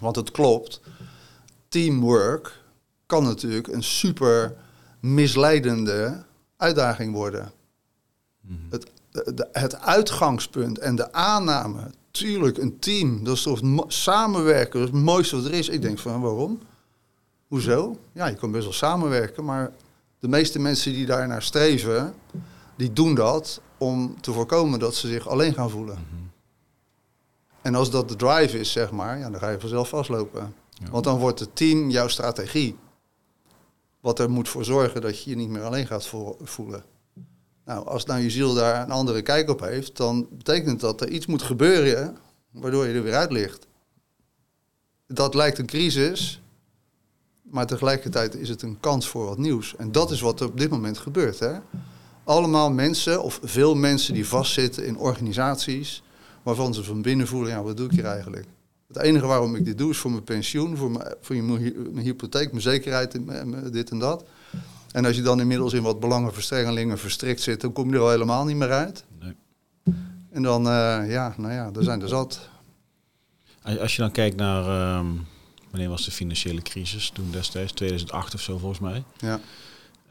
[0.00, 0.80] Want het klopt.
[1.68, 2.60] Teamwork
[3.06, 4.54] kan natuurlijk een super
[5.00, 6.24] misleidende
[6.56, 7.52] uitdaging worden.
[8.40, 8.54] Mhm.
[8.70, 8.86] Het,
[9.52, 15.04] het uitgangspunt en de aanname, tuurlijk een team, dat is toch samenwerken, dat is het
[15.04, 15.68] mooiste wat er is.
[15.68, 16.60] Ik denk van waarom?
[17.54, 17.96] Hoezo?
[18.12, 19.72] Ja, je kan best wel samenwerken, maar
[20.18, 22.14] de meeste mensen die daar naar streven,
[22.76, 25.94] die doen dat om te voorkomen dat ze zich alleen gaan voelen.
[25.94, 26.22] Mhm.
[27.62, 30.54] En als dat de drive is, zeg maar, ja, dan ga je vanzelf vastlopen.
[30.90, 32.76] Want dan wordt het team jouw strategie.
[34.00, 36.06] Wat er moet voor zorgen dat je je niet meer alleen gaat
[36.42, 36.84] voelen.
[37.64, 41.08] Nou, als nou je ziel daar een andere kijk op heeft, dan betekent dat er
[41.08, 42.16] iets moet gebeuren
[42.50, 43.66] waardoor je er weer uit ligt.
[45.06, 46.42] Dat lijkt een crisis,
[47.54, 49.76] maar tegelijkertijd is het een kans voor wat nieuws.
[49.76, 51.38] En dat is wat er op dit moment gebeurt.
[51.38, 51.52] Hè?
[52.24, 56.02] Allemaal mensen, of veel mensen die vastzitten in organisaties,
[56.42, 58.46] waarvan ze van binnen voelen, ja, wat doe ik hier eigenlijk?
[58.86, 62.50] Het enige waarom ik dit doe is voor mijn pensioen, voor mijn, voor mijn hypotheek,
[62.50, 63.18] mijn zekerheid,
[63.72, 64.24] dit en dat.
[64.92, 68.10] En als je dan inmiddels in wat belangenverstrengelingen verstrikt zit, dan kom je er al
[68.10, 69.04] helemaal niet meer uit.
[69.20, 69.34] Nee.
[70.30, 72.48] En dan, uh, ja, nou ja, er zijn er zat.
[73.62, 75.10] Als je dan kijkt naar, uh,
[75.74, 77.10] wanneer was de financiële crisis?
[77.10, 79.02] Toen destijds, 2008 of zo volgens mij.
[79.18, 79.40] Ja.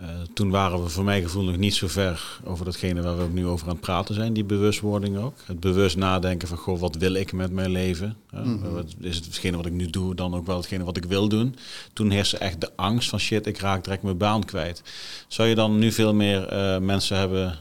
[0.02, 3.24] Uh, toen waren we voor mijn gevoel nog niet zo ver over datgene waar we
[3.24, 5.36] ook nu over aan het praten zijn, die bewustwording ook.
[5.46, 8.18] Het bewust nadenken van, goh, wat wil ik met mijn leven?
[8.34, 11.28] Uh, Is het hetgene wat ik nu doe dan ook wel hetgene wat ik wil
[11.28, 11.56] doen?
[11.94, 14.84] Toen heerste echt de angst van, shit, ik raak direct mijn baan kwijt.
[15.28, 17.58] Zou je dan nu veel meer uh, mensen hebben,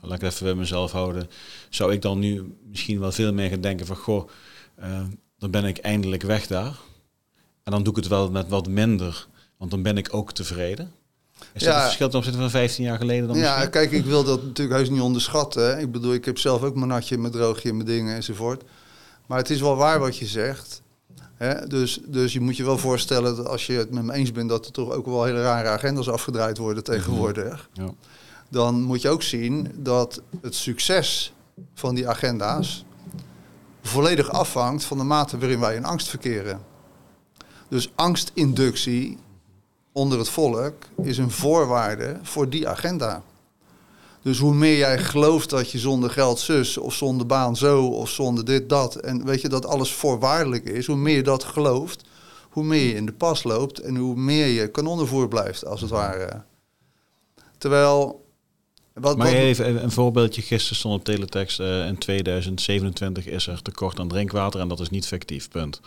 [0.00, 1.30] laat ik het even bij mezelf houden,
[1.68, 4.28] zou ik dan nu misschien wel veel meer gaan denken van, goh,
[5.38, 6.76] dan ben ik eindelijk weg daar.
[7.62, 9.26] En dan doe ik het wel met wat minder,
[9.56, 10.92] want dan ben ik ook tevreden.
[11.52, 14.24] Is dat het verschil ten opzichte van 15 jaar geleden dan Ja, kijk, ik wil
[14.24, 15.78] dat natuurlijk heus niet onderschatten.
[15.78, 18.62] Ik bedoel, ik heb zelf ook mijn natje, mijn droogje, mijn dingen enzovoort.
[19.26, 20.82] Maar het is wel waar wat je zegt.
[21.34, 21.66] Hè?
[21.66, 24.48] Dus, dus je moet je wel voorstellen dat als je het met me eens bent...
[24.48, 27.68] dat er toch ook wel hele rare agendas afgedraaid worden tegenwoordig.
[27.72, 27.90] Ja.
[28.48, 31.32] Dan moet je ook zien dat het succes
[31.74, 32.84] van die agenda's...
[33.82, 36.60] volledig afhangt van de mate waarin wij in angst verkeren.
[37.70, 39.18] Dus angstinductie
[39.92, 43.22] onder het volk is een voorwaarde voor die agenda.
[44.22, 48.10] Dus hoe meer jij gelooft dat je zonder geld zus of zonder baan zo of
[48.10, 52.04] zonder dit dat en weet je dat alles voorwaardelijk is, hoe meer je dat gelooft,
[52.48, 55.90] hoe meer je in de pas loopt en hoe meer je kanonnenvoer blijft als het
[55.90, 56.42] ware.
[57.58, 58.24] Terwijl
[58.92, 60.42] wat, maar even een voorbeeldje.
[60.42, 64.90] Gisteren stond op teletext, uh, in 2027 is er tekort aan drinkwater en dat is
[64.90, 65.80] niet fictief, punt.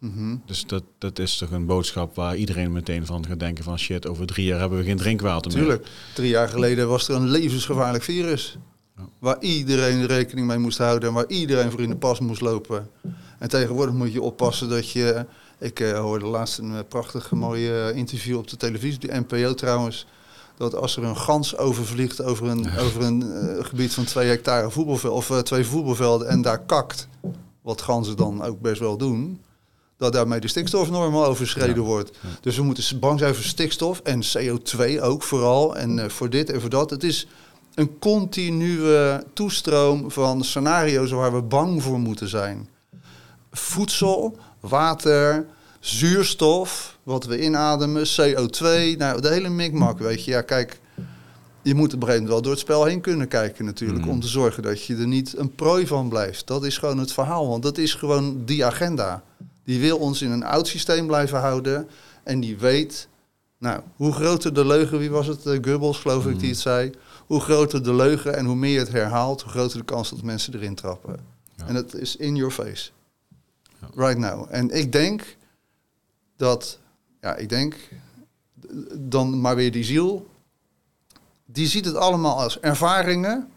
[0.00, 0.36] Mhm.
[0.46, 4.06] Dus dat, dat is toch een boodschap waar iedereen meteen van gaat denken van shit,
[4.06, 5.60] over drie jaar hebben we geen drinkwater meer.
[5.60, 5.86] Tuurlijk.
[6.14, 8.58] Drie jaar geleden was er een levensgevaarlijk virus.
[8.96, 9.02] Ja.
[9.18, 12.90] Waar iedereen rekening mee moest houden en waar iedereen voor in de pas moest lopen.
[13.38, 15.26] En tegenwoordig moet je oppassen dat je.
[15.58, 19.54] Ik eh, hoorde laatst een eh, prachtig mooie eh, interview op de televisie, de NPO
[19.54, 20.06] trouwens.
[20.56, 23.24] Dat als er een gans overvliegt over een, over een
[23.64, 27.08] gebied van twee hectare voetbalveld, of twee voetbalvelden en daar kakt,
[27.62, 29.40] wat ganzen dan ook best wel doen,
[30.00, 31.80] dat daarmee de stikstofnorm al overschreden Ja.
[31.80, 32.18] wordt.
[32.40, 35.76] Dus we moeten bang zijn voor stikstof en CO2 ook vooral.
[35.76, 36.90] En eh, voor dit en voor dat.
[36.90, 37.26] Het is
[37.74, 42.68] een continue toestroom van scenario's waar we bang voor moeten zijn.
[43.52, 45.46] Voedsel, water,
[45.80, 50.30] zuurstof, wat we inademen, CO2, nou de hele mikmak, weet je.
[50.30, 50.80] Ja, kijk,
[51.62, 54.10] je moet op een gegeven moment wel door het spel heen kunnen kijken natuurlijk, Mhm.
[54.10, 56.46] om te zorgen dat je er niet een prooi van blijft.
[56.46, 59.22] Dat is gewoon het verhaal, want dat is gewoon die agenda.
[59.70, 61.88] Die wil ons in een oud systeem blijven houden
[62.22, 63.08] en die weet,
[63.58, 66.90] nou, hoe groter de leugen, wie was het, Eh, Goebbels geloof ik die het zei,
[67.26, 70.22] hoe groter de leugen en hoe meer je het herhaalt, hoe groter de kans dat
[70.22, 71.16] mensen erin trappen.
[71.56, 71.66] Ja.
[71.66, 72.90] En het is in your face.
[73.80, 73.88] Ja.
[73.94, 74.46] Right now.
[74.50, 75.36] En ik denk
[76.36, 76.78] dat,
[77.20, 77.76] ja, ik denk
[78.94, 80.26] dan maar weer die ziel,
[81.44, 83.48] die ziet het allemaal als ervaringen.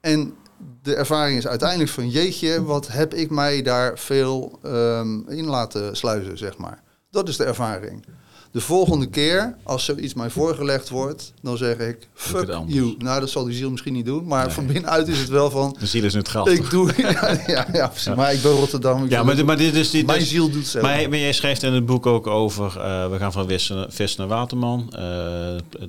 [0.00, 0.36] En
[0.82, 5.96] de ervaring is uiteindelijk van jeetje, wat heb ik mij daar veel ehm, in laten
[5.96, 6.82] sluizen, zeg maar.
[7.10, 8.04] Dat is de ervaring.
[8.52, 12.94] De volgende keer, als zoiets mij voorgelegd wordt, dan zeg ik, het fuck you.
[12.98, 14.54] Nou, dat zal die ziel misschien niet doen, maar Nee.
[14.54, 16.48] van binnenuit is het wel van, De ziel is neutraal.
[16.48, 19.04] ik doe, ja, ja, ja, maar ik ben Rotterdam.
[19.04, 20.04] ik ja, maar, dit- maar dit is die.
[20.04, 20.80] mijn dus- ziel doet zo.
[20.80, 23.86] Maar, maar jij schrijft in het boek ook over, eh, we gaan van vis, naar-
[23.90, 24.86] vis naar waterman.
[24.92, 24.98] eh,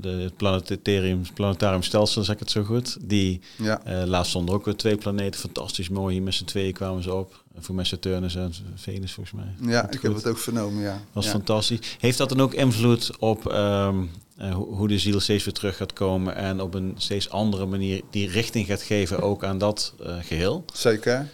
[0.02, 2.98] de, het planetarium, planetarium stelsel, zeg ik het zo goed.
[3.02, 3.82] Die ja.
[3.84, 6.14] eh, laatst stonden ook weer twee planeten, fantastisch mooi.
[6.14, 7.41] Hier met z'n tweeën kwamen ze op.
[7.60, 9.72] Voor mij Saturnus en Venus volgens mij.
[9.74, 11.02] ja, Goed, ik heb het ook vernomen, ja.
[11.14, 11.32] was ja.
[11.32, 11.80] fantastisch.
[12.00, 14.04] Heeft dat dan ook invloed op ehm,
[14.38, 18.02] eh, hoe de ziel steeds weer terug gaat komen en op een steeds andere manier
[18.10, 20.66] die richting gaat geven ook aan dat eh, geheel?
[20.74, 21.30] Zeker.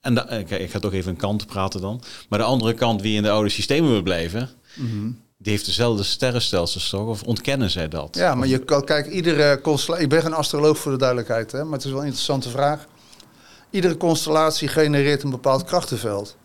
[0.00, 2.02] En da- eh, kijk, ik ga toch even een kant praten dan.
[2.28, 5.10] Maar de andere kant, wie in de oude systemen wil blijven, Mhm.
[5.38, 7.06] die heeft dezelfde sterrenstelsels toch?
[7.06, 8.16] Of ontkennen zij dat?
[8.16, 10.04] Ja, maar je kan, kijk, iedere constellatie...
[10.04, 12.86] Ik ben geen astroloog voor de duidelijkheid, hè, maar het is wel een interessante vraag.
[13.70, 16.36] Iedere constellatie genereert een bepaald krachtenveld.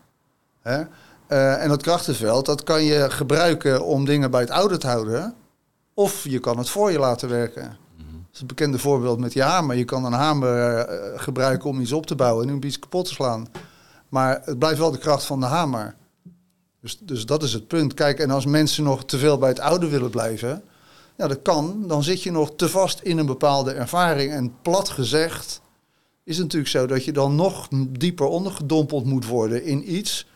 [0.62, 0.82] Hè?
[1.26, 5.34] Eh, en dat krachtenveld, dat kan je gebruiken om dingen bij het oude te houden.
[5.94, 7.62] Of je kan het voor je laten werken.
[7.62, 8.12] Mhm.
[8.12, 9.76] Dat is een bekende voorbeeld met je hamer.
[9.76, 13.04] Je kan een hamer eh, gebruiken om iets op te bouwen en om iets kapot
[13.04, 13.46] te slaan.
[14.08, 15.94] Maar het blijft wel de kracht van de hamer.
[16.80, 17.94] Dus, dus dat is het punt.
[17.94, 20.62] Kijk, en als mensen nog te veel bij het oude willen blijven,
[21.16, 21.84] ja, dat kan.
[21.86, 24.32] Dan zit je nog te vast in een bepaalde ervaring.
[24.32, 25.60] En plat gezegd
[26.26, 30.26] is natuurlijk zo dat je dan nog dieper ondergedompeld moet worden in iets.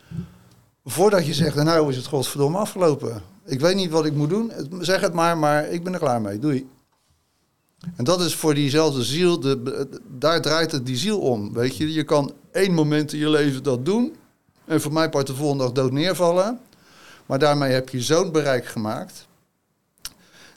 [0.85, 3.23] Voordat je zegt, nou is het godverdomme afgelopen.
[3.45, 4.53] Ik weet niet wat ik moet doen.
[4.81, 6.39] Zeg het maar, maar ik ben er klaar mee.
[6.39, 6.69] Doei.
[7.97, 9.89] En dat is voor diezelfde ziel, de,
[10.19, 11.53] daar draait het die ziel om.
[11.53, 14.17] Weet je, je kan één moment in je leven dat doen.
[14.65, 16.61] En voor mij part de volgende dag dood neervallen.
[17.27, 19.29] Maar daarmee heb je zo'n bereik gemaakt.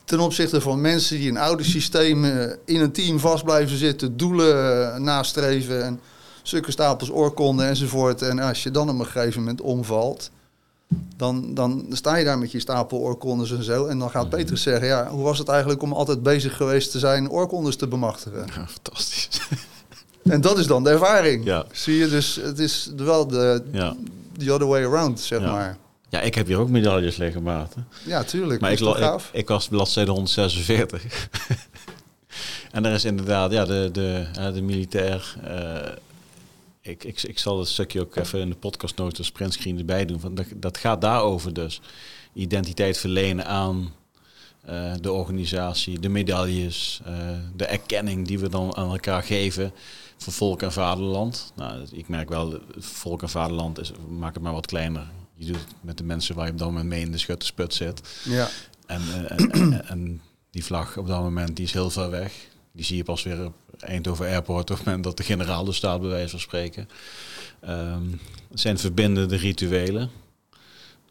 [0.06, 4.94] Ten opzichte van mensen die in oude systemen in een team vast blijven zitten, doelen
[4.94, 6.00] eh, nastreven en
[6.42, 8.22] stukken stapels oorkonden enzovoort.
[8.22, 10.30] En als je dan op een gegeven moment omvalt,
[11.18, 13.86] dan, dan sta je daar met je stapel oorkondes en zo.
[13.86, 17.00] En dan gaat Petrus zeggen, ja, hoe was het eigenlijk om altijd bezig geweest te
[17.00, 18.46] zijn oorkondes te bemachtigen?
[18.56, 19.30] Ja, fantastisch.
[20.24, 21.46] En dat is dan de ervaring.
[21.46, 21.66] Ja.
[21.72, 23.96] Zie je, dus het is wel de ja.
[24.38, 25.52] the other way around, zeg Ja.
[25.52, 25.78] maar.
[26.14, 27.88] Ja, ik heb hier ook medailles liggen, Maarten.
[28.06, 28.62] Ja, tuurlijk.
[28.62, 31.30] Maar ik, ik, ik was bladzijde 146.
[32.72, 35.36] en daar is inderdaad, ja, de, de, ja, de militair.
[35.44, 35.92] eh,
[36.82, 40.20] ik, ik, ik zal het stukje ook even in de podcastnotes printscreen erbij doen.
[40.20, 41.82] Van dat, dat gaat daarover dus.
[42.34, 43.94] Identiteit verlenen aan
[44.66, 47.14] eh, de organisatie, de medailles, eh,
[47.56, 49.72] de erkenning die we dan aan elkaar geven
[50.18, 51.52] voor volk en vaderland.
[51.56, 55.08] Nou, ik merk wel, volk en vaderland is, maak het maar wat kleiner.
[55.36, 57.74] Je doet het met de mensen waar je op dat moment mee in de schuttersput
[57.74, 58.02] zit.
[58.24, 58.50] Ja.
[58.86, 62.34] En, eh, en, en, en die vlag op dat moment die is heel ver weg.
[62.72, 65.76] Die zie je pas weer op Eindhoven Airport op het moment dat de generaal er
[65.76, 66.88] staat, bij wijze van spreken.
[67.60, 68.12] Ehm,
[68.50, 70.10] het zijn verbindende rituelen.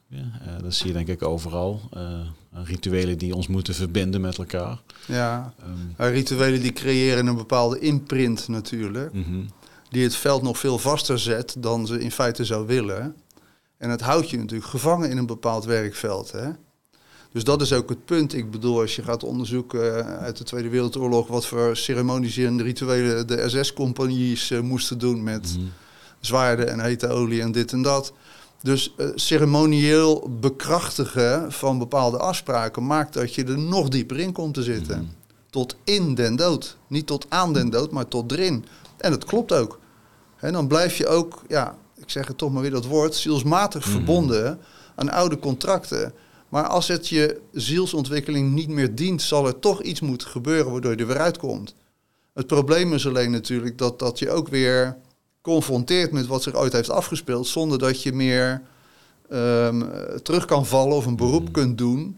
[0.09, 1.81] Ja, eh, dat zie je denk ik overal.
[1.93, 2.21] Eh,
[2.65, 4.81] rituelen die ons moeten verbinden met elkaar.
[5.07, 5.55] ja.
[5.97, 9.13] Ehm, rituelen die creëren een bepaalde imprint natuurlijk.
[9.13, 9.41] mhm.
[9.91, 13.17] Die het veld nog veel vaster zet dan ze in feite zou willen.
[13.83, 16.33] En het houdt je natuurlijk gevangen in een bepaald werkveld.
[16.33, 16.49] Hè?
[17.33, 18.35] Dus dat is ook het punt.
[18.35, 21.27] Ik bedoel, als je gaat onderzoeken eh, uit de Tweede Wereldoorlog...
[21.29, 25.67] wat voor ceremonies en rituelen de SS-compagnies moesten doen met Mhm.
[26.21, 28.13] zwaarden en hete olie en dit en dat.
[28.61, 34.55] Dus uh, ceremonieel bekrachtigen van bepaalde afspraken maakt dat je er nog dieper in komt
[34.55, 34.99] te zitten.
[34.99, 35.07] Mhm.
[35.51, 36.77] Tot in den dood.
[36.87, 38.65] Niet tot aan den dood, maar tot erin.
[38.97, 39.79] En dat klopt ook.
[40.37, 43.85] En dan blijf je ook, ja, ik zeg het toch maar weer dat woord, zielsmatig
[43.85, 43.91] Mhm.
[43.95, 44.59] verbonden
[44.95, 46.13] aan oude contracten.
[46.49, 50.91] Maar als het je zielsontwikkeling niet meer dient, zal er toch iets moeten gebeuren waardoor
[50.91, 51.75] je er weer uitkomt.
[52.35, 54.97] Het probleem is alleen natuurlijk dat dat je ook weer
[55.41, 58.63] confronteert met wat zich ooit heeft afgespeeld, zonder dat je meer
[59.29, 59.83] ehm,
[60.23, 61.53] terug kan vallen of een beroep Mhm.
[61.53, 62.17] kunt doen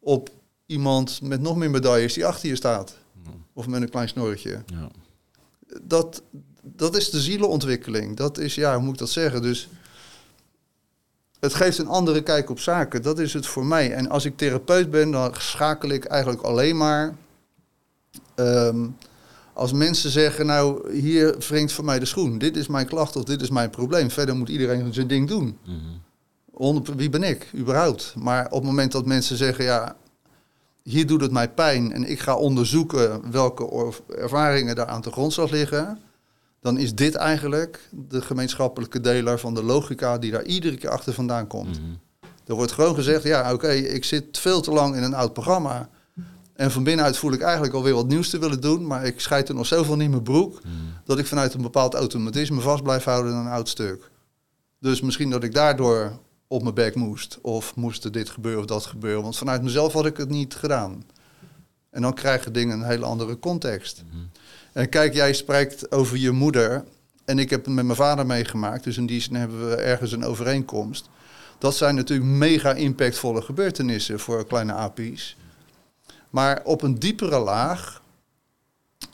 [0.00, 0.30] op
[0.66, 2.96] iemand met nog meer medailles die achter je staat.
[3.52, 4.62] Of met een klein snorretje.
[4.66, 4.88] Ja.
[5.82, 6.22] Dat,
[6.62, 8.16] dat is de zielenontwikkeling.
[8.16, 9.42] Dat is, ja, hoe moet ik dat zeggen?
[9.42, 9.68] Dus
[11.40, 13.02] het geeft een andere kijk op zaken.
[13.02, 13.92] Dat is het voor mij.
[13.92, 17.14] En als ik therapeut ben, dan schakel ik eigenlijk alleen maar.
[18.34, 18.86] ehm,
[19.54, 22.38] als mensen zeggen, nou, hier wringt voor mij de schoen.
[22.38, 24.10] Dit is mijn klacht of dit is mijn probleem.
[24.10, 25.58] Verder moet iedereen zijn ding doen.
[25.64, 25.76] Mhm.
[26.50, 28.14] Onder, wie ben ik, überhaupt?
[28.18, 29.96] Maar op het moment dat mensen zeggen, ja,
[30.82, 35.50] hier doet het mij pijn en ik ga onderzoeken welke ervaringen daar aan de grondslag
[35.50, 35.98] liggen,
[36.62, 41.12] dan is dit eigenlijk de gemeenschappelijke deler van de logica die daar iedere keer achter
[41.12, 41.80] vandaan komt.
[41.80, 41.90] Mhm.
[42.46, 45.88] Er wordt gewoon gezegd, ja, oké, ik zit veel te lang in een oud programma.
[46.54, 49.48] En van binnenuit voel ik eigenlijk alweer wat nieuws te willen doen, maar ik scheid
[49.48, 50.72] er nog zoveel in mijn broek Mhm.
[51.04, 54.10] dat ik vanuit een bepaald automatisme vast blijf houden aan een oud stuk.
[54.78, 57.38] Dus misschien dat ik daardoor op mijn bek moest.
[57.40, 59.22] Of moest er dit gebeuren of dat gebeuren.
[59.22, 61.04] Want vanuit mezelf had ik het niet gedaan.
[61.90, 64.02] En dan krijgen dingen een hele andere context.
[64.08, 64.16] Mhm.
[64.72, 66.84] En kijk, jij spreekt over je moeder.
[67.24, 68.84] En ik heb het met mijn vader meegemaakt.
[68.84, 71.08] Dus in die zin hebben we ergens een overeenkomst.
[71.58, 75.36] Dat zijn natuurlijk mega impactvolle gebeurtenissen voor kleine apies.
[76.30, 78.02] Maar op een diepere laag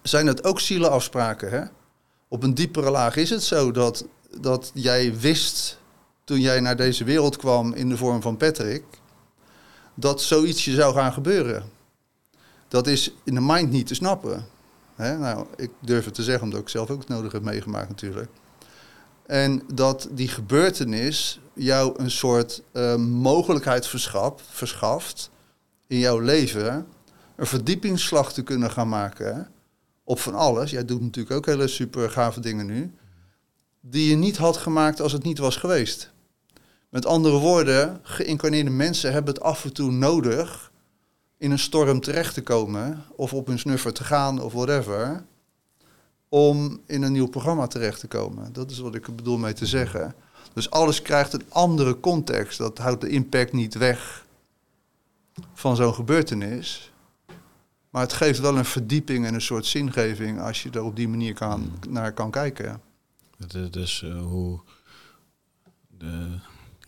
[0.03, 1.51] zijn het ook zielenafspraken.
[1.51, 1.63] Hè?
[2.29, 4.07] Op een diepere laag is het zo dat,
[4.41, 5.79] dat jij wist
[6.25, 8.85] toen jij naar deze wereld kwam in de vorm van Patrick,
[9.95, 11.71] dat zoiets je zou gaan gebeuren.
[12.69, 14.47] Dat is in de mind niet te snappen.
[14.99, 15.19] Hè?
[15.19, 18.31] Nou, ik durf het te zeggen omdat ik zelf ook het nodig heb meegemaakt natuurlijk.
[19.27, 23.89] En dat die gebeurtenis jou een soort eh, mogelijkheid
[24.51, 25.31] verschaft
[25.87, 26.87] in jouw leven
[27.37, 29.51] een verdiepingsslag te kunnen gaan maken
[30.05, 30.71] op van alles.
[30.71, 32.95] Jij doet natuurlijk ook hele super gave dingen nu.
[33.81, 36.13] Die je niet had gemaakt als het niet was geweest.
[36.89, 40.68] Met andere woorden, geïncarneerde mensen hebben het af en toe nodig
[41.39, 43.05] in een storm terecht te komen.
[43.17, 45.25] Of op hun snuffer te gaan of whatever.
[46.29, 48.53] Om in een nieuw programma terecht te komen.
[48.53, 50.15] Dat is wat ik bedoel mee te zeggen.
[50.53, 52.59] Dus alles krijgt een andere context.
[52.59, 54.27] Dat houdt de impact niet weg
[55.53, 56.93] van zo'n gebeurtenis.
[57.91, 61.09] Maar het geeft wel een verdieping en een soort zingeving als je er op die
[61.09, 62.81] manier kan, naar kan kijken.
[63.39, 64.61] Het is dus eh, hoe.
[65.99, 66.39] De,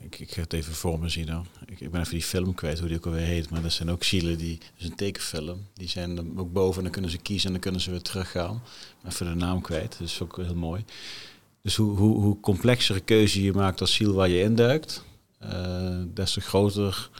[0.00, 1.46] ik, ik ga het even voor me zien dan.
[1.66, 3.50] Ik, ik ben even die film kwijt, hoe die ook alweer heet.
[3.50, 4.58] Maar dat zijn ook zielen die.
[4.58, 5.66] Dat is een tekenfilm.
[5.74, 8.02] Die zijn dan ook boven en dan kunnen ze kiezen en dan kunnen ze weer
[8.02, 8.62] teruggaan.
[9.02, 9.96] Maar even de naam kwijt.
[9.98, 10.84] Dat is ook heel mooi.
[11.62, 15.04] Dus hoe, hoe, hoe complexere keuze je maakt als ziel waar je induikt,
[15.38, 17.10] eh des te groter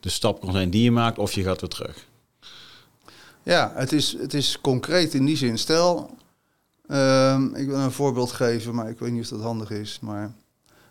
[0.00, 2.06] de stap kan zijn die je maakt of je gaat weer terug.
[3.42, 5.58] Ja, het is, het is concreet in die zin.
[5.58, 6.10] Stel,
[6.86, 9.98] ehm, ik wil een voorbeeld geven, maar ik weet niet of dat handig is.
[10.00, 10.34] Maar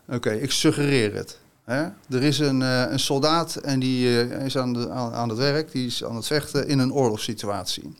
[0.08, 1.38] oké, ik suggereer het.
[1.64, 1.82] Hè?
[2.10, 5.72] Er is een, eh, een soldaat en die eh, is aan, de, aan, het werk,
[5.72, 7.94] die is aan het vechten in een oorlogssituatie.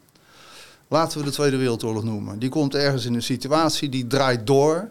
[0.89, 2.39] Laten we de Tweede Wereldoorlog noemen.
[2.39, 4.91] Die komt ergens in een situatie, die draait door.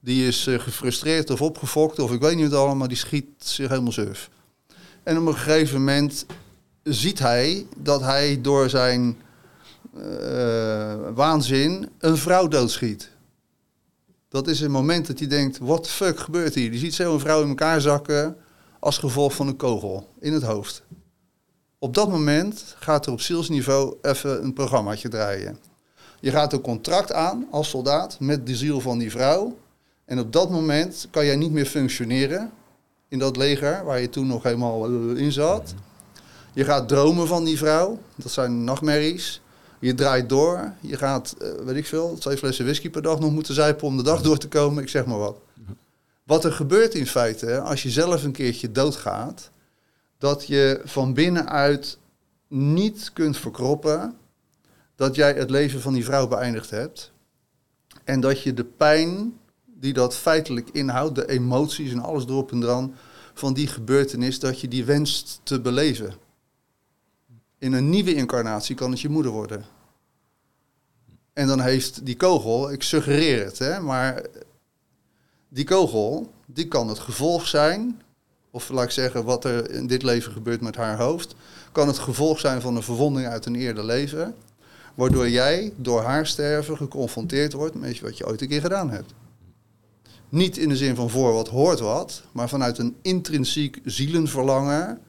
[0.00, 3.68] Die is eh, gefrustreerd of opgefokt of ik weet niet wat allemaal, die schiet zich
[3.68, 4.30] helemaal suf.
[5.02, 6.26] En op een gegeven moment
[6.82, 9.16] ziet hij dat hij door zijn
[11.14, 13.09] waanzin een vrouw doodschiet.
[14.30, 16.70] Dat is een moment dat hij denkt, what the fuck gebeurt hier?
[16.70, 18.36] Die ziet zo een vrouw in elkaar zakken
[18.78, 20.82] als gevolg van een kogel in het hoofd.
[21.78, 25.58] Op dat moment gaat er op zielsniveau even een programmaatje draaien.
[26.20, 29.58] Je gaat een contract aan als soldaat met de ziel van die vrouw.
[30.04, 32.50] En op dat moment kan jij niet meer functioneren
[33.08, 35.74] in dat leger waar je toen nog helemaal eh, in zat.
[36.54, 37.98] Je gaat dromen van die vrouw.
[38.16, 39.42] Dat zijn nachtmerries.
[39.80, 40.72] Je draait door.
[40.80, 43.96] Je gaat, eh, weet ik veel, twee flessen whisky per dag nog moeten zuipen om
[43.96, 44.82] de dag door te komen.
[44.82, 45.36] Ik zeg maar wat.
[46.24, 49.50] Wat er gebeurt in feite, als je zelf een keertje doodgaat,
[50.18, 51.98] dat je van binnenuit
[52.48, 54.16] niet kunt verkroppen
[54.96, 57.12] dat jij het leven van die vrouw beëindigd hebt.
[58.04, 62.60] En dat je de pijn die dat feitelijk inhoudt, de emoties en alles erop en
[62.60, 62.94] dran
[63.34, 66.14] van die gebeurtenis, dat je die wenst te beleven.
[67.60, 69.64] In een nieuwe incarnatie kan het je moeder worden.
[71.32, 74.22] En dan heeft die kogel, ik suggereer het, hè, maar
[75.52, 78.02] Die kogel, die kan het gevolg zijn,
[78.50, 81.34] of laat ik zeggen wat er in dit leven gebeurt met haar hoofd,
[81.72, 84.34] kan het gevolg zijn van een verwonding uit een eerder leven,
[84.94, 89.12] waardoor jij door haar sterven geconfronteerd wordt met wat je ooit een keer gedaan hebt.
[90.28, 95.00] Niet in de zin van voor wat hoort wat, maar vanuit een intrinsiek zielenverlangen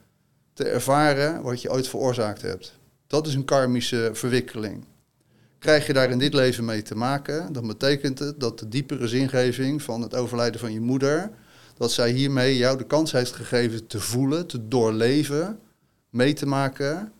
[0.54, 2.80] te ervaren wat je ooit veroorzaakt hebt.
[3.08, 4.86] Dat is een karmische verwikkeling.
[5.60, 9.08] Krijg je daar in dit leven mee te maken, dan betekent het dat de diepere
[9.08, 11.32] zingeving van het overlijden van je moeder,
[11.78, 15.60] dat zij hiermee jou de kans heeft gegeven te voelen, te doorleven,
[16.10, 17.12] mee te maken,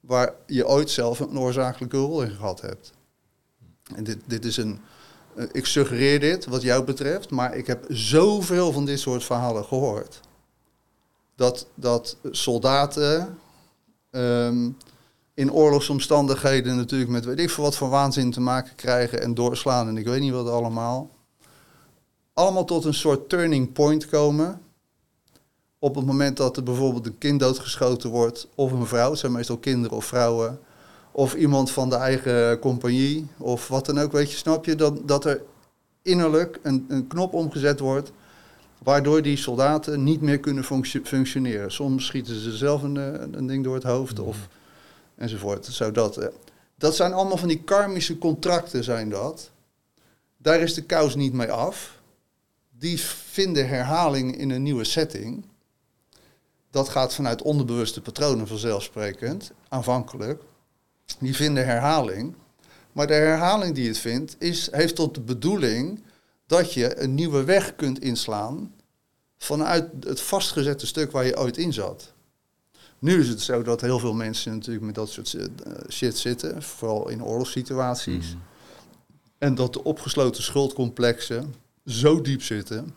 [0.00, 2.92] waar je ooit zelf een oorzakelijke rol in gehad hebt.
[3.94, 4.80] En dit, dit is een,
[5.34, 9.64] eh, ik suggereer dit wat jou betreft, maar ik heb zoveel van dit soort verhalen
[9.64, 10.20] gehoord.
[11.38, 13.38] Dat, dat soldaten
[14.10, 14.70] ehm,
[15.34, 19.88] in oorlogsomstandigheden natuurlijk met weet ik veel wat voor waanzin te maken krijgen en doorslaan
[19.88, 21.10] en ik weet niet wat allemaal.
[22.32, 24.60] Allemaal tot een soort turning point komen.
[25.78, 29.32] Op het moment dat er bijvoorbeeld een kind doodgeschoten wordt, of een vrouw, het zijn
[29.32, 30.60] meestal kinderen of vrouwen,
[31.12, 34.74] of iemand van de eigen compagnie, of wat dan ook, weet je, snap je?
[34.74, 35.42] Dat, dat er
[36.02, 38.12] innerlijk een, een knop omgezet wordt,
[38.78, 40.64] waardoor die soldaten niet meer kunnen
[41.04, 41.72] functioneren.
[41.72, 42.96] Soms schieten ze zelf een,
[43.36, 44.48] een ding door het hoofd, of
[45.14, 45.66] enzovoort.
[45.66, 46.28] Zodat, eh,
[46.74, 49.50] dat zijn allemaal van die karmische contracten, zijn dat.
[50.36, 51.96] Daar is de kous niet mee af.
[52.78, 55.44] Die vinden herhaling in een nieuwe setting.
[56.70, 60.42] Dat gaat vanuit onderbewuste patronen vanzelfsprekend, aanvankelijk.
[61.18, 62.34] Die vinden herhaling.
[62.92, 66.02] Maar de herhaling die het vindt, is, heeft tot de bedoeling
[66.48, 68.74] dat je een nieuwe weg kunt inslaan
[69.36, 72.12] vanuit het vastgezette stuk waar je ooit in zat.
[72.98, 75.44] Nu is het zo dat heel veel mensen natuurlijk met dat soort eh,
[75.88, 78.34] shit zitten, vooral in oorlogssituaties.
[78.34, 78.42] Mm.
[79.38, 81.54] En dat de opgesloten schuldcomplexen
[81.86, 82.94] zo diep zitten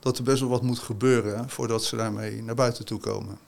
[0.00, 3.38] dat er best wel wat moet gebeuren voordat ze daarmee naar buiten toe komen.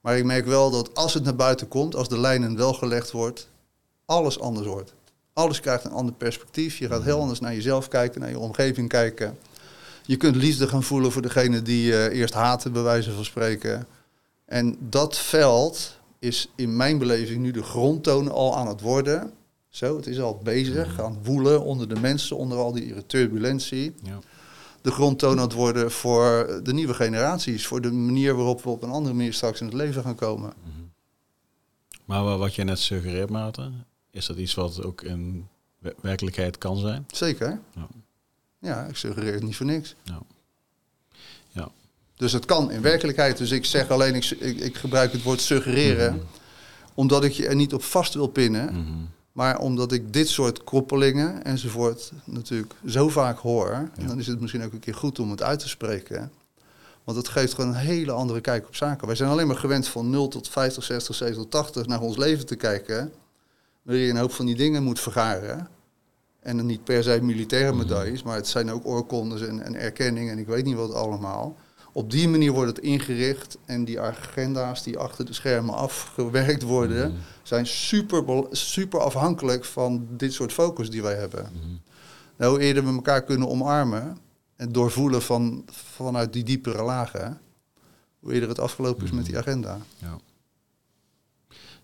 [0.00, 3.10] Maar ik merk wel dat als het naar buiten komt, als de lijnen wel gelegd
[3.10, 3.48] wordt,
[4.04, 4.94] alles anders wordt.
[5.32, 6.78] Alles krijgt een ander perspectief.
[6.78, 9.38] Je gaat heel anders naar jezelf kijken, naar je omgeving kijken.
[10.06, 13.86] Je kunt liefde gaan voelen voor degene die je eerst haten, bij wijze van spreken.
[14.44, 19.32] En dat veld is in mijn beleving nu de grondtoon al aan het worden.
[19.68, 20.94] Zo, het is al bezig, mhm.
[20.94, 23.94] gaan woelen onder de mensen, onder al die turbulentie.
[24.02, 24.18] Ja.
[24.80, 28.82] De grondtoon aan het worden voor de nieuwe generaties, voor de manier waarop we op
[28.82, 30.52] een andere manier straks in het leven gaan komen.
[30.62, 30.82] Mhm.
[32.04, 35.48] Maar wat je net suggereert, Maarten, is dat iets wat ook in
[36.00, 37.06] werkelijkheid kan zijn?
[37.12, 37.60] Zeker.
[37.74, 37.86] Ja,
[38.58, 39.94] ja ik suggereer het niet voor niks.
[40.02, 40.20] Ja.
[41.48, 41.68] ja.
[42.16, 43.38] Dus het kan in werkelijkheid.
[43.38, 46.24] Dus ik zeg alleen, ik, ik, gebruik het woord suggereren, mhm.
[46.94, 48.74] omdat ik je er niet op vast wil pinnen.
[48.74, 49.04] Mhm.
[49.32, 54.40] Maar omdat ik dit soort koppelingen enzovoort natuurlijk zo vaak hoor, en dan is het
[54.40, 56.32] misschien ook een keer goed om het uit te spreken.
[57.04, 59.06] Want het geeft gewoon een hele andere kijk op zaken.
[59.06, 62.46] Wij zijn alleen maar gewend van 0 tot 50, 60, 70, 80 naar ons leven
[62.46, 63.12] te kijken.
[63.82, 65.68] Waarin je een hoop van die dingen moet vergaren.
[66.40, 67.78] En dan niet per se militaire mhm.
[67.78, 71.56] medailles, maar het zijn ook oorkondes en, en erkenning en ik weet niet wat allemaal.
[71.92, 77.10] Op die manier wordt het ingericht en die agenda's die achter de schermen afgewerkt worden,
[77.10, 77.20] mhm.
[77.42, 81.50] zijn super, super afhankelijk van dit soort focus die wij hebben.
[81.52, 81.80] Mm.
[82.36, 84.18] Nou, hoe eerder we elkaar kunnen omarmen
[84.56, 87.40] en doorvoelen van, vanuit die diepere lagen,
[88.20, 89.42] hoe eerder het afgelopen is met die mhm.
[89.42, 89.78] agenda.
[89.98, 90.18] Ja.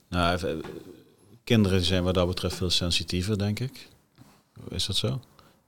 [0.09, 0.63] Nou,
[1.49, 3.89] kinderen zijn wat dat betreft veel sensitiever, denk ik.
[4.69, 5.21] Is dat zo?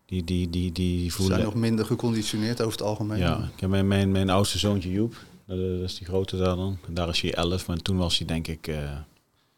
[0.07, 1.35] Die, die, die, die voelen...
[1.35, 3.19] Zijn nog minder geconditioneerd over het algemeen.
[3.19, 5.15] Ja, ik heb mijn, mijn, mijn oudste zoontje Joep,
[5.47, 6.79] dat is die grote daar dan.
[6.89, 8.91] Daar is hij elf, maar toen was hij denk ik uh,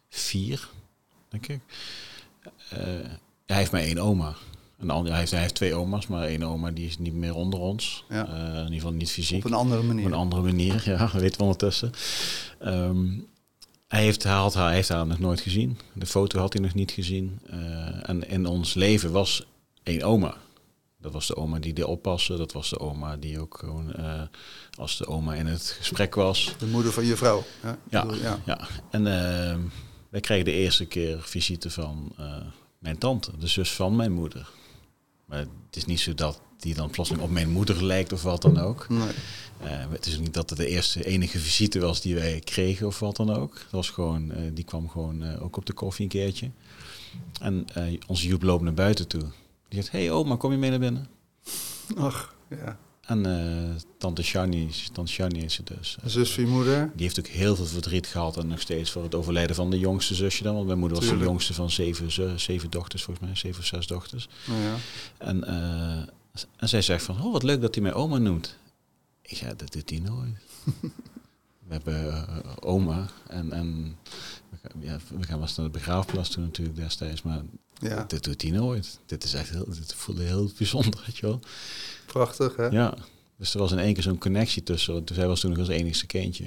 [0.08, 0.68] vier,
[1.28, 1.60] denk ik.
[2.72, 2.78] Uh,
[3.46, 4.34] hij heeft maar één oma.
[4.78, 7.34] Een ander, hij, heeft, hij heeft twee oma's, maar één oma die is niet meer
[7.34, 8.04] onder ons.
[8.08, 8.28] Ja.
[8.28, 9.44] Uh, in ieder geval niet fysiek.
[9.44, 10.06] Op een andere manier.
[10.06, 11.92] Op een andere manier, ja, dat weten we ondertussen.
[12.64, 13.26] Um,
[13.92, 15.78] hij heeft, hij, had, hij heeft haar nog nooit gezien.
[15.92, 17.40] De foto had hij nog niet gezien.
[17.50, 19.46] Uh, en in ons leven was
[19.82, 20.34] één oma.
[20.98, 22.38] Dat was de oma die de oppassen.
[22.38, 24.22] Dat was de oma die ook gewoon, uh,
[24.78, 26.54] als de oma in het gesprek was.
[26.58, 27.44] De moeder van je vrouw.
[27.62, 28.06] Ja, ja.
[28.22, 28.38] ja.
[28.44, 28.68] ja.
[28.90, 29.64] En uh,
[30.08, 32.12] wij kregen de eerste keer visite van
[32.78, 34.48] mijn tante, de zus van mijn moeder.
[35.32, 38.42] Maar het is niet zo dat die dan plotseling op mijn moeder lijkt of wat
[38.42, 38.88] dan ook.
[38.88, 39.08] Nee.
[39.90, 43.16] het is niet dat het de eerste enige visite was die wij kregen of wat
[43.16, 43.54] dan ook.
[43.54, 46.50] Dat was gewoon, die kwam gewoon ook op de koffie een keertje.
[47.40, 47.66] En
[48.06, 49.22] onze Joep loopt naar buiten toe.
[49.68, 51.06] Die zegt, hey oma, kom je mee naar binnen?
[51.96, 52.78] Ach, ja.
[53.02, 55.96] En uh, tante Shani, tante Shani is het dus.
[56.04, 56.90] Uh, zus van je moeder?
[56.94, 59.78] Die heeft ook heel veel verdriet gehad en nog steeds voor het overlijden van de
[59.78, 60.54] jongste zusje dan.
[60.54, 63.86] Want mijn moeder was de jongste van zeven, zeven dochters, volgens mij, zeven of zes
[63.86, 64.28] dochters.
[64.50, 64.74] Oh, ja.
[65.18, 68.56] En uh, En zij zegt van, oh wat leuk dat hij mij oma noemt.
[69.22, 70.36] Ik zeg, dat doet hij nooit.
[71.66, 73.96] we hebben eh, oma en, en
[74.50, 77.42] we, gaan, ja, we gaan naar de begraafplaats toen natuurlijk destijds, maar
[77.82, 78.98] Ja, dit doet hij nooit.
[79.06, 81.40] Dit is echt heel, dit voelde heel bijzonder, weet je wel.
[82.06, 82.66] prachtig hè?
[82.66, 82.94] Ja,
[83.36, 85.68] dus er was in één keer zo'n connectie tussen, want zij was toen nog als
[85.68, 86.44] enigste kindje.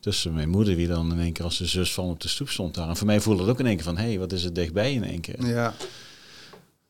[0.00, 2.48] Tussen mijn moeder, die dan in één keer als de zus van op de stoep
[2.48, 2.88] stond daar.
[2.88, 4.54] En voor mij voelde het ook in één keer van, hé, hey, wat is het
[4.54, 5.46] dichtbij in één keer.
[5.46, 5.74] Ja.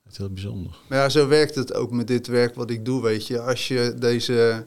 [0.02, 0.76] Het is heel bijzonder.
[0.88, 3.40] Maar ja, zo werkt het ook met dit werk wat ik doe, weet je.
[3.40, 4.64] Als je deze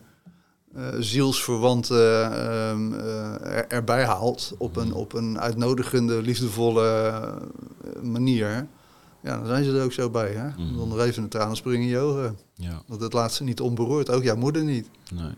[0.99, 1.97] zielsverwanten
[2.33, 8.67] eh, er- erbij haalt op een, op een uitnodigende, liefdevolle eh, manier...
[9.23, 10.48] Ja, dan zijn ze er ook zo bij, hè.
[10.48, 10.77] Mhm.
[10.77, 12.38] Dan nog even een tranen springen in je ogen.
[12.53, 14.88] Ja, Want het laat ze niet onberoerd, ook jouw moeder niet.
[15.14, 15.31] nee.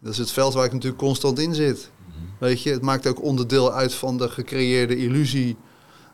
[0.00, 1.90] Dat is het veld waar ik natuurlijk constant in zit.
[2.06, 2.16] Mhm.
[2.38, 5.56] Weet je, het maakt ook onderdeel uit van de gecreëerde illusie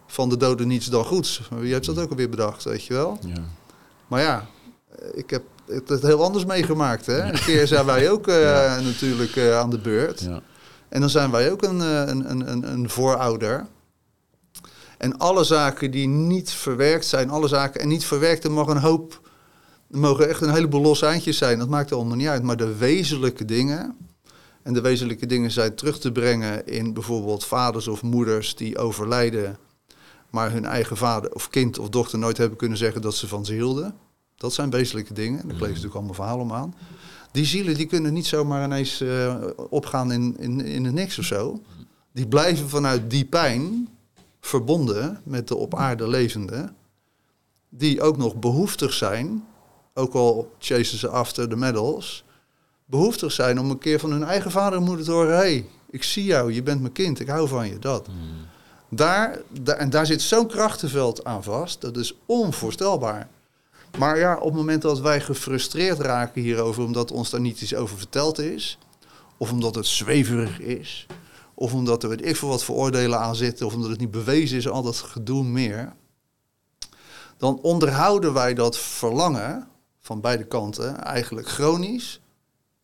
[0.07, 1.43] van de doden niets dan goeds.
[1.51, 3.19] Wie heeft dat ook alweer bedacht, weet je wel?
[3.27, 3.43] Ja.
[4.07, 4.47] Maar ja,
[5.15, 7.07] ik heb het het heel anders meegemaakt.
[7.07, 7.23] Hè?
[7.33, 8.81] Een keer zijn wij ook eh, Ja.
[8.81, 10.21] natuurlijk eh, aan de beurt.
[10.21, 10.41] Ja.
[10.89, 13.67] En dan zijn wij ook een, eh, een, een, een, een voorouder.
[15.03, 18.77] En alle zaken die niet verwerkt zijn, alle zaken en niet verwerkt, er mag een
[18.77, 19.21] hoop,
[19.91, 21.59] er mogen echt een heleboel losse eindjes zijn.
[21.59, 22.43] Dat maakt allemaal niet uit.
[22.43, 23.97] Maar de wezenlijke dingen,
[24.63, 29.59] en de wezenlijke dingen zijn terug te brengen in bijvoorbeeld vaders of moeders die overlijden,
[30.31, 33.45] maar hun eigen vader of kind of dochter nooit hebben kunnen zeggen dat ze van
[33.45, 33.95] ze hielden.
[34.37, 35.37] Dat zijn wezenlijke dingen.
[35.37, 36.75] Daar kleven ze natuurlijk allemaal verhalen om aan.
[37.33, 39.37] Die zielen die kunnen niet zomaar ineens eh,
[39.71, 41.63] opgaan in, in, in het niks of zo.
[42.13, 43.89] Die blijven vanuit die pijn
[44.47, 46.77] verbonden met de op aarde levenden.
[47.69, 49.45] Die ook nog behoeftig zijn,
[49.95, 52.25] ook al chasen ze after de medals,
[52.85, 55.67] behoeftig zijn om een keer van hun eigen vader en moeder te horen: hé, hey,
[55.91, 58.09] ik zie jou, je bent mijn kind, ik hou van je, dat.
[58.89, 63.29] Daar, daar, en daar zit zo'n krachtenveld aan vast, dat is onvoorstelbaar.
[63.99, 67.75] Maar ja, op het moment dat wij gefrustreerd raken hierover, omdat ons daar niet iets
[67.75, 68.79] over verteld is,
[69.37, 71.07] of omdat het zweverig is,
[71.63, 74.57] of omdat er weet ik veel wat vooroordelen aan zitten, of omdat het niet bewezen
[74.57, 75.93] is, al dat gedoe meer,
[77.37, 79.69] dan onderhouden wij dat verlangen
[80.01, 82.21] van beide kanten eigenlijk chronisch,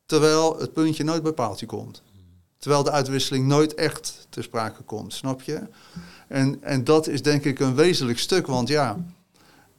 [0.07, 2.03] terwijl het puntje nooit bij paaltje komt.
[2.59, 5.61] Terwijl de uitwisseling nooit echt ter sprake komt, snap je?
[6.29, 9.05] En, en dat is denk ik een wezenlijk stuk, want ja,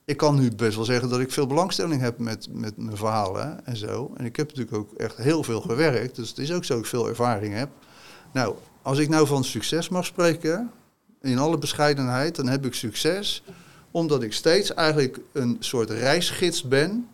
[0.05, 3.65] ik kan nu best wel zeggen dat ik veel belangstelling heb met, met mijn verhalen
[3.65, 4.13] en zo.
[4.17, 6.84] En ik heb natuurlijk ook echt heel veel gewerkt, dus het is ook zo dat
[6.84, 7.69] ik veel ervaring heb.
[8.31, 8.55] Nou,
[8.90, 10.72] als ik nou van succes mag spreken,
[11.22, 13.44] in alle bescheidenheid, dan heb ik succes
[13.91, 17.07] omdat ik steeds eigenlijk een soort reisgids ben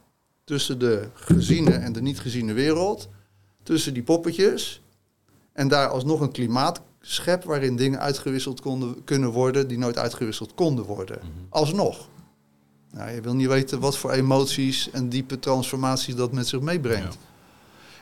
[0.43, 3.09] tussen de geziene en de niet geziene wereld,
[3.63, 4.81] tussen die poppetjes
[5.53, 10.53] en daar alsnog een klimaat schep waarin dingen uitgewisseld konden, kunnen worden die nooit uitgewisseld
[10.53, 11.19] konden worden.
[11.49, 12.09] Alsnog.
[12.91, 17.13] Nou, je wil niet weten wat voor emoties en diepe transformaties dat met zich meebrengt.
[17.13, 17.19] Ja.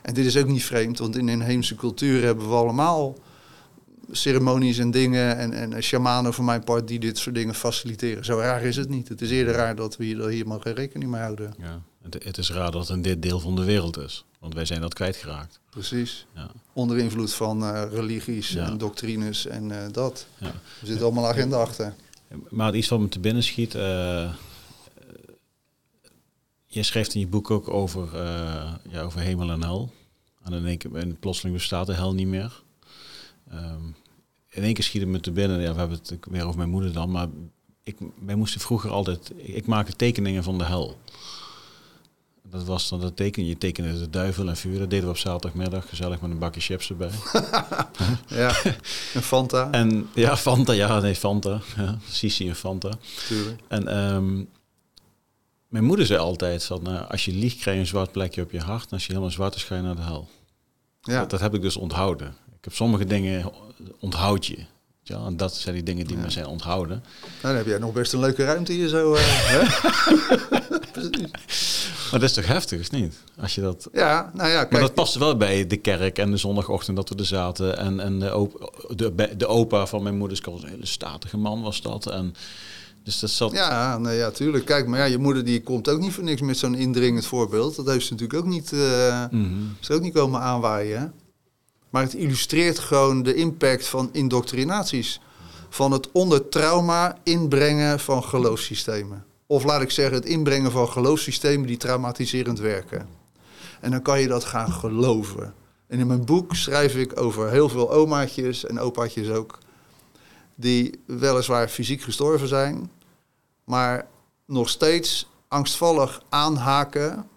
[0.01, 3.15] En dit is ook niet vreemd, want in inheemse cultuur hebben we allemaal
[4.15, 8.25] ceremonies en dingen en, en shamanen voor mijn part die dit soort dingen faciliteren.
[8.25, 9.09] Zo raar is het niet.
[9.09, 11.53] Het is eerder raar dat we hier, hier maar geen rekening mee houden.
[11.59, 11.81] Ja.
[12.01, 14.25] Het, het is raar dat het in dit deel van de wereld is.
[14.39, 15.59] Want wij zijn dat kwijtgeraakt.
[15.69, 16.25] Precies.
[16.35, 16.49] Ja.
[16.73, 18.65] Onder invloed van eh, religies Ja.
[18.65, 20.27] en doctrines en eh, dat.
[20.37, 20.47] Ja.
[20.47, 21.93] Er zit allemaal agenda achter.
[22.49, 23.75] Maar iets wat me te binnen schiet.
[23.75, 24.29] eh, eh,
[26.67, 28.09] je schrijft in je boek ook over,
[28.89, 29.91] ja, over hemel en hel.
[30.43, 32.61] En dan denk ik, en plotseling bestaat de hel niet meer.
[33.51, 33.81] Ehm,
[34.53, 35.61] in één keer schiet het me te binnen.
[35.61, 37.11] Ja, we hebben het weer over mijn moeder dan.
[37.11, 37.27] Maar
[37.83, 39.31] ik, wij moesten vroeger altijd...
[39.37, 40.97] Ik maakte tekeningen van de hel.
[42.49, 43.45] Dat was dan dat teken.
[43.45, 44.79] Je tekende de duivel en vuur.
[44.79, 45.89] Dat deden we op zaterdagmiddag.
[45.89, 47.09] Gezellig met een bakje chips erbij.
[48.27, 48.55] Ja,
[49.13, 50.73] en Fanta, En ja, Fanta.
[50.73, 51.61] Ja, nee, Fanta.
[51.75, 52.91] Ja, Sisi en Fanta.
[53.21, 53.61] natuurlijk.
[53.67, 54.43] En ehm,
[55.67, 58.51] mijn moeder zei altijd van, eh, als je liegt krijg je een zwart plekje op
[58.51, 58.83] je hart.
[58.85, 60.29] En als je helemaal zwart is, ga je naar de hel.
[61.01, 62.35] Ja, Dat, dat heb ik dus onthouden.
[62.63, 63.51] Ik heb sommige dingen
[63.99, 64.57] onthoud je.
[65.01, 67.03] Ja, en dat zijn die dingen die me zijn onthouden.
[67.21, 69.13] Nou, dan heb jij nog best een leuke ruimte hier zo.
[69.13, 69.83] eh.
[72.11, 73.15] Maar dat is toch heftig, is niet?
[73.39, 73.87] Als je dat...
[73.93, 77.09] Ja, nou ja, Maar kijk, dat past wel bij de kerk en de zondagochtend dat
[77.09, 77.77] we er zaten.
[77.77, 81.61] En, en de, op, de, de opa van mijn moeders was een hele statige man
[81.61, 82.05] was dat.
[82.05, 82.35] En,
[83.03, 83.51] dus dat zat...
[83.51, 84.65] Ja, nou ja, tuurlijk.
[84.65, 87.75] Kijk, maar ja, je moeder die komt ook niet voor niks met zo'n indringend voorbeeld.
[87.75, 88.71] Dat heeft ze natuurlijk ook niet,
[89.81, 91.13] is er ook niet komen aanwaaien.
[91.93, 95.21] Maar het illustreert gewoon de impact van indoctrinaties.
[95.69, 99.25] Van het onder trauma inbrengen van geloofssystemen.
[99.47, 103.07] Of laat ik zeggen, het inbrengen van geloofssystemen die traumatiserend werken.
[103.81, 105.53] En dan kan je dat gaan geloven.
[105.87, 109.57] En in mijn boek schrijf ik over heel veel omaatjes en opaatjes ook.
[110.55, 112.91] Die weliswaar fysiek gestorven zijn,
[113.63, 114.07] maar
[114.45, 117.27] nog steeds angstvallig aanhaken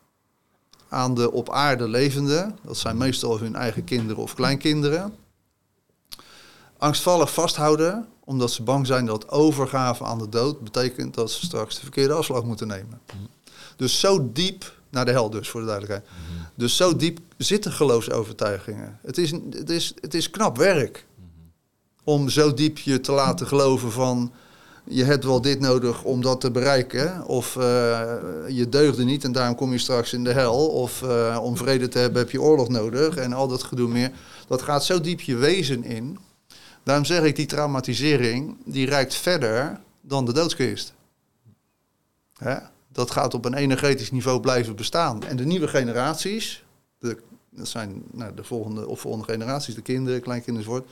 [0.89, 5.15] aan de op aarde levenden, dat zijn meestal hun eigen kinderen of kleinkinderen,
[6.79, 11.75] angstvallig vasthouden omdat ze bang zijn dat overgave aan de dood betekent dat ze straks
[11.75, 13.01] de verkeerde afslag moeten nemen.
[13.77, 16.11] Dus zo diep, naar de hel dus voor de duidelijkheid.
[16.55, 18.99] Dus zo diep zitten geloofsovertuigingen.
[19.03, 21.07] Het is, het is, het is knap werk
[22.05, 24.33] om zo diep je te laten geloven van
[24.89, 27.27] je hebt wel dit nodig om dat te bereiken.
[27.27, 27.63] Of uh,
[28.49, 30.69] je deugde niet en daarom kom je straks in de hel.
[30.69, 34.11] Of uh, om vrede te hebben heb je oorlog nodig en al dat gedoe meer.
[34.47, 36.19] Dat gaat zo diep je wezen in.
[36.83, 40.93] Daarom zeg ik, die traumatisering, die reikt verder dan de doodskist.
[42.39, 42.57] Hè?
[42.89, 45.25] Dat gaat op een energetisch niveau blijven bestaan.
[45.25, 46.65] En de nieuwe generaties,
[46.99, 47.19] de,
[47.51, 50.89] dat zijn nou, de volgende of volgende generaties, de kinderen, kleinkinderen wordt,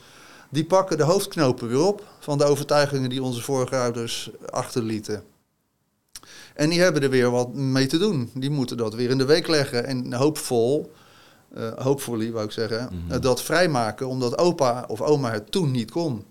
[0.55, 5.23] die pakken de hoofdknopen weer op van de overtuigingen die onze voorouders achterlieten.
[6.53, 8.29] En die hebben er weer wat mee te doen.
[8.33, 10.91] Die moeten dat weer in de week leggen en hoopvol
[11.57, 16.25] uh, wou ik zeggen, mm dat vrijmaken omdat opa of oma het toen niet kon.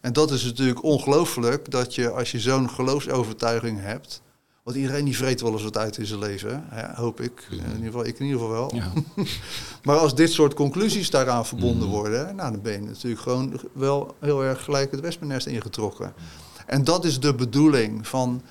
[0.00, 4.22] En dat is natuurlijk ongelooflijk dat je als je zo'n geloofsovertuiging hebt,
[4.64, 7.46] want iedereen die vreet wel eens wat uit in zijn leven, hè, hoop ik.
[7.50, 8.74] In ieder geval, ik in ieder geval wel.
[8.74, 8.92] Ja.
[9.84, 11.96] maar als dit soort conclusies daaraan verbonden mhm.
[11.96, 16.12] worden, nou, dan ben je natuurlijk gewoon wel heel erg gelijk het wespennest ingetrokken.
[16.66, 18.42] En dat is de bedoeling van,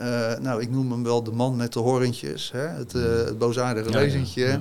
[0.00, 3.38] uh, nou, ik noem hem wel de man met de horentjes, hè, het, uh, het
[3.38, 4.60] boosaardige wezentje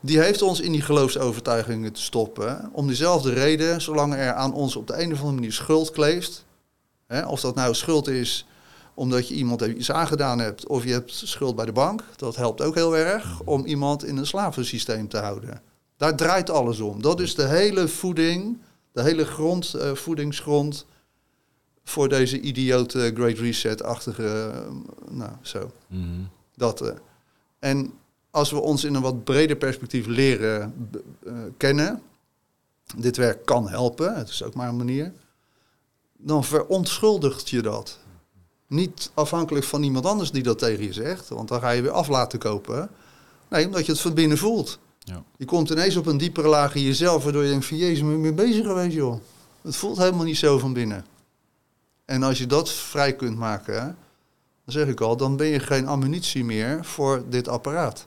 [0.00, 2.70] die heeft ons in die geloofsovertuigingen te stoppen.
[2.72, 6.44] Om diezelfde reden, zolang er aan ons op de een of andere manier schuld kleeft.
[7.06, 8.46] Hè, of dat nou schuld is
[8.96, 12.04] omdat je iemand iets aangedaan hebt, of je hebt schuld bij de bank.
[12.16, 15.62] Dat helpt ook heel erg om iemand in een slavensysteem te houden.
[15.96, 17.02] Daar draait alles om.
[17.02, 18.58] Dat is de hele voeding,
[18.92, 20.86] de hele grond, uh, voedingsgrond
[21.84, 25.70] voor deze idiote Great Reset-achtige, uh, nou zo.
[25.86, 26.02] Mhm.
[26.54, 26.82] Dat.
[26.82, 26.88] Uh,
[27.58, 27.92] en
[28.30, 30.90] als we ons in een wat breder perspectief leren
[31.56, 32.02] kennen,
[32.96, 35.12] dit werk kan helpen, het is ook maar een manier,
[36.16, 37.98] dan verontschuldigt je dat.
[38.66, 41.90] Niet afhankelijk van iemand anders die dat tegen je zegt, want dan ga je weer
[41.90, 42.88] af laten kopen.
[43.48, 44.78] Nee, omdat je het van binnen voelt.
[44.98, 45.22] Ja.
[45.36, 48.10] Je komt ineens op een diepere laag in jezelf, waardoor je denkt van Jezus, ben
[48.10, 49.20] je mee bezig geweest joh.
[49.62, 51.04] Het voelt helemaal niet zo van binnen.
[52.04, 53.96] En als je dat vrij kunt maken,
[54.64, 58.06] dan zeg ik al, dan ben je geen ammunitie meer voor dit apparaat.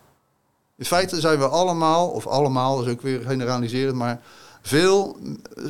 [0.76, 4.22] In feite zijn we allemaal, of allemaal, dat is ook weer generaliserend, maar
[4.62, 5.18] veel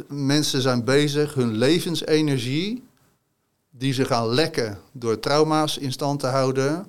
[0.08, 2.84] mensen zijn bezig hun levensenergie,
[3.80, 6.86] die ze gaan lekken door trauma's in stand te houden,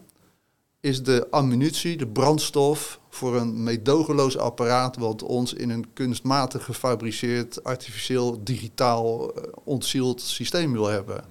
[0.81, 7.65] is de ammunitie, de brandstof voor een meedogenloos apparaat wat ons in een kunstmatig gefabriceerd,
[7.65, 11.25] artificieel, digitaal uh, ontzield systeem wil hebben.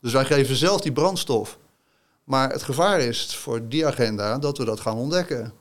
[0.00, 1.58] Dus wij geven zelf die brandstof.
[2.24, 5.52] Maar het gevaar is voor die agenda dat we dat gaan ontdekken.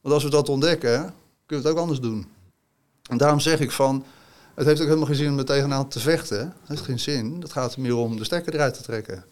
[0.00, 1.14] Want als we dat ontdekken, kunnen
[1.46, 2.26] we het ook anders doen.
[3.10, 4.04] En daarom zeg ik van,
[4.54, 6.38] het heeft ook helemaal geen zin om er tegenaan te vechten.
[6.38, 7.40] Het heeft geen zin.
[7.40, 9.24] Het gaat er meer om de stekker eruit te trekken.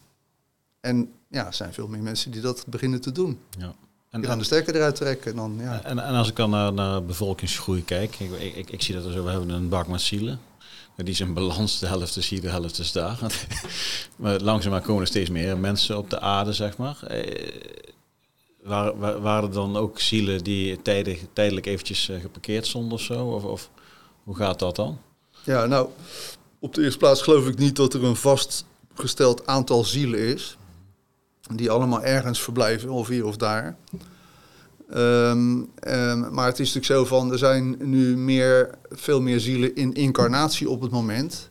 [0.80, 3.38] En ja, er zijn veel meer mensen die dat beginnen te doen.
[3.58, 3.74] Ja.
[4.10, 5.36] En, gaan de stekker eruit trekken.
[5.36, 5.82] Dan, ja.
[5.82, 9.12] en, en als ik dan naar, naar bevolkingsgroei kijk, ik, ik, ik zie dat er
[9.12, 10.40] zo, we hebben een bak met zielen.
[10.96, 13.18] Die is in balans, de helft is hier, de helft is daar.
[14.16, 17.02] maar langzaamaan komen er steeds meer mensen op de aarde, zeg maar.
[17.02, 17.62] Eh,
[18.62, 23.26] waren, waren er dan ook zielen die tijdig, tijdelijk eventjes eh, geparkeerd stonden of zo?
[23.26, 23.70] Of, of
[24.22, 24.98] hoe gaat dat dan?
[25.42, 25.88] Ja, nou,
[26.58, 30.58] op de eerste plaats geloof ik niet dat er een vastgesteld aantal zielen is.
[31.54, 33.76] Die allemaal ergens verblijven, of hier of daar.
[34.90, 39.74] Ehm, ehm, maar het is natuurlijk zo van, er zijn nu meer, veel meer zielen
[39.74, 41.50] in incarnatie op het moment.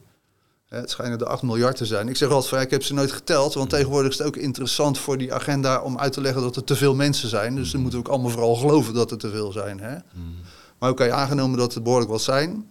[0.69, 2.07] Het schijnen er 8 miljard te zijn.
[2.07, 4.97] Ik zeg altijd van, ik heb ze nooit geteld, want tegenwoordig is het ook interessant
[4.97, 7.55] voor die agenda om uit te leggen dat er te veel mensen zijn.
[7.55, 9.79] Dus dan moeten we ook allemaal vooral geloven dat er te veel zijn.
[9.79, 9.93] Hè?
[9.93, 10.35] Mm.
[10.79, 12.69] Maar oké, aangenomen dat er behoorlijk wat zijn,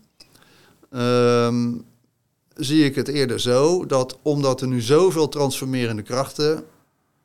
[0.90, 1.74] ehm,
[2.55, 6.65] zie ik het eerder zo dat omdat er nu zoveel transformerende krachten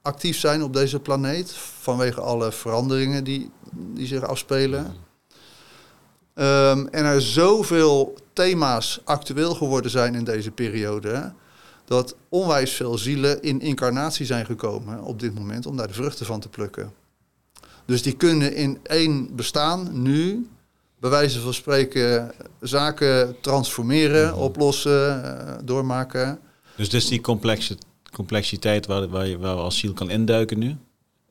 [0.01, 5.01] actief zijn op deze planeet, vanwege alle veranderingen die, die zich afspelen, mm.
[6.35, 11.33] Um, en er zoveel thema's actueel geworden zijn in deze periode,
[11.85, 16.25] dat onwijs veel zielen in incarnatie zijn gekomen op dit moment om daar de vruchten
[16.25, 16.93] van te plukken.
[17.85, 20.49] Dus die kunnen in één bestaan nu,
[21.03, 22.31] bij wijze van spreken,
[22.61, 24.39] zaken transformeren, mhm.
[24.39, 26.39] oplossen, uh, doormaken.
[26.75, 27.77] Dus dit is die complexe,
[28.11, 30.75] complexiteit waar, waar je wel als ziel kan induiken nu?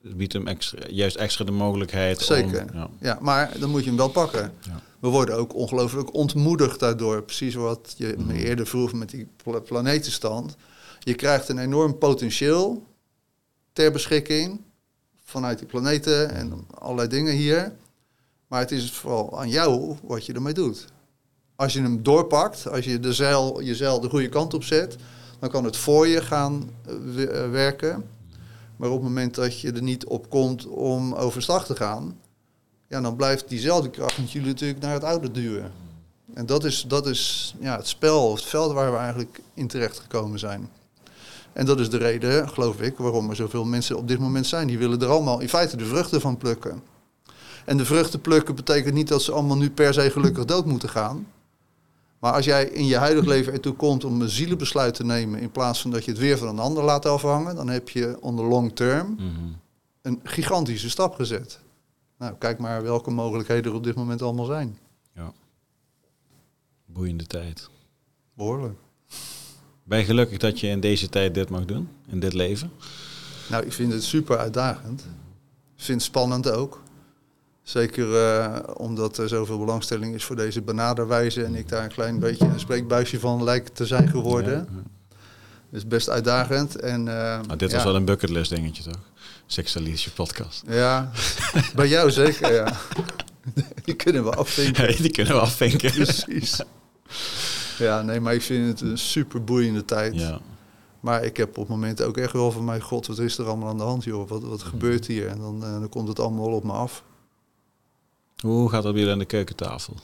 [0.03, 2.20] Het biedt hem extra, juist extra de mogelijkheid.
[2.20, 2.62] Zeker.
[2.62, 2.89] Om, ja.
[3.01, 3.19] ja.
[3.20, 4.53] maar dan moet je hem wel pakken.
[4.61, 7.23] Ja we worden ook ongelooflijk ontmoedigd daardoor.
[7.23, 8.35] Precies wat je me mhm.
[8.35, 9.28] eerder vroeg met die
[9.65, 10.57] planetenstand.
[10.99, 12.86] Je krijgt een enorm potentieel
[13.73, 14.61] ter beschikking
[15.24, 17.73] vanuit die planeten en allerlei dingen hier.
[18.53, 20.85] Maar het is vooral aan jou wat je ermee doet.
[21.57, 24.97] Als je hem doorpakt, als je de zeil, je zeil de goede kant op zet,
[25.39, 28.05] dan kan het voor je gaan eh, eh, werken.
[28.77, 32.19] Maar op het moment dat je er niet op komt om overstag te gaan,
[32.89, 35.73] ja, dan blijft diezelfde kracht jullie natuurlijk naar het oude duwen.
[36.35, 39.99] En dat is, dat is ja, het spel, het veld waar we eigenlijk in terecht
[39.99, 40.69] gekomen zijn.
[41.53, 44.66] En dat is de reden, geloof ik, waarom er zoveel mensen op dit moment zijn.
[44.66, 46.91] Die willen er allemaal in feite de vruchten van plukken.
[47.64, 50.89] En de vruchten plukken betekent niet dat ze allemaal nu per se gelukkig dood moeten
[50.89, 51.26] gaan.
[52.18, 55.51] Maar als jij in je huidig leven ertoe komt om een zielenbesluit te nemen in
[55.51, 58.36] plaats van dat je het weer van een ander laat afhangen, dan heb je on
[58.36, 59.24] the long term Mhm.
[60.02, 61.60] een gigantische stap gezet.
[62.18, 64.78] Nou, kijk maar welke mogelijkheden er op dit moment allemaal zijn.
[66.86, 67.68] Boeiende tijd.
[68.34, 68.78] Behoorlijk.
[69.84, 71.89] Ben je gelukkig dat je in deze tijd dit mag doen?
[72.06, 72.72] In dit leven?
[73.51, 75.01] Nou, ik vind het super uitdagend.
[75.76, 76.82] Ik vind het spannend ook.
[77.62, 82.18] Zeker eh, omdat er zoveel belangstelling is voor deze benaderwijze en ik daar een klein
[82.18, 84.52] beetje een spreekbuisje van lijkt te zijn geworden.
[84.52, 85.16] Ja, ja.
[85.70, 86.76] Dus best uitdagend.
[86.76, 89.01] En, Nou, dit ja, was wel een bucketlist dingetje toch?
[89.47, 90.62] Sextalische podcast.
[90.66, 91.10] Ja,
[91.74, 92.72] bij jou zeker, ja.
[93.84, 95.02] Die kunnen we afvinken.
[95.02, 95.93] Die kunnen we afvinken.
[95.93, 96.60] Precies.
[97.78, 100.14] Ja, nee, maar ik vind het een super boeiende tijd.
[100.14, 100.40] Ja.
[101.01, 103.68] Maar ik heb op momenten ook echt wel van mijn god, wat is er allemaal
[103.68, 104.28] aan de hand, joh?
[104.28, 105.26] Wat, wat gebeurt hier?
[105.28, 107.05] En dan, eh, dan komt het allemaal op me af.
[108.43, 109.94] Hoe gaat bij jullie aan de keukentafel?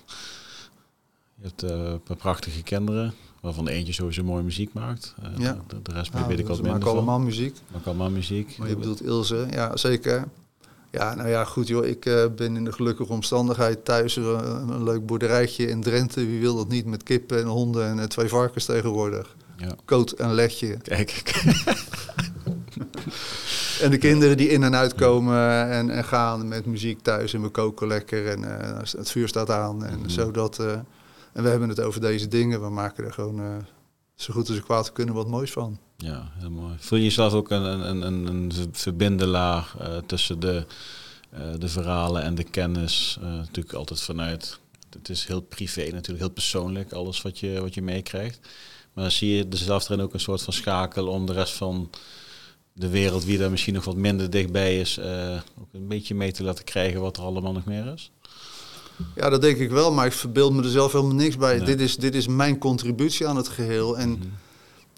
[1.34, 5.14] Je hebt eh, een paar prachtige kinderen, waarvan eentje sowieso mooie muziek maakt.
[5.22, 5.58] Eh, Ja.
[5.66, 6.90] de, de rest Nou, weet ik wat minder van.
[6.90, 7.56] allemaal muziek.
[7.72, 8.58] Maak allemaal muziek.
[8.58, 10.24] Maar je bedoelt Ilse, ja zeker.
[10.90, 11.86] Ja, nou ja, goed joh.
[11.86, 14.16] Ik eh, ben in de gelukkige omstandigheid thuis.
[14.16, 14.24] eh,
[14.68, 16.26] een leuk boerderijtje in Drenthe.
[16.26, 19.36] Wie wil dat niet met kippen en honden en twee varkens tegenwoordig.
[19.56, 19.74] Ja.
[19.84, 20.76] Koot en letje.
[20.82, 21.42] Kijk,
[23.80, 27.34] En de kinderen die in en uitkomen en, en gaan met muziek thuis.
[27.34, 29.84] En we koken lekker en eh, het vuur staat aan.
[29.84, 30.08] En, Mhm.
[30.08, 30.72] zodat, eh,
[31.32, 32.60] en we hebben het over deze dingen.
[32.60, 33.56] We maken er gewoon eh,
[34.14, 35.78] zo goed als we kwaad kunnen wat moois van.
[35.96, 36.74] ja, heel mooi.
[36.78, 39.72] Voel je jezelf ook een, een, een, een verbindelaar
[40.06, 40.66] tussen de,
[41.58, 43.18] de verhalen en de kennis?
[43.20, 44.58] Natuurlijk altijd vanuit,
[44.90, 48.40] het is heel privé natuurlijk, heel persoonlijk, alles wat je, wat je meekrijgt.
[48.92, 51.90] Maar zie je zelf erin ook een soort van schakel om de rest van
[52.78, 56.32] de wereld, wie daar misschien nog wat minder dichtbij is, eh, ook een beetje mee
[56.32, 58.10] te laten krijgen wat er allemaal nog meer is.
[59.14, 61.56] Ja, dat denk ik wel, maar ik verbeeld me er zelf helemaal niks bij.
[61.56, 61.66] Nee.
[61.66, 63.98] Dit, is, dit is mijn contributie aan het geheel.
[63.98, 64.18] En Mhm.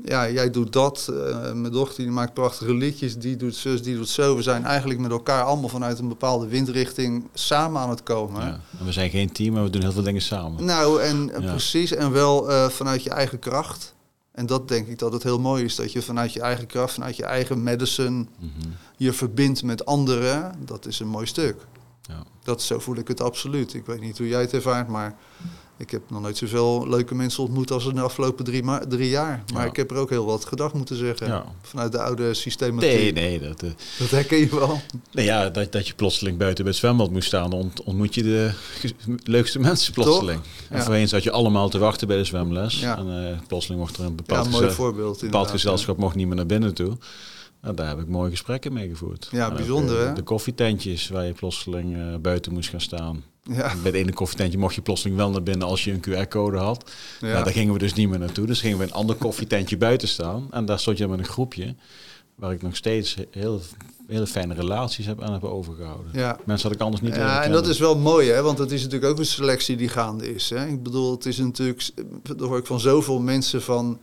[0.04, 1.08] ja, jij doet dat.
[1.10, 3.16] eh, mijn dochter die maakt prachtige liedjes.
[3.16, 4.36] Die doet zus, die doet zo.
[4.36, 8.42] We zijn eigenlijk met elkaar allemaal vanuit een bepaalde windrichting samen aan het komen.
[8.46, 8.60] Ja.
[8.78, 10.64] En we zijn geen team, maar we doen heel veel dingen samen.
[10.64, 11.50] Nou, en Ja.
[11.50, 11.92] precies.
[11.94, 13.94] En wel eh, vanuit je eigen kracht.
[14.40, 15.74] En dat denk ik dat het heel mooi is.
[15.74, 18.26] Dat je vanuit je eigen kracht, vanuit je eigen medicine...
[18.38, 18.68] Mhm.
[18.96, 20.54] je verbindt met anderen.
[20.64, 21.66] Dat is een mooi stuk.
[22.02, 22.22] Ja.
[22.42, 23.74] Dat, zo voel ik het absoluut.
[23.74, 25.16] Ik weet niet hoe jij het ervaart, maar
[25.80, 29.08] ik heb nog nooit zoveel leuke mensen ontmoet als in de afgelopen drie, ma- drie
[29.08, 29.42] jaar.
[29.52, 29.68] Maar Ja.
[29.70, 31.26] ik heb er ook heel wat gedag moeten zeggen.
[31.26, 31.44] Ja.
[31.62, 32.90] Vanuit de oude systematiek.
[32.90, 34.80] Nee, nee, dat, eh, Dat herken je wel.
[35.12, 38.22] nee ja, dat, dat je plotseling buiten bij het zwembad moest staan, ont, ontmoet je
[38.22, 38.50] de
[39.24, 40.40] leukste mensen plotseling.
[40.68, 42.82] En voorheen zat je allemaal te wachten bij de zwemles.
[42.82, 45.20] En eh, plotseling mocht er een bepaald, een mooi voorbeeld.
[45.20, 46.96] bepaald gezelschap mocht niet meer naar binnen toe.
[47.62, 49.28] Nou, daar heb ik mooie gesprekken mee gevoerd.
[49.30, 50.12] Ja, En bijzonder, eh, hè?
[50.12, 53.24] De koffietentjes waar je plotseling buiten moest gaan staan.
[53.42, 56.56] Ja, Bij het ene koffietentje mocht je plotseling wel naar binnen als je een QR-code
[56.58, 56.90] had.
[57.20, 57.26] ja.
[57.26, 58.46] Nou, daar gingen we dus niet meer naartoe.
[58.46, 60.46] Dus gingen we een ander koffietentje buiten staan.
[60.50, 61.74] En daar stond je met een groepje
[62.34, 63.60] waar ik nog steeds heel,
[64.06, 66.10] hele fijne relaties heb aan heb overgehouden.
[66.12, 66.38] ja.
[66.44, 68.42] Mensen had ik anders niet Ja, en dat is wel mooi, hè?
[68.42, 70.50] want het is natuurlijk ook een selectie die gaande is.
[70.50, 70.66] Hè?
[70.66, 71.90] Ik bedoel, het is natuurlijk,
[72.22, 73.98] dat hoor ik van zoveel mensen van,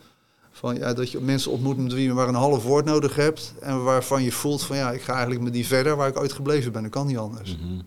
[0.52, 3.54] van ja, dat je mensen ontmoet met wie je maar een half woord nodig hebt.
[3.62, 6.34] En waarvan je voelt van ja, ik ga eigenlijk met die verder waar ik ooit
[6.34, 6.82] gebleven ben.
[6.82, 7.58] Dat kan niet anders.
[7.58, 7.80] Mhm.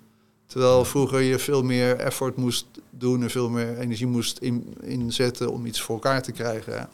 [0.51, 5.53] Terwijl vroeger je veel meer effort moest doen en veel meer energie moest in, inzetten
[5.53, 6.89] om iets voor elkaar te krijgen.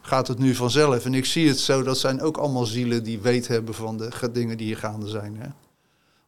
[0.00, 1.04] Gaat het nu vanzelf?
[1.04, 4.10] En ik zie het zo, dat zijn ook allemaal zielen die weet hebben van de
[4.12, 5.36] ge- dingen die hier gaande zijn.
[5.38, 5.46] Hè?
[5.46, 5.52] Op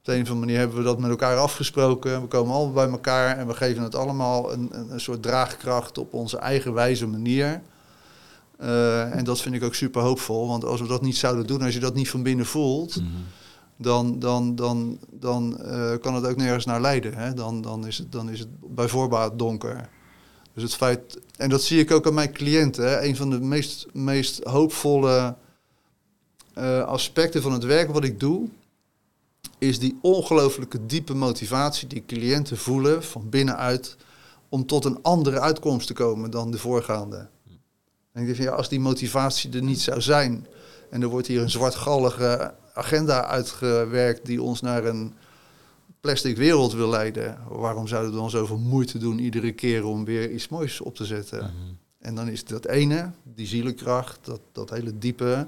[0.09, 2.21] de een of andere manier hebben we dat met elkaar afgesproken.
[2.21, 5.99] We komen allemaal bij elkaar en we geven het allemaal een, een, een soort draagkracht
[5.99, 7.63] op onze eigen wijze manier.
[8.59, 11.63] Eh, en dat vind ik ook super hoopvol, want als we dat niet zouden doen,
[11.63, 13.07] als je dat niet van binnen voelt, Mhm.
[13.83, 17.15] Dan, dan, dan, dan eh, kan het ook nergens naar leiden.
[17.15, 17.35] Hè?
[17.35, 19.89] Dan, dan, is het, dan is het bij voorbaat donker.
[20.55, 22.85] Dus het feit, en dat zie ik ook aan mijn cliënten.
[22.85, 23.03] Hè?
[23.03, 25.37] Een van de meest, meest hoopvolle
[26.55, 28.49] eh, aspecten van het werk wat ik doe,
[29.59, 33.97] is die ongelooflijke diepe motivatie die cliënten voelen van binnenuit
[34.49, 37.29] om tot een andere uitkomst te komen dan de voorgaande.
[38.13, 40.47] En ik denk ja, als die motivatie er niet zou zijn
[40.91, 45.15] en er wordt hier een zwartgallige agenda uitgewerkt die ons naar een
[46.01, 47.39] plastic wereld wil leiden.
[47.49, 51.05] Waarom zouden we dan zoveel moeite doen iedere keer om weer iets moois op te
[51.05, 51.39] zetten?
[51.39, 51.73] Mhm.
[52.01, 55.47] En dan is dat ene, die zielenkracht, dat, dat hele diepe,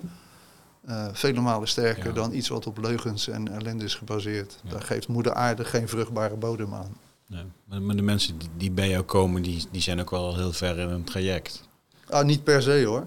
[0.85, 2.13] eh, vele malen sterker Ja.
[2.13, 4.61] dan iets wat op leugens en ellende is gebaseerd.
[4.65, 4.71] Ja.
[4.71, 6.97] Daar geeft moeder aarde geen vruchtbare bodem aan.
[7.29, 7.45] Nee.
[7.81, 10.89] Maar, de mensen die, bij jou komen, die, die zijn ook wel heel ver in
[10.89, 11.69] een traject.
[12.09, 13.07] Ah, niet per se hoor.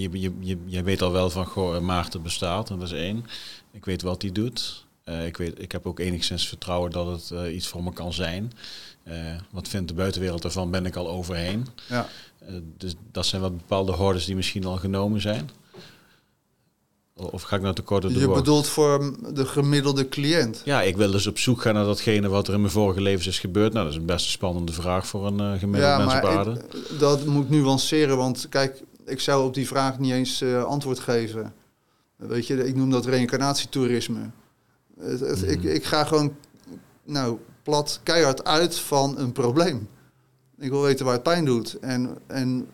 [0.00, 3.24] Je, je, je, jij weet al wel van, goh, Maarten bestaat, en dat is één.
[3.72, 4.84] Ik weet wat hij doet.
[5.04, 8.12] Eh, ik, weet, ik heb ook enigszins vertrouwen dat het eh, iets voor me kan
[8.12, 8.52] zijn.
[9.02, 9.14] Eh,
[9.50, 11.66] wat vindt de buitenwereld ervan, ben ik al overheen.
[11.88, 12.08] Ja.
[12.38, 15.50] Eh, dus dat zijn wat bepaalde hordes die misschien al genomen zijn.
[17.14, 20.62] Of ga ik nou te kort op de Je bedoelt voor de gemiddelde cliënt.
[20.64, 23.26] Ja, ik wil dus op zoek gaan naar datgene wat er in mijn vorige levens
[23.26, 23.72] is gebeurd.
[23.72, 26.98] Nou, dat is een best spannende vraag voor een eh gemiddeld Ja, mens maar ik-
[26.98, 31.54] dat moet nuanceren, want kijk, ik zou op die vraag niet eens eh, antwoord geven.
[32.16, 34.30] Weet je, ik noem dat reïncarnatietoerisme.
[35.00, 35.68] Het, het- ik, Mhm.
[35.68, 36.34] ik ga gewoon,
[37.04, 39.88] nou, plat, keihard uit van een probleem.
[40.58, 41.78] Ik wil weten waar het pijn doet.
[41.80, 42.66] En, en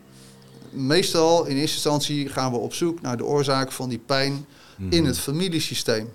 [0.71, 4.47] meestal, in eerste instantie, gaan we op zoek naar de oorzaak van die pijn
[4.77, 4.93] Mhm.
[4.93, 6.09] in het familiesysteem.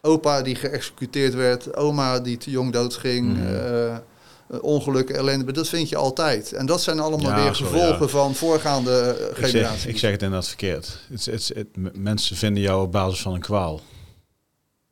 [0.00, 3.46] Opa die geëxecuteerd werd, oma die te jong doodging, Mhm.
[3.46, 3.96] eh,
[4.60, 6.52] ongelukken, ellende, dat vind je altijd.
[6.52, 8.08] En dat zijn allemaal Ja, weer sorry, gevolgen ja.
[8.08, 9.82] van voorgaande eh, Ik generaties.
[9.82, 10.98] zeg, ik zeg het inderdaad verkeerd.
[11.10, 13.80] Het, het, het, mensen vinden jou op basis van een kwaal.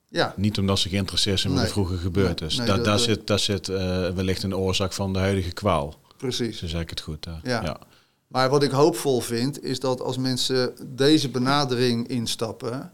[0.08, 2.56] Ja, Niet omdat ze geïnteresseerd zijn wat er vroeger gebeurd is.
[2.56, 5.94] nee, Da- dat- daar zit, daar zit eh, wellicht een oorzaak van de huidige kwaal.
[6.16, 6.58] precies.
[6.58, 7.24] Zo zeg ik het goed.
[7.24, 7.30] hè.
[7.50, 7.62] Ja.
[7.62, 7.78] ja.
[8.26, 12.92] Maar wat ik hoopvol vind, is dat als mensen deze benadering instappen,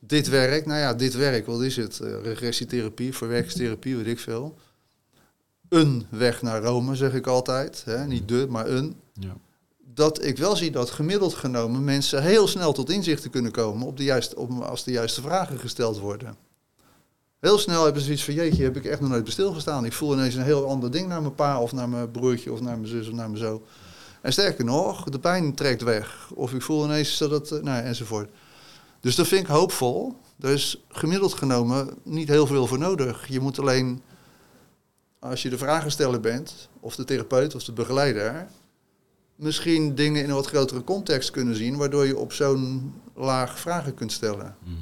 [0.00, 2.00] dit werkt, nou ja, dit werkt, wat is het?
[2.00, 4.58] Eh, regressietherapie, verwerkingstherapie, weet ik veel.
[5.68, 7.82] Een weg naar Rome, zeg ik altijd.
[7.84, 8.06] Hè?
[8.06, 8.96] Niet de, maar een.
[9.12, 9.36] Ja.
[9.94, 13.96] Dat ik wel zie dat gemiddeld genomen mensen heel snel tot inzichten kunnen komen op
[13.96, 16.36] de juiste, op, als de juiste vragen gesteld worden.
[17.40, 19.84] Heel snel hebben ze zoiets van, jeetje, heb ik echt nog nooit bij stilgestaan.
[19.84, 22.60] Ik voel ineens een heel ander ding naar mijn pa of naar mijn broertje of
[22.60, 23.62] naar mijn zus of naar mijn zo.
[24.20, 26.30] En sterker nog, de pijn trekt weg.
[26.34, 28.30] Of ik voel ineens dat eh, nou ja, enzovoort.
[29.00, 30.16] Dus dat vind ik hoopvol.
[30.40, 33.28] Er is gemiddeld genomen niet heel veel voor nodig.
[33.28, 34.02] Je moet alleen,
[35.18, 38.46] als je de vragensteller bent, of de therapeut of de begeleider,
[39.36, 43.94] misschien dingen in een wat grotere context kunnen zien, waardoor je op zo'n laag vragen
[43.94, 44.56] kunt stellen.
[44.62, 44.74] Mhm.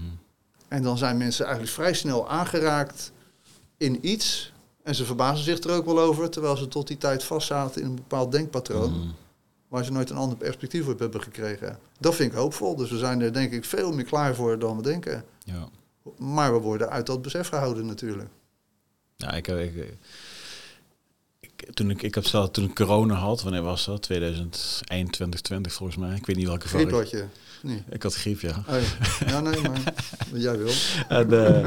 [0.69, 3.13] En dan zijn mensen eigenlijk vrij snel aangeraakt
[3.77, 4.53] in iets.
[4.83, 7.89] En ze verbazen zich er ook wel over, terwijl ze tot die tijd vastzaten in
[7.89, 9.09] een bepaald denkpatroon Mhm.
[9.69, 11.79] waar ze nooit een ander perspectief op hebben gekregen.
[11.99, 12.77] Dat vind ik hoopvol.
[12.77, 15.25] Dus we zijn er denk ik veel meer klaar voor dan we denken.
[15.45, 15.69] Ja.
[16.19, 18.29] Maar we worden uit dat besef gehouden natuurlijk.
[19.17, 19.95] Ja, ik, ik,
[21.75, 24.03] toen ik, ik heb zelf, toen ik corona had, wanneer was dat?
[24.03, 26.17] 2000, eind 2020 volgens mij.
[26.17, 27.25] Ik weet niet welke Griep had je?
[27.63, 27.83] Nee.
[27.89, 28.65] Ik had griep, ja.
[28.69, 29.27] Oh, ja.
[29.27, 29.81] ja, nee, maar
[30.33, 30.73] jij wil.
[31.09, 31.65] En, eh,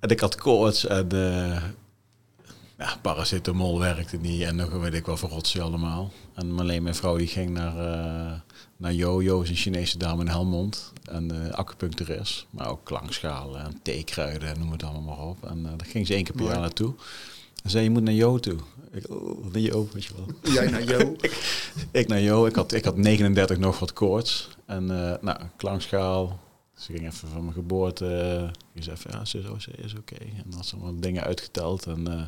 [0.00, 1.62] en ik had koorts en eh,
[2.78, 6.12] ja, paracetamol werkte niet en nog weet ik wel voor rotsie allemaal.
[6.34, 8.32] En alleen mijn vrouw die ging naar, eh
[8.76, 9.22] naar Jo.
[9.22, 10.92] Jo is een Chinese dame in Helmond.
[11.04, 15.50] En acupuncturist, maar ook klankschalen en theekruiden en noem het allemaal maar op.
[15.50, 16.94] En daar ging ze één keer per jaar naartoe.
[17.64, 18.56] En zei, je moet naar Jo toe.
[18.92, 20.26] Ik, oh, naar Jo, weet je wel.
[20.54, 21.16] Jij naar Jo.
[22.00, 24.48] Ik naar Jo, ik had, ik had 39 nog wat koorts.
[24.66, 26.40] En eh nou, klankschaal.
[26.76, 28.04] Ze ging even van mijn geboorte.
[28.72, 29.38] Je zei van, ja, ze
[29.84, 30.14] is, oké.
[30.14, 31.86] En dan had ze allemaal dingen uitgeteld.
[31.86, 32.22] En eh,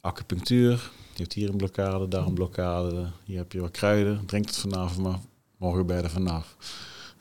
[0.00, 0.90] acupunctuur.
[1.14, 3.06] Je hebt hier een blokkade, daar een blokkade.
[3.24, 4.26] Hier heb je wat kruiden.
[4.26, 5.18] Drink het vanavond maar.
[5.56, 6.56] Morgen je er vanaf.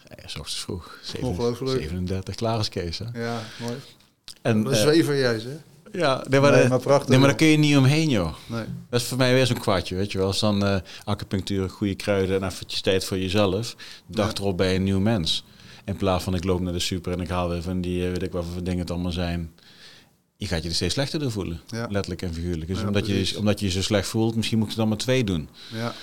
[0.09, 0.99] Ja, s ochtends vroeg.
[1.03, 1.79] Zeven- Ongelooflijk.
[1.81, 2.99] 37, klaar is Kees.
[2.99, 3.21] Hè?
[3.23, 3.75] Ja, mooi.
[4.41, 5.57] En, Wat eh, zwever jij ze.
[5.97, 7.37] Ja, nee, maar, Nee, de- maar prachtig, nee, maar joh.
[7.37, 8.33] daar kun je niet omheen, joh.
[8.45, 8.63] Nee.
[8.89, 10.27] Dat is voor mij weer zo'n kwartje, weet je wel.
[10.27, 13.75] Als dan eh, acupunctuur, goede kruiden en eventjes tijd voor jezelf.
[14.07, 15.43] Dag erop bij een nieuw mens.
[15.85, 18.09] In plaats van ik loop naar de super en ik haal weer van die, eh,
[18.09, 19.51] weet ik wat voor dingen het allemaal zijn.
[20.37, 21.61] Je gaat je er steeds slechter door voelen.
[21.67, 21.87] Ja.
[21.89, 22.67] Letterlijk en figuurlijk.
[22.67, 24.89] Dus Ja, omdat, je, omdat je je zo slecht voelt, misschien moet ik het dan
[24.89, 25.49] maar twee doen.
[25.73, 25.93] Ja.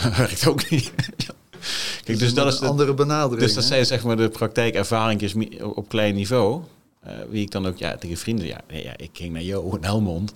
[0.16, 0.92] Werkt ook niet.
[2.04, 3.40] Kijk, dus dat is een de, andere benadering.
[3.40, 3.68] dus dat hè?
[3.68, 6.62] zijn zeg maar de praktijkervaringjes op klein niveau.
[7.04, 9.70] Eh, wie ik dan ook ja, tegen vrienden, ja, nee, ja ik ging naar Jo
[9.74, 10.32] in Helmond.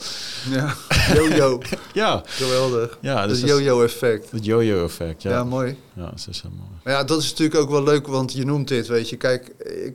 [0.50, 0.74] Ja.
[1.14, 1.60] Yo-yo.
[1.92, 2.98] Ja, Geweldig.
[3.00, 4.30] ja dus is yo-yo-effect.
[4.30, 5.22] het yo-yo-effect.
[5.22, 5.30] Ja.
[5.30, 5.76] Ja, mooi.
[5.92, 6.10] ja.
[6.10, 6.70] dat is helemaal.
[6.84, 9.16] Maar ja, dat is natuurlijk ook wel leuk, want je noemt dit, weet je.
[9.16, 9.94] Kijk, ik,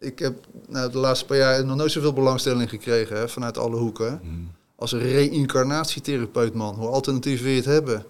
[0.00, 0.34] ik heb
[0.68, 4.20] nou, de laatste paar jaar nog nooit zoveel belangstelling gekregen hè, vanuit alle hoeken.
[4.22, 4.50] Mm.
[4.76, 6.74] Als een reïncarnatietherapeut, man.
[6.74, 8.04] Hoe alternatief wil je het hebben?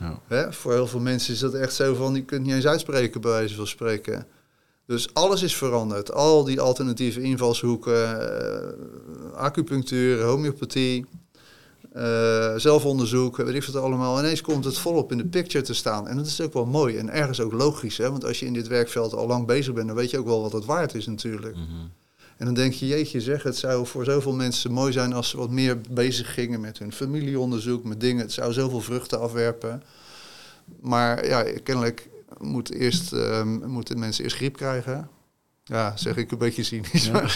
[0.00, 0.20] Ja.
[0.26, 0.52] Hè?
[0.52, 3.30] Voor heel veel mensen is dat echt zo van, je kunt niet eens uitspreken, bij
[3.30, 4.26] wijze van spreken.
[4.86, 6.12] Dus alles is veranderd.
[6.12, 11.04] Al die alternatieve invalshoeken, eh, acupunctuur, homeopathie,
[11.92, 14.18] eh, zelfonderzoek, weet ik wat allemaal.
[14.18, 16.08] Ineens komt het volop in de picture te staan.
[16.08, 17.98] En dat is ook wel mooi en ergens ook logisch.
[17.98, 18.10] Hè?
[18.10, 20.42] Want als je in dit werkveld al lang bezig bent, dan weet je ook wel
[20.42, 21.56] wat het waard is natuurlijk.
[21.56, 21.64] Mhm.
[22.36, 25.36] En dan denk je, jeetje zeg, het zou voor zoveel mensen mooi zijn als ze
[25.36, 28.22] wat meer bezig gingen met hun familieonderzoek, met dingen.
[28.22, 29.82] Het zou zoveel vruchten afwerpen.
[30.80, 32.08] Maar ja, kennelijk
[32.38, 35.08] moet eerst, ehm, moeten mensen eerst griep krijgen.
[35.64, 37.06] Ja, zeg ik een beetje cynisch.
[37.06, 37.26] Ja.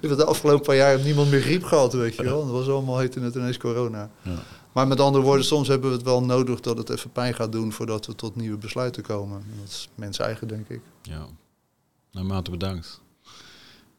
[0.16, 2.40] De afgelopen paar jaar heeft niemand meer griep gehad, weet je wel.
[2.44, 4.10] Dat was allemaal, heette het ineens corona.
[4.22, 4.42] Ja.
[4.72, 7.52] Maar met andere woorden, soms hebben we het wel nodig dat het even pijn gaat
[7.52, 9.44] doen voordat we tot nieuwe besluiten komen.
[9.60, 10.80] Dat is mens eigen, denk ik.
[11.02, 11.26] ja.
[12.12, 13.00] Nou, Maarten, bedankt.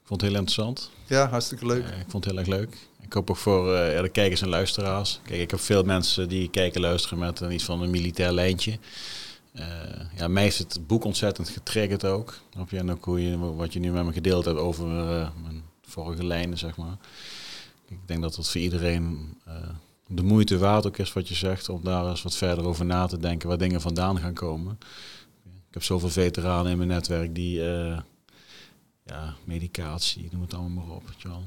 [0.02, 0.92] Ik vond het heel interessant.
[1.06, 1.84] Ja, hartstikke leuk.
[1.84, 2.78] Eh, ik vond het heel erg leuk.
[3.02, 5.20] Ik hoop ook voor ja, de kijkers en luisteraars.
[5.24, 8.80] Kijk, ik heb veel mensen die kijken en luisteren met iets van een militair lijntje.
[9.54, 9.66] Eh,
[10.16, 12.40] ja, mij heeft het boek ontzettend getriggerd ook.
[12.54, 12.78] Snap je?
[12.78, 16.26] En ook hoe je, wat je nu met me gedeeld hebt over eh, mijn vorige
[16.26, 16.98] lijnen, zeg maar.
[17.88, 19.56] Ik denk dat het voor iedereen eh,
[20.08, 23.06] de moeite waard ook is wat je zegt, om daar eens wat verder over na
[23.06, 24.78] te denken waar dingen vandaan gaan komen.
[25.44, 27.62] Ik heb zoveel veteranen in mijn netwerk die,
[29.04, 31.08] ja, medicatie, noem het allemaal maar op.
[31.08, 31.44] Weet je wel.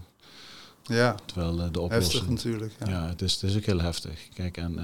[0.83, 2.29] Ja, Terwijl de heftig oplossing...
[2.29, 2.73] natuurlijk.
[2.79, 2.89] Ja.
[2.89, 4.29] Ja, het, is, het is ook heel heftig.
[4.35, 4.79] Kijk, en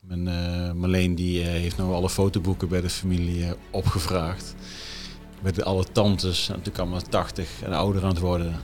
[0.00, 4.54] mijn, eh, Marleen die eh, heeft nou alle fotoboeken bij de familie eh, opgevraagd.
[5.42, 8.60] Met alle tantes, en natuurlijk allemaal 80 en ouder aan het worden.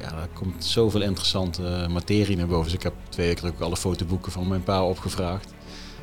[0.00, 2.64] Ja, daar komt zoveel interessante materie naar boven.
[2.64, 5.50] Dus ik heb twee weken ook alle fotoboeken van mijn pa opgevraagd.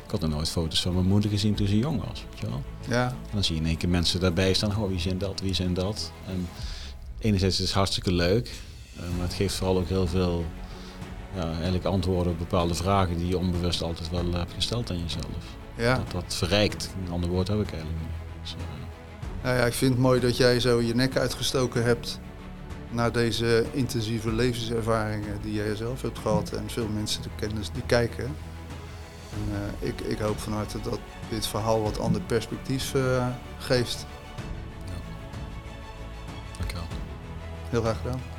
[0.04, 2.24] Ik had nog nooit foto's van mijn moeder gezien toen ze jong was.
[2.30, 2.62] Weet je wel?
[2.88, 4.76] ja, En dan zie je in één keer mensen daarbij staan.
[4.76, 6.12] Oh, wie zijn dat, wie zijn dat?
[6.26, 6.48] En
[7.18, 8.50] enerzijds is het hartstikke leuk.
[8.96, 10.44] maar het geeft vooral ook heel veel
[11.36, 15.56] ja, eigenlijk antwoorden op bepaalde vragen die je onbewust altijd wel hebt gesteld aan jezelf.
[15.74, 15.94] ja.
[15.94, 16.90] Dat, dat verrijkt.
[17.04, 18.10] Een ander woord heb ik eigenlijk niet.
[18.42, 22.20] Dus, eh, Nou ja, ik vind het mooi dat jij zo je nek uitgestoken hebt
[22.90, 27.82] naar deze intensieve levenservaringen die jij zelf hebt gehad en veel mensen de kennis die
[27.86, 28.24] kijken.
[28.24, 30.98] En, eh, ik, ik hoop van harte dat
[31.28, 33.26] dit verhaal wat ander perspectief eh,
[33.58, 34.06] geeft.
[36.58, 36.86] dankjewel.
[37.70, 38.35] Heel graag gedaan.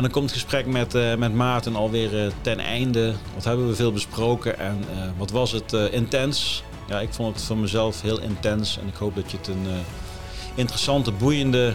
[0.00, 3.14] En dan komt het gesprek met, eh, met Maarten alweer eh, ten einde.
[3.34, 6.62] Wat hebben we veel besproken en eh, wat was het intens?
[6.88, 9.66] Ja, ik vond het voor mezelf heel intens en ik hoop dat je het een
[10.54, 11.74] interessante, boeiende,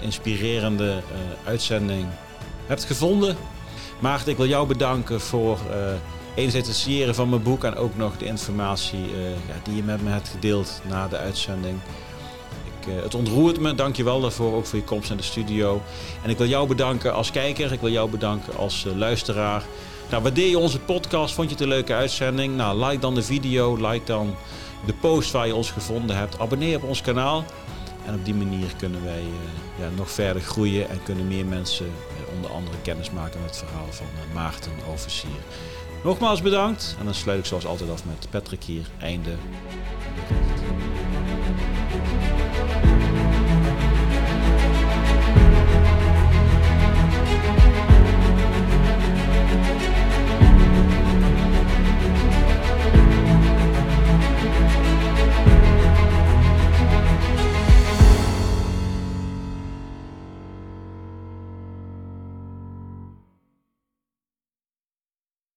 [0.00, 1.02] inspirerende
[1.44, 2.06] uitzending
[2.66, 3.36] hebt gevonden.
[3.98, 5.58] Maarten, ik wil jou bedanken voor
[6.34, 9.10] enerzijds het signeren van mijn boek en ook nog de informatie
[9.62, 11.78] die je met me hebt gedeeld na de uitzending.
[12.88, 15.82] Eh, het ontroert me, dank je wel daarvoor, ook voor je komst naar de studio.
[16.22, 19.62] En ik wil jou bedanken als kijker, ik wil jou bedanken als eh, luisteraar.
[20.10, 21.34] Nou, waardeer je onze podcast?
[21.34, 22.56] Vond je het een leuke uitzending?
[22.56, 24.34] Nou, like dan de video, like dan
[24.86, 26.38] de post waar je ons gevonden hebt.
[26.38, 27.44] Abonneer op ons kanaal.
[28.06, 31.90] En op die manier kunnen wij eh, ja, nog verder groeien en kunnen meer mensen
[32.34, 35.40] onder andere kennis maken met het verhaal van Maarten Oversier.
[36.04, 38.86] Nogmaals bedankt en dan sluit ik zoals altijd af met Patrick hier.
[39.00, 39.30] Einde.